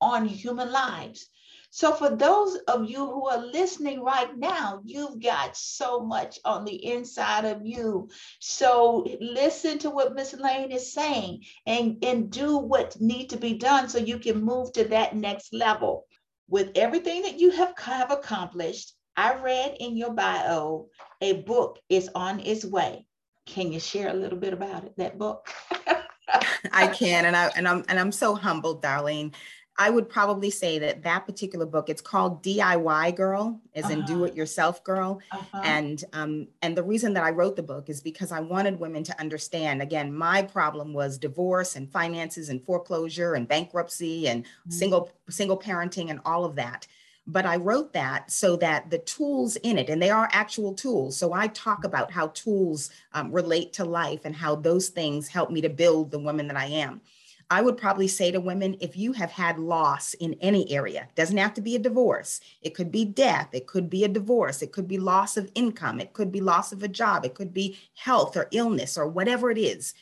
on 0.00 0.26
human 0.26 0.70
lives. 0.70 1.28
So, 1.70 1.92
for 1.92 2.08
those 2.08 2.54
of 2.68 2.88
you 2.88 3.04
who 3.04 3.26
are 3.26 3.44
listening 3.44 4.00
right 4.00 4.30
now, 4.38 4.80
you've 4.84 5.20
got 5.20 5.56
so 5.56 5.98
much 5.98 6.38
on 6.44 6.64
the 6.64 6.92
inside 6.92 7.44
of 7.44 7.66
you. 7.66 8.10
So, 8.38 9.04
listen 9.20 9.78
to 9.80 9.90
what 9.90 10.14
Miss 10.14 10.34
Lane 10.34 10.70
is 10.70 10.92
saying 10.92 11.42
and, 11.66 11.98
and 12.04 12.30
do 12.30 12.58
what 12.58 13.00
needs 13.00 13.34
to 13.34 13.40
be 13.40 13.54
done 13.54 13.88
so 13.88 13.98
you 13.98 14.20
can 14.20 14.40
move 14.40 14.72
to 14.74 14.84
that 14.84 15.16
next 15.16 15.52
level. 15.52 16.06
With 16.48 16.70
everything 16.76 17.22
that 17.22 17.40
you 17.40 17.50
have, 17.50 17.76
have 17.78 18.12
accomplished, 18.12 18.94
I 19.16 19.34
read 19.36 19.76
in 19.80 19.96
your 19.96 20.12
bio 20.12 20.86
a 21.20 21.34
book 21.34 21.78
is 21.88 22.10
on 22.14 22.40
its 22.40 22.64
way. 22.64 23.06
Can 23.46 23.72
you 23.72 23.80
share 23.80 24.08
a 24.08 24.14
little 24.14 24.38
bit 24.38 24.52
about 24.52 24.84
it, 24.84 24.94
that 24.96 25.18
book? 25.18 25.48
I 26.72 26.88
can, 26.88 27.26
and 27.26 27.36
I 27.36 27.50
and 27.56 27.68
I'm 27.68 27.84
and 27.88 28.00
I'm 28.00 28.12
so 28.12 28.34
humbled, 28.34 28.82
Darlene. 28.82 29.34
I 29.76 29.90
would 29.90 30.08
probably 30.08 30.50
say 30.50 30.78
that 30.78 31.02
that 31.02 31.26
particular 31.26 31.66
book, 31.66 31.88
it's 31.88 32.00
called 32.00 32.44
DIY 32.44 33.16
Girl, 33.16 33.60
as 33.74 33.84
uh-huh. 33.84 33.94
in 33.94 34.04
Do 34.04 34.24
It 34.24 34.34
Yourself 34.34 34.84
Girl, 34.84 35.20
uh-huh. 35.32 35.62
and 35.64 36.04
um, 36.12 36.48
and 36.62 36.76
the 36.76 36.82
reason 36.82 37.12
that 37.14 37.24
I 37.24 37.30
wrote 37.30 37.56
the 37.56 37.62
book 37.62 37.88
is 37.88 38.00
because 38.00 38.30
I 38.32 38.40
wanted 38.40 38.78
women 38.78 39.02
to 39.04 39.20
understand. 39.20 39.82
Again, 39.82 40.14
my 40.14 40.42
problem 40.42 40.92
was 40.92 41.18
divorce 41.18 41.76
and 41.76 41.90
finances 41.90 42.48
and 42.48 42.64
foreclosure 42.64 43.34
and 43.34 43.48
bankruptcy 43.48 44.28
and 44.28 44.44
mm-hmm. 44.44 44.70
single 44.70 45.10
single 45.28 45.58
parenting 45.58 46.10
and 46.10 46.20
all 46.24 46.44
of 46.44 46.54
that. 46.56 46.86
But 47.26 47.46
I 47.46 47.56
wrote 47.56 47.92
that 47.94 48.30
so 48.30 48.56
that 48.56 48.90
the 48.90 48.98
tools 48.98 49.56
in 49.56 49.78
it, 49.78 49.88
and 49.88 50.00
they 50.00 50.10
are 50.10 50.28
actual 50.32 50.74
tools. 50.74 51.16
So 51.16 51.32
I 51.32 51.46
talk 51.48 51.84
about 51.84 52.10
how 52.10 52.28
tools 52.28 52.90
um, 53.12 53.32
relate 53.32 53.72
to 53.74 53.84
life 53.84 54.20
and 54.24 54.36
how 54.36 54.56
those 54.56 54.88
things 54.88 55.28
help 55.28 55.50
me 55.50 55.60
to 55.62 55.70
build 55.70 56.10
the 56.10 56.18
woman 56.18 56.48
that 56.48 56.56
I 56.56 56.66
am. 56.66 57.00
I 57.50 57.62
would 57.62 57.76
probably 57.76 58.08
say 58.08 58.30
to 58.30 58.40
women 58.40 58.76
if 58.80 58.96
you 58.96 59.12
have 59.12 59.30
had 59.30 59.58
loss 59.58 60.14
in 60.14 60.34
any 60.40 60.70
area, 60.72 61.08
doesn't 61.14 61.36
have 61.36 61.54
to 61.54 61.60
be 61.60 61.76
a 61.76 61.78
divorce. 61.78 62.40
It 62.62 62.74
could 62.74 62.90
be 62.90 63.04
death, 63.04 63.50
it 63.52 63.66
could 63.66 63.90
be 63.90 64.04
a 64.04 64.08
divorce, 64.08 64.62
it 64.62 64.72
could 64.72 64.88
be 64.88 64.98
loss 64.98 65.36
of 65.36 65.50
income, 65.54 66.00
it 66.00 66.14
could 66.14 66.32
be 66.32 66.40
loss 66.40 66.72
of 66.72 66.82
a 66.82 66.88
job, 66.88 67.24
it 67.24 67.34
could 67.34 67.52
be 67.52 67.78
health 67.94 68.36
or 68.36 68.48
illness 68.50 68.96
or 68.96 69.06
whatever 69.06 69.50
it 69.50 69.58
is 69.58 69.94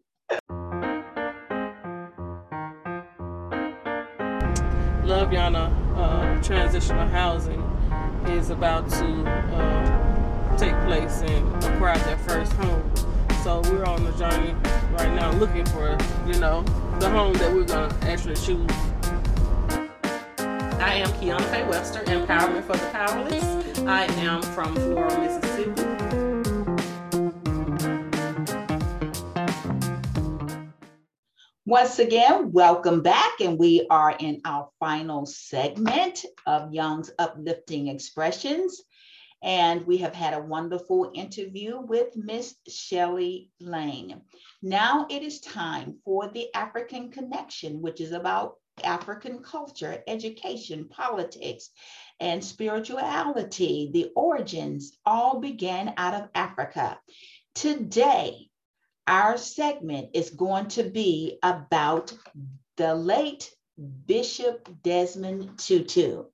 Love 5.04 5.30
Yana 5.32 5.66
uh, 5.98 6.42
transitional 6.42 7.08
housing 7.08 7.62
is 8.28 8.50
about 8.50 8.90
to 8.92 9.24
uh, 9.26 10.58
take 10.58 10.80
place 10.86 11.22
and 11.22 11.64
acquire 11.66 11.98
their 12.00 12.18
first 12.20 12.54
home. 12.54 13.09
So 13.44 13.62
we're 13.62 13.86
on 13.86 14.04
the 14.04 14.12
journey 14.12 14.54
right 14.92 15.14
now 15.16 15.32
looking 15.32 15.66
for, 15.68 15.98
you 16.28 16.38
know, 16.40 16.62
the 17.00 17.10
home 17.10 17.32
that 17.36 17.54
we're 17.54 17.64
gonna 17.64 17.96
actually 18.02 18.36
choose. 18.36 18.70
I 20.82 20.96
am 20.96 21.10
Kiana 21.14 21.70
Webster, 21.70 22.04
Empowerment 22.04 22.66
for 22.66 22.76
the 22.76 22.86
Powerless. 22.92 23.46
I 23.88 24.04
am 24.26 24.42
from 24.42 24.76
Flora, 24.76 25.18
Mississippi. 25.20 25.90
Once 31.66 32.00
again, 32.00 32.52
welcome 32.52 33.02
back. 33.02 33.40
And 33.40 33.58
we 33.58 33.88
are 33.90 34.18
in 34.20 34.42
our 34.44 34.68
final 34.82 35.26
segment 35.26 36.26
of 36.46 36.74
Young's 36.74 37.12
Uplifting 37.18 37.88
Expressions. 37.88 38.82
And 39.42 39.86
we 39.88 39.98
have 39.98 40.14
had 40.14 40.34
a 40.34 40.42
wonderful 40.42 41.12
interview 41.14 41.80
with 41.80 42.16
Miss 42.16 42.56
Shelley 42.68 43.50
Lane. 43.60 44.22
Now 44.62 45.08
it 45.10 45.24
is 45.24 45.40
time 45.40 45.98
for 46.04 46.30
the 46.30 46.54
African 46.54 47.12
Connection, 47.12 47.82
which 47.82 48.02
is 48.02 48.12
about 48.12 48.56
African 48.84 49.40
culture, 49.40 50.04
education, 50.08 50.88
politics, 50.90 51.70
and 52.20 52.44
spirituality. 52.44 53.90
The 53.94 54.12
origins 54.16 54.98
all 55.06 55.40
began 55.40 55.94
out 55.98 56.14
of 56.14 56.30
Africa. 56.36 57.00
Today, 57.56 58.50
our 59.08 59.38
segment 59.38 60.10
is 60.14 60.30
going 60.30 60.68
to 60.70 60.84
be 60.84 61.40
about 61.42 62.14
the 62.78 62.94
late 62.94 63.50
Bishop 64.06 64.70
Desmond 64.84 65.58
Tutu. 65.58 66.26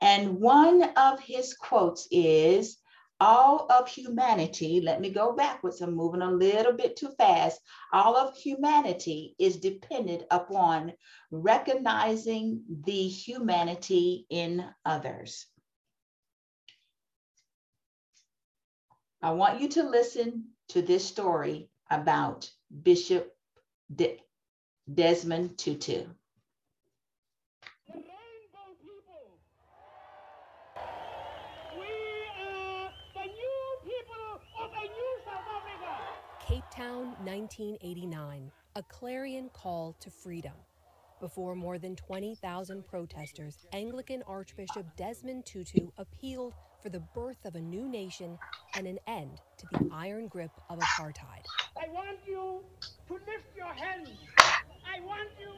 And 0.00 0.40
one 0.40 0.82
of 0.96 1.20
his 1.20 1.54
quotes 1.54 2.06
is, 2.10 2.78
all 3.18 3.66
of 3.70 3.88
humanity, 3.88 4.82
let 4.84 5.00
me 5.00 5.10
go 5.10 5.32
backwards, 5.32 5.80
I'm 5.80 5.94
moving 5.94 6.20
a 6.20 6.30
little 6.30 6.74
bit 6.74 6.96
too 6.96 7.10
fast. 7.16 7.60
All 7.92 8.14
of 8.14 8.36
humanity 8.36 9.34
is 9.38 9.56
dependent 9.56 10.24
upon 10.30 10.92
recognizing 11.30 12.62
the 12.84 13.08
humanity 13.08 14.26
in 14.28 14.66
others. 14.84 15.46
I 19.22 19.30
want 19.30 19.60
you 19.60 19.68
to 19.70 19.88
listen 19.88 20.50
to 20.68 20.82
this 20.82 21.06
story 21.06 21.70
about 21.90 22.50
Bishop 22.82 23.34
De- 23.94 24.20
Desmond 24.92 25.56
Tutu. 25.56 26.04
Town, 36.76 37.16
1989, 37.24 38.52
a 38.74 38.82
clarion 38.82 39.48
call 39.54 39.96
to 39.98 40.10
freedom. 40.10 40.52
Before 41.20 41.54
more 41.54 41.78
than 41.78 41.96
20,000 41.96 42.86
protesters, 42.86 43.56
Anglican 43.72 44.22
Archbishop 44.26 44.84
Desmond 44.94 45.46
Tutu 45.46 45.88
appealed 45.96 46.52
for 46.82 46.90
the 46.90 47.00
birth 47.14 47.42
of 47.46 47.54
a 47.54 47.60
new 47.62 47.88
nation 47.88 48.36
and 48.76 48.86
an 48.86 48.98
end 49.06 49.40
to 49.56 49.66
the 49.72 49.88
iron 49.90 50.28
grip 50.28 50.50
of 50.68 50.78
apartheid. 50.78 51.46
I 51.82 51.88
want 51.88 52.18
you 52.26 52.60
to 53.08 53.14
lift 53.14 53.56
your 53.56 53.72
hands. 53.72 54.10
I 54.38 55.00
want 55.00 55.30
you 55.40 55.54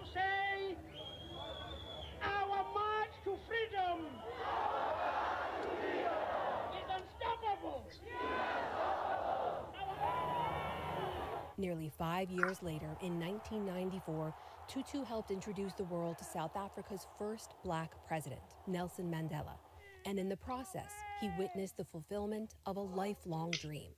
to 0.00 0.08
say, 0.14 0.78
Our 2.22 2.64
march 2.72 3.12
to 3.24 3.36
freedom 3.46 4.06
is 6.72 6.88
unstoppable. 6.88 7.84
Nearly 11.58 11.90
five 11.98 12.30
years 12.30 12.62
later, 12.62 12.96
in 13.02 13.20
1994, 13.20 14.34
Tutu 14.68 15.04
helped 15.04 15.30
introduce 15.30 15.74
the 15.74 15.84
world 15.84 16.16
to 16.18 16.24
South 16.24 16.56
Africa's 16.56 17.06
first 17.18 17.54
black 17.62 17.92
president, 18.06 18.40
Nelson 18.66 19.10
Mandela. 19.10 19.58
And 20.06 20.18
in 20.18 20.28
the 20.30 20.36
process, 20.36 20.90
he 21.20 21.30
witnessed 21.38 21.76
the 21.76 21.84
fulfillment 21.84 22.54
of 22.64 22.78
a 22.78 22.80
lifelong 22.80 23.50
dream. 23.50 23.90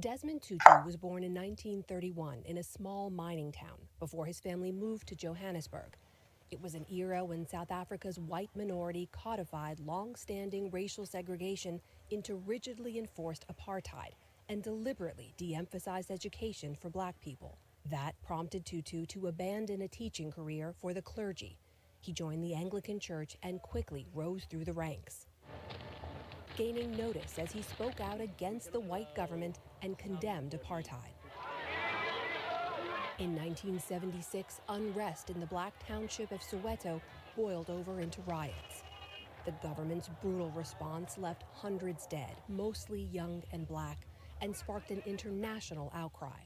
Desmond 0.00 0.40
Tutu 0.40 0.84
was 0.86 0.96
born 0.96 1.22
in 1.22 1.34
1931 1.34 2.42
in 2.46 2.56
a 2.56 2.62
small 2.62 3.10
mining 3.10 3.52
town 3.52 3.76
before 4.00 4.24
his 4.24 4.40
family 4.40 4.72
moved 4.72 5.06
to 5.08 5.14
Johannesburg. 5.14 5.96
It 6.50 6.62
was 6.62 6.74
an 6.74 6.86
era 6.90 7.22
when 7.22 7.46
South 7.46 7.70
Africa's 7.70 8.18
white 8.18 8.50
minority 8.56 9.08
codified 9.12 9.80
long 9.80 10.16
standing 10.16 10.70
racial 10.70 11.04
segregation 11.04 11.78
into 12.10 12.36
rigidly 12.36 12.98
enforced 12.98 13.44
apartheid 13.48 14.12
and 14.48 14.62
deliberately 14.62 15.34
de 15.36 15.54
emphasized 15.54 16.10
education 16.10 16.74
for 16.74 16.90
black 16.90 17.20
people. 17.20 17.58
That 17.90 18.14
prompted 18.22 18.64
Tutu 18.64 19.06
to 19.06 19.26
abandon 19.26 19.82
a 19.82 19.88
teaching 19.88 20.30
career 20.30 20.74
for 20.80 20.94
the 20.94 21.02
clergy. 21.02 21.58
He 22.00 22.12
joined 22.12 22.42
the 22.42 22.54
Anglican 22.54 23.00
Church 23.00 23.36
and 23.42 23.62
quickly 23.62 24.06
rose 24.14 24.44
through 24.44 24.64
the 24.64 24.72
ranks, 24.72 25.26
gaining 26.56 26.96
notice 26.96 27.38
as 27.38 27.52
he 27.52 27.62
spoke 27.62 28.00
out 28.00 28.20
against 28.20 28.72
the 28.72 28.80
white 28.80 29.14
government 29.14 29.58
and 29.82 29.98
condemned 29.98 30.52
apartheid. 30.52 31.14
In 33.18 33.36
1976, 33.36 34.60
unrest 34.68 35.30
in 35.30 35.38
the 35.38 35.46
black 35.46 35.72
township 35.86 36.32
of 36.32 36.40
Soweto 36.40 37.00
boiled 37.36 37.70
over 37.70 38.00
into 38.00 38.20
riots. 38.22 38.82
The 39.44 39.52
government's 39.62 40.08
brutal 40.20 40.50
response 40.56 41.18
left 41.18 41.44
hundreds 41.52 42.06
dead, 42.06 42.34
mostly 42.48 43.08
young 43.12 43.42
and 43.52 43.66
black, 43.66 44.06
and 44.42 44.54
sparked 44.54 44.90
an 44.90 45.02
international 45.06 45.90
outcry. 45.94 46.40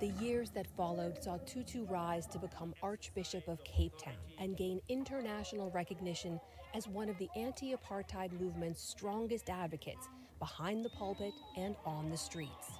The 0.00 0.08
years 0.20 0.50
that 0.50 0.66
followed 0.76 1.22
saw 1.22 1.38
Tutu 1.46 1.84
rise 1.86 2.26
to 2.26 2.38
become 2.38 2.74
Archbishop 2.82 3.46
of 3.48 3.62
Cape 3.64 3.96
Town 3.96 4.16
and 4.38 4.56
gain 4.56 4.80
international 4.88 5.70
recognition 5.70 6.40
as 6.74 6.88
one 6.88 7.08
of 7.08 7.16
the 7.18 7.28
anti 7.36 7.72
apartheid 7.72 8.38
movement's 8.38 8.82
strongest 8.82 9.48
advocates 9.48 10.08
behind 10.40 10.84
the 10.84 10.90
pulpit 10.90 11.32
and 11.56 11.76
on 11.86 12.10
the 12.10 12.16
streets. 12.16 12.72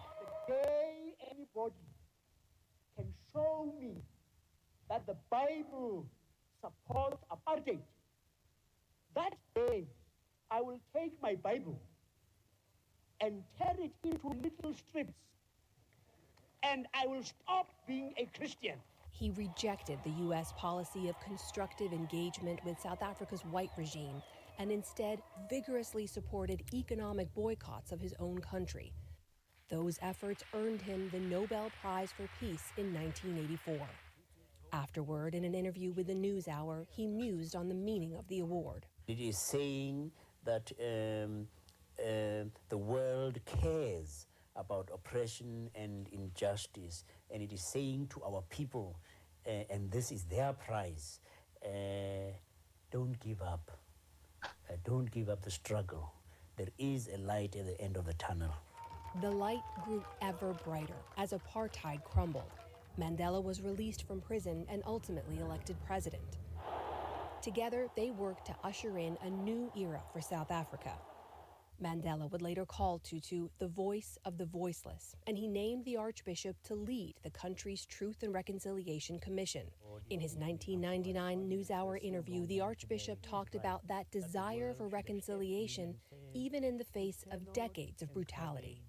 The 0.49 0.53
day 0.55 1.15
anybody 1.31 1.75
can 2.97 3.07
show 3.33 3.73
me 3.79 4.03
that 4.91 5.07
the 5.07 5.17
Bible 5.31 6.07
supports 6.61 7.25
apartheid, 7.31 7.81
that 9.15 9.35
day 9.55 9.87
I 10.51 10.61
will 10.61 10.81
take 10.95 11.13
my 11.23 11.37
Bible 11.37 11.81
and 13.21 13.43
tear 13.59 13.75
it 13.79 13.93
into 14.05 14.29
little 14.29 14.75
strips 14.89 15.15
and 16.63 16.87
I 16.95 17.07
will 17.07 17.23
stop 17.23 17.69
being 17.87 18.13
a 18.17 18.27
Christian. 18.37 18.75
He 19.11 19.31
rejected 19.31 19.99
the 20.05 20.11
U.S. 20.11 20.53
policy 20.57 21.09
of 21.09 21.19
constructive 21.21 21.93
engagement 21.93 22.61
with 22.65 22.81
South 22.81 23.03
Africa's 23.03 23.45
white 23.47 23.71
regime 23.77 24.23
and 24.59 24.71
instead 24.71 25.23
vigorously 25.49 26.07
supported 26.07 26.63
economic 26.75 27.33
boycotts 27.35 27.93
of 27.93 28.01
his 28.01 28.15
own 28.19 28.39
country. 28.39 28.93
Those 29.69 29.99
efforts 30.03 30.45
earned 30.55 30.83
him 30.83 31.09
the 31.13 31.21
Nobel 31.21 31.71
Prize 31.81 32.13
for 32.13 32.29
Peace 32.41 32.73
in 32.77 32.93
1984. 32.95 33.87
Afterward, 34.73 35.35
in 35.35 35.45
an 35.45 35.55
interview 35.55 35.93
with 35.93 36.09
the 36.09 36.15
NewsHour, 36.15 36.87
he 36.91 37.07
mused 37.07 37.57
on 37.57 37.69
the 37.69 37.75
meaning 37.75 38.15
of 38.17 38.29
the 38.29 38.41
award. 38.41 38.87
It 39.09 39.19
is 39.21 39.39
saying 39.39 40.13
that 40.45 40.73
um, 40.81 41.49
the 41.99 42.77
world 42.77 43.39
cares 43.45 44.27
about 44.55 44.91
oppression 44.93 45.71
and 45.75 46.09
injustice, 46.13 47.05
and 47.31 47.43
it 47.43 47.53
is 47.53 47.63
saying 47.63 48.09
to 48.09 48.23
our 48.23 48.43
people, 48.49 48.99
uh, 49.47 49.51
and 49.71 49.91
this 49.91 50.11
is 50.11 50.25
their 50.25 50.53
prize, 50.53 51.21
uh, 51.65 52.33
don't 52.91 53.19
give 53.21 53.43
up. 53.43 53.71
Uh, 54.45 54.49
don't 54.85 55.11
give 55.11 55.29
up 55.29 55.43
the 55.43 55.51
struggle. 55.51 56.13
There 56.57 56.69
is 56.79 57.09
a 57.13 57.19
light 57.19 57.55
at 57.57 57.67
the 57.67 57.81
end 57.81 57.97
of 57.97 58.07
the 58.07 58.15
tunnel. 58.15 58.55
The 59.21 59.31
light 59.31 59.63
grew 59.85 60.03
ever 60.23 60.55
brighter 60.65 60.95
as 61.17 61.33
apartheid 61.33 62.05
crumbled. 62.05 62.51
Mandela 62.99 63.43
was 63.43 63.61
released 63.61 64.07
from 64.07 64.21
prison 64.21 64.67
and 64.69 64.83
ultimately 64.87 65.39
elected 65.41 65.77
president. 65.87 66.39
Together, 67.43 67.89
they 67.97 68.11
worked 68.11 68.47
to 68.47 68.55
usher 68.65 68.99
in 68.99 69.17
a 69.23 69.31
new 69.31 69.71
era 69.77 70.01
for 70.13 70.21
South 70.21 70.51
Africa. 70.51 70.93
Mandela 71.83 72.31
would 72.31 72.43
later 72.43 72.65
call 72.65 72.99
Tutu 72.99 73.49
the 73.59 73.69
voice 73.69 74.19
of 74.25 74.39
the 74.39 74.47
voiceless, 74.47 75.15
and 75.27 75.37
he 75.37 75.47
named 75.47 75.85
the 75.85 75.97
Archbishop 75.97 76.57
to 76.65 76.75
lead 76.75 77.15
the 77.23 77.31
country's 77.31 77.85
Truth 77.85 78.23
and 78.23 78.33
Reconciliation 78.33 79.19
Commission. 79.19 79.67
In 80.11 80.21
his 80.21 80.37
1999 80.37 81.49
NewsHour 81.49 82.03
interview, 82.03 82.47
the 82.47 82.61
Archbishop 82.61 83.21
talked 83.23 83.55
about 83.55 83.87
that 83.89 84.11
desire 84.11 84.75
for 84.75 84.89
reconciliation, 84.89 85.95
even 86.33 86.65
in 86.65 86.79
the 86.79 86.85
face 86.85 87.25
of 87.31 87.53
decades 87.53 88.03
of 88.03 88.13
brutality. 88.13 88.83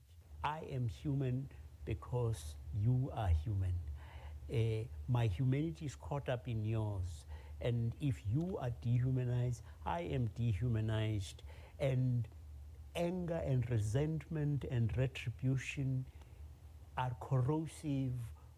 I 0.43 0.61
am 0.71 0.87
human 0.87 1.49
because 1.85 2.55
you 2.73 3.11
are 3.15 3.29
human. 3.43 3.73
Uh, 4.53 4.85
my 5.09 5.27
humanity 5.27 5.85
is 5.85 5.95
caught 5.95 6.29
up 6.29 6.47
in 6.47 6.63
yours. 6.63 7.25
And 7.59 7.93
if 7.99 8.21
you 8.31 8.57
are 8.61 8.69
dehumanized, 8.81 9.61
I 9.85 10.01
am 10.01 10.29
dehumanized. 10.35 11.41
And 11.79 12.27
anger 12.97 13.41
and 13.45 13.69
resentment 13.69 14.65
and 14.69 14.91
retribution 14.97 16.03
are 16.97 17.11
corrosive 17.21 18.11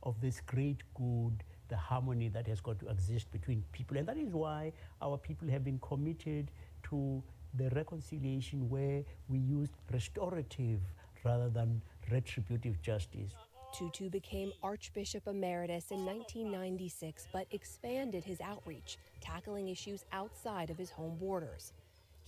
of 0.03 0.19
this 0.21 0.41
great 0.47 0.77
good, 0.95 1.43
the 1.67 1.75
harmony 1.75 2.29
that 2.29 2.47
has 2.47 2.61
got 2.61 2.79
to 2.79 2.87
exist 2.87 3.29
between 3.31 3.63
people. 3.73 3.97
And 3.97 4.07
that 4.07 4.17
is 4.17 4.33
why 4.33 4.71
our 5.01 5.17
people 5.17 5.49
have 5.49 5.63
been 5.63 5.79
committed 5.79 6.51
to 6.89 7.21
the 7.55 7.69
reconciliation 7.71 8.69
where 8.69 9.03
we 9.27 9.39
use 9.39 9.69
restorative 9.91 10.79
rather 11.23 11.49
than 11.49 11.81
retributive 12.09 12.81
justice. 12.81 13.33
Tutu 13.77 14.09
became 14.09 14.51
Archbishop 14.63 15.27
Emeritus 15.27 15.91
in 15.91 16.05
1996, 16.05 17.27
but 17.31 17.45
expanded 17.51 18.23
his 18.23 18.41
outreach, 18.41 18.97
tackling 19.21 19.67
issues 19.67 20.05
outside 20.11 20.69
of 20.69 20.77
his 20.77 20.89
home 20.89 21.17
borders. 21.19 21.73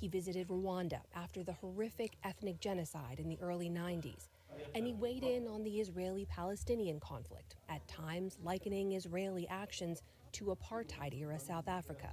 He 0.02 0.08
visited 0.08 0.48
Rwanda 0.48 1.02
after 1.16 1.44
the 1.44 1.54
horrific 1.54 2.14
ethnic 2.24 2.60
genocide 2.60 3.20
in 3.20 3.30
the 3.30 3.38
early 3.40 3.70
90s, 3.70 4.30
and 4.74 4.88
he 4.88 4.94
weighed 4.94 5.24
in 5.24 5.48
on 5.48 5.64
the 5.64 5.80
Israeli 5.80 6.26
Palestinian 6.26 7.00
conflict, 7.00 7.56
at 7.70 7.88
times 7.88 8.36
likening 8.44 8.94
Israeli 8.94 9.48
actions 9.48 10.02
to 10.32 10.46
apartheid 10.46 11.14
era 11.14 11.40
South 11.40 11.68
Africa. 11.68 12.10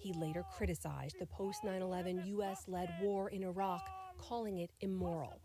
He 0.00 0.12
later 0.12 0.44
criticized 0.56 1.20
the 1.20 1.26
post 1.26 1.62
9 1.62 1.82
11 1.82 2.24
U.S. 2.26 2.64
led 2.66 2.92
war 3.00 3.28
in 3.28 3.44
Iraq, 3.44 3.88
calling 4.18 4.58
it 4.58 4.70
immoral. 4.80 5.38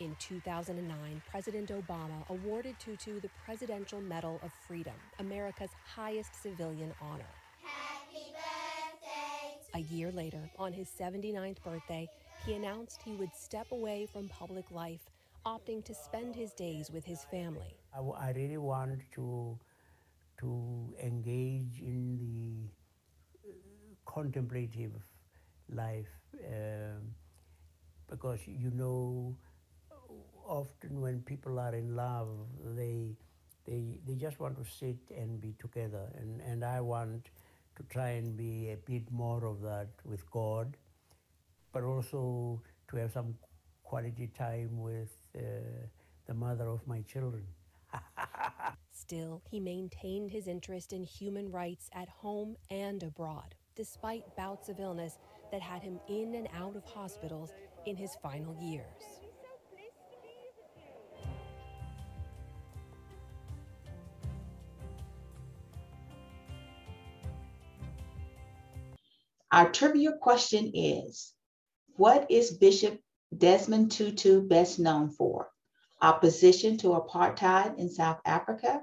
In 0.00 0.14
2009, 0.18 1.22
President 1.30 1.70
Obama 1.70 2.28
awarded 2.28 2.78
Tutu 2.78 3.20
the 3.20 3.30
Presidential 3.42 4.02
Medal 4.02 4.38
of 4.42 4.52
Freedom, 4.68 4.96
America's 5.18 5.70
highest 5.86 6.42
civilian 6.42 6.92
honor. 7.00 7.24
A 9.76 9.80
year 9.94 10.10
later, 10.10 10.50
on 10.58 10.72
his 10.72 10.88
79th 10.88 11.62
birthday, 11.62 12.08
he 12.46 12.54
announced 12.54 13.02
he 13.04 13.14
would 13.16 13.34
step 13.34 13.66
away 13.72 14.06
from 14.10 14.26
public 14.26 14.70
life, 14.70 15.10
opting 15.44 15.84
to 15.84 15.92
spend 15.92 16.34
his 16.34 16.52
days 16.52 16.90
with 16.90 17.04
his 17.04 17.24
family. 17.24 17.76
I, 17.94 18.30
really 18.30 18.56
want 18.56 19.00
to, 19.16 19.58
to 20.40 20.94
engage 21.02 21.80
in 21.82 22.16
the 22.16 23.50
uh, 23.50 24.10
contemplative 24.10 24.92
life 25.68 26.08
um, 26.38 27.12
because 28.08 28.40
you 28.46 28.70
know 28.70 29.36
often 30.46 31.02
when 31.02 31.20
people 31.20 31.58
are 31.58 31.74
in 31.74 31.94
love 31.94 32.28
they 32.76 33.16
they 33.66 33.98
they 34.06 34.14
just 34.14 34.38
want 34.38 34.56
to 34.56 34.64
sit 34.70 34.96
and 35.10 35.40
be 35.40 35.54
together 35.58 36.08
and 36.20 36.40
and 36.40 36.64
I 36.64 36.80
want 36.80 37.28
to 37.76 37.82
try 37.84 38.10
and 38.10 38.36
be 38.36 38.70
a 38.70 38.76
bit 38.76 39.10
more 39.10 39.44
of 39.44 39.60
that 39.62 39.88
with 40.04 40.28
God, 40.30 40.76
but 41.72 41.82
also 41.82 42.60
to 42.88 42.96
have 42.96 43.12
some 43.12 43.34
quality 43.84 44.30
time 44.36 44.80
with 44.80 45.16
uh, 45.36 45.40
the 46.26 46.34
mother 46.34 46.68
of 46.68 46.86
my 46.86 47.02
children. 47.02 47.44
Still, 48.92 49.42
he 49.50 49.60
maintained 49.60 50.30
his 50.30 50.48
interest 50.48 50.92
in 50.92 51.04
human 51.04 51.50
rights 51.50 51.88
at 51.94 52.08
home 52.08 52.56
and 52.70 53.02
abroad, 53.02 53.54
despite 53.76 54.36
bouts 54.36 54.68
of 54.68 54.80
illness 54.80 55.18
that 55.52 55.60
had 55.60 55.82
him 55.82 56.00
in 56.08 56.34
and 56.34 56.48
out 56.56 56.74
of 56.76 56.84
hospitals 56.84 57.52
in 57.84 57.96
his 57.96 58.16
final 58.22 58.56
years. 58.60 59.15
Our 69.56 69.72
trivia 69.72 70.12
question 70.12 70.72
is 70.74 71.32
What 71.96 72.30
is 72.30 72.58
Bishop 72.58 73.00
Desmond 73.34 73.90
Tutu 73.90 74.42
best 74.42 74.78
known 74.78 75.08
for? 75.08 75.50
Opposition 76.02 76.76
to 76.76 76.88
apartheid 76.88 77.78
in 77.78 77.88
South 77.88 78.20
Africa, 78.26 78.82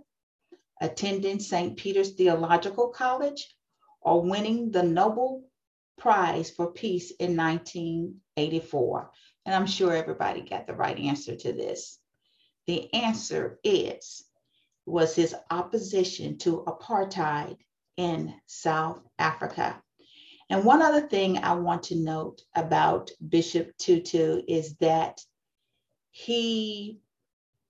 attending 0.82 1.40
St. 1.40 1.78
Peter's 1.78 2.14
Theological 2.14 2.88
College, 2.88 3.56
or 4.02 4.24
winning 4.24 4.72
the 4.72 4.82
Nobel 4.82 5.44
Prize 6.00 6.50
for 6.50 6.72
Peace 6.72 7.12
in 7.20 7.38
1984? 7.38 9.12
And 9.46 9.54
I'm 9.54 9.68
sure 9.68 9.94
everybody 9.94 10.42
got 10.42 10.66
the 10.66 10.74
right 10.74 10.98
answer 10.98 11.36
to 11.36 11.54
this. 11.54 12.00
The 12.66 12.92
answer 12.96 13.60
is 13.64 14.24
was 14.88 15.16
his 15.16 15.36
opposition 15.52 16.40
to 16.40 16.64
apartheid 16.66 17.58
in 17.96 18.34
South 18.48 19.00
Africa. 19.20 19.83
And 20.54 20.66
one 20.66 20.84
other 20.84 21.02
thing 21.02 21.40
I 21.40 21.54
want 21.56 21.82
to 21.86 21.96
note 21.96 22.44
about 22.54 23.10
Bishop 23.28 23.76
Tutu 23.80 24.44
is 24.48 24.76
that 24.76 25.20
he 26.12 27.00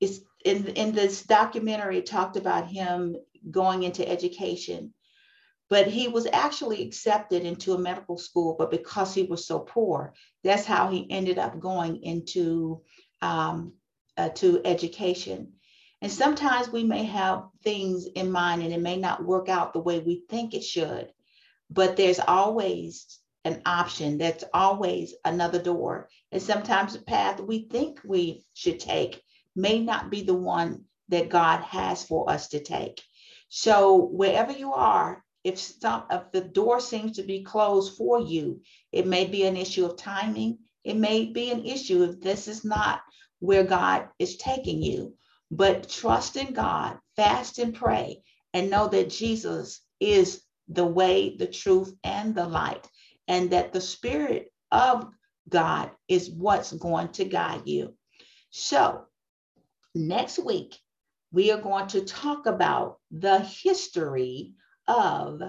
is 0.01 0.25
in, 0.43 0.67
in 0.67 0.91
this 0.91 1.23
documentary 1.23 2.01
talked 2.01 2.35
about 2.35 2.67
him 2.67 3.15
going 3.49 3.83
into 3.83 4.05
education, 4.05 4.93
but 5.69 5.87
he 5.87 6.09
was 6.09 6.27
actually 6.33 6.83
accepted 6.83 7.43
into 7.43 7.73
a 7.73 7.79
medical 7.79 8.17
school, 8.17 8.57
but 8.59 8.69
because 8.69 9.13
he 9.13 9.23
was 9.23 9.47
so 9.47 9.59
poor, 9.59 10.13
that's 10.43 10.65
how 10.65 10.89
he 10.89 11.09
ended 11.09 11.37
up 11.37 11.61
going 11.61 12.03
into 12.03 12.81
um, 13.21 13.71
uh, 14.17 14.27
to 14.27 14.59
education. 14.65 15.53
And 16.01 16.11
sometimes 16.11 16.69
we 16.69 16.83
may 16.83 17.05
have 17.05 17.45
things 17.63 18.07
in 18.07 18.29
mind 18.29 18.61
and 18.61 18.73
it 18.73 18.81
may 18.81 18.97
not 18.97 19.23
work 19.23 19.47
out 19.47 19.71
the 19.71 19.79
way 19.79 19.99
we 19.99 20.25
think 20.27 20.53
it 20.53 20.65
should 20.65 21.13
but 21.73 21.97
there's 21.97 22.19
always 22.19 23.19
an 23.45 23.61
option. 23.65 24.19
That's 24.19 24.43
always 24.53 25.15
another 25.25 25.61
door. 25.61 26.07
And 26.31 26.41
sometimes 26.41 26.93
the 26.93 27.01
path 27.01 27.39
we 27.39 27.67
think 27.67 27.99
we 28.05 28.45
should 28.53 28.79
take 28.79 29.21
may 29.55 29.79
not 29.79 30.11
be 30.11 30.21
the 30.21 30.35
one 30.35 30.85
that 31.09 31.29
God 31.29 31.61
has 31.61 32.03
for 32.05 32.29
us 32.29 32.49
to 32.49 32.59
take. 32.59 33.01
So 33.49 33.95
wherever 33.95 34.51
you 34.51 34.73
are, 34.73 35.23
if 35.43 35.59
some 35.59 36.03
if 36.11 36.31
the 36.31 36.41
door 36.41 36.79
seems 36.79 37.17
to 37.17 37.23
be 37.23 37.43
closed 37.43 37.97
for 37.97 38.19
you, 38.19 38.61
it 38.91 39.07
may 39.07 39.25
be 39.25 39.43
an 39.45 39.57
issue 39.57 39.85
of 39.85 39.97
timing. 39.97 40.59
It 40.83 40.95
may 40.95 41.25
be 41.25 41.51
an 41.51 41.65
issue 41.65 42.03
if 42.03 42.21
this 42.21 42.47
is 42.47 42.63
not 42.63 43.01
where 43.39 43.63
God 43.63 44.09
is 44.19 44.37
taking 44.37 44.81
you. 44.81 45.15
But 45.51 45.89
trust 45.89 46.37
in 46.37 46.53
God, 46.53 46.97
fast 47.15 47.59
and 47.59 47.75
pray, 47.75 48.23
and 48.53 48.69
know 48.69 48.87
that 48.87 49.09
Jesus 49.09 49.81
is 49.99 50.42
the 50.67 50.85
way, 50.85 51.35
the 51.37 51.47
truth, 51.47 51.93
and 52.03 52.35
the 52.35 52.47
light, 52.47 52.87
and 53.27 53.51
that 53.51 53.73
the 53.73 53.81
Spirit 53.81 54.51
of 54.71 55.09
God 55.49 55.91
is 56.07 56.29
what's 56.29 56.71
going 56.73 57.09
to 57.09 57.25
guide 57.25 57.63
you. 57.65 57.93
So, 58.49 59.05
next 59.93 60.39
week, 60.39 60.75
we 61.31 61.51
are 61.51 61.61
going 61.61 61.87
to 61.87 62.05
talk 62.05 62.45
about 62.45 62.99
the 63.11 63.39
history 63.39 64.53
of 64.87 65.41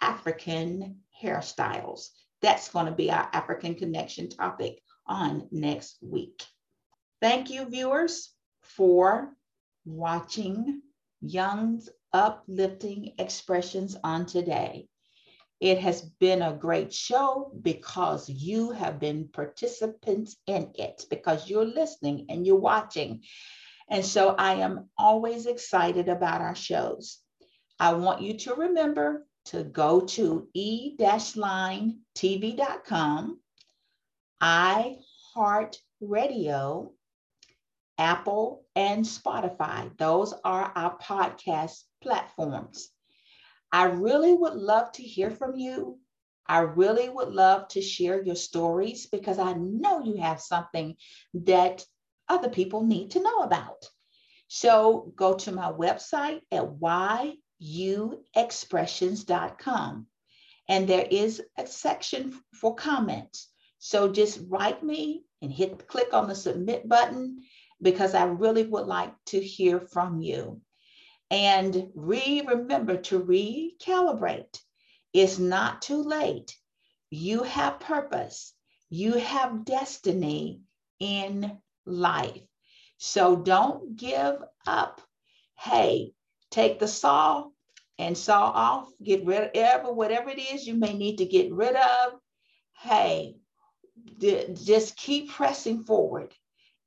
African 0.00 1.00
hairstyles. 1.22 2.08
That's 2.40 2.68
going 2.68 2.86
to 2.86 2.92
be 2.92 3.10
our 3.10 3.28
African 3.32 3.74
connection 3.74 4.28
topic 4.28 4.82
on 5.06 5.48
next 5.50 5.98
week. 6.02 6.44
Thank 7.20 7.50
you, 7.50 7.64
viewers, 7.66 8.30
for 8.62 9.32
watching 9.84 10.82
Young's 11.20 11.88
uplifting 12.12 13.14
expressions 13.18 13.96
on 14.04 14.26
today. 14.26 14.86
It 15.60 15.78
has 15.78 16.02
been 16.02 16.42
a 16.42 16.52
great 16.52 16.92
show 16.92 17.52
because 17.62 18.28
you 18.28 18.72
have 18.72 18.98
been 18.98 19.28
participants 19.28 20.36
in 20.46 20.72
it, 20.74 21.06
because 21.08 21.48
you're 21.48 21.64
listening 21.64 22.26
and 22.28 22.44
you're 22.44 22.56
watching. 22.56 23.22
And 23.88 24.04
so 24.04 24.34
I 24.36 24.54
am 24.54 24.90
always 24.98 25.46
excited 25.46 26.08
about 26.08 26.40
our 26.40 26.56
shows. 26.56 27.20
I 27.78 27.92
want 27.92 28.22
you 28.22 28.36
to 28.38 28.54
remember 28.54 29.24
to 29.46 29.64
go 29.64 30.00
to 30.00 30.48
e-linetv.com, 30.54 33.40
iHeartRadio, 34.42 36.92
Apple, 37.98 38.64
and 38.74 39.04
Spotify. 39.04 39.90
Those 39.98 40.32
are 40.44 40.72
our 40.74 40.96
podcast 40.98 41.82
platforms. 42.02 42.90
I 43.72 43.84
really 43.84 44.34
would 44.34 44.54
love 44.54 44.92
to 44.92 45.02
hear 45.02 45.30
from 45.30 45.56
you. 45.56 45.98
I 46.46 46.58
really 46.58 47.08
would 47.08 47.32
love 47.32 47.68
to 47.68 47.80
share 47.80 48.22
your 48.22 48.36
stories 48.36 49.06
because 49.06 49.38
I 49.38 49.54
know 49.54 50.02
you 50.02 50.16
have 50.16 50.40
something 50.40 50.96
that 51.34 51.84
other 52.28 52.50
people 52.50 52.84
need 52.84 53.12
to 53.12 53.22
know 53.22 53.38
about. 53.38 53.88
So 54.48 55.12
go 55.16 55.34
to 55.34 55.52
my 55.52 55.72
website 55.72 56.40
at 56.50 56.68
yuexpressions.com 57.62 60.06
and 60.68 60.88
there 60.88 61.06
is 61.10 61.42
a 61.58 61.66
section 61.66 62.40
for 62.54 62.74
comments. 62.74 63.48
So 63.78 64.12
just 64.12 64.40
write 64.48 64.82
me 64.82 65.24
and 65.40 65.52
hit 65.52 65.86
click 65.88 66.12
on 66.12 66.28
the 66.28 66.34
submit 66.34 66.86
button 66.88 67.42
because 67.80 68.14
I 68.14 68.24
really 68.24 68.64
would 68.64 68.86
like 68.86 69.14
to 69.26 69.40
hear 69.40 69.80
from 69.80 70.20
you. 70.20 70.60
And 71.32 71.90
re 71.94 72.42
remember 72.46 72.98
to 72.98 73.18
recalibrate. 73.18 74.60
It's 75.14 75.38
not 75.38 75.80
too 75.80 76.02
late. 76.02 76.54
You 77.08 77.42
have 77.44 77.80
purpose. 77.80 78.52
You 78.90 79.14
have 79.14 79.64
destiny 79.64 80.60
in 81.00 81.58
life. 81.86 82.42
So 82.98 83.34
don't 83.34 83.96
give 83.96 84.36
up. 84.66 85.00
Hey, 85.58 86.12
take 86.50 86.78
the 86.78 86.86
saw 86.86 87.48
and 87.98 88.16
saw 88.16 88.50
off, 88.50 88.90
get 89.02 89.24
rid 89.24 89.42
of 89.42 89.50
whatever 89.54 89.92
whatever 89.94 90.28
it 90.28 90.38
is 90.38 90.66
you 90.66 90.74
may 90.74 90.92
need 90.92 91.16
to 91.16 91.24
get 91.24 91.50
rid 91.50 91.76
of. 91.76 92.12
Hey, 92.78 93.36
just 94.20 94.96
keep 94.96 95.30
pressing 95.30 95.84
forward. 95.84 96.34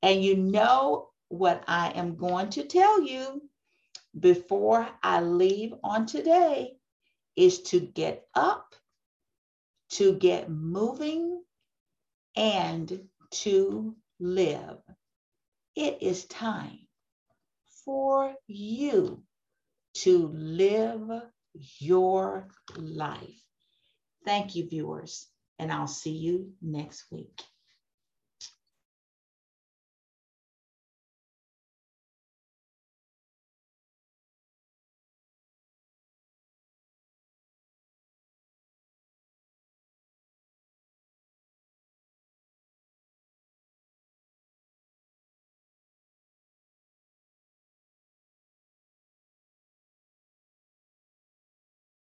And 0.02 0.22
you 0.22 0.36
know 0.36 1.08
what 1.30 1.64
I 1.66 1.90
am 1.90 2.14
going 2.14 2.50
to 2.50 2.62
tell 2.62 3.02
you 3.02 3.42
before 4.18 4.88
I 5.02 5.20
leave 5.20 5.74
on 5.84 6.06
today 6.06 6.76
is 7.36 7.62
to 7.64 7.80
get 7.80 8.26
up, 8.34 8.74
to 9.90 10.14
get 10.14 10.50
moving, 10.50 11.42
and 12.34 13.08
to 13.30 13.94
live. 14.18 14.78
It 15.74 15.98
is 16.00 16.24
time 16.26 16.78
for 17.84 18.34
you 18.46 19.22
to 19.94 20.28
live 20.28 21.10
your 21.78 22.48
life. 22.76 23.42
Thank 24.24 24.56
you, 24.56 24.68
viewers, 24.68 25.26
and 25.58 25.72
I'll 25.72 25.86
see 25.86 26.12
you 26.12 26.52
next 26.60 27.06
week. 27.10 27.42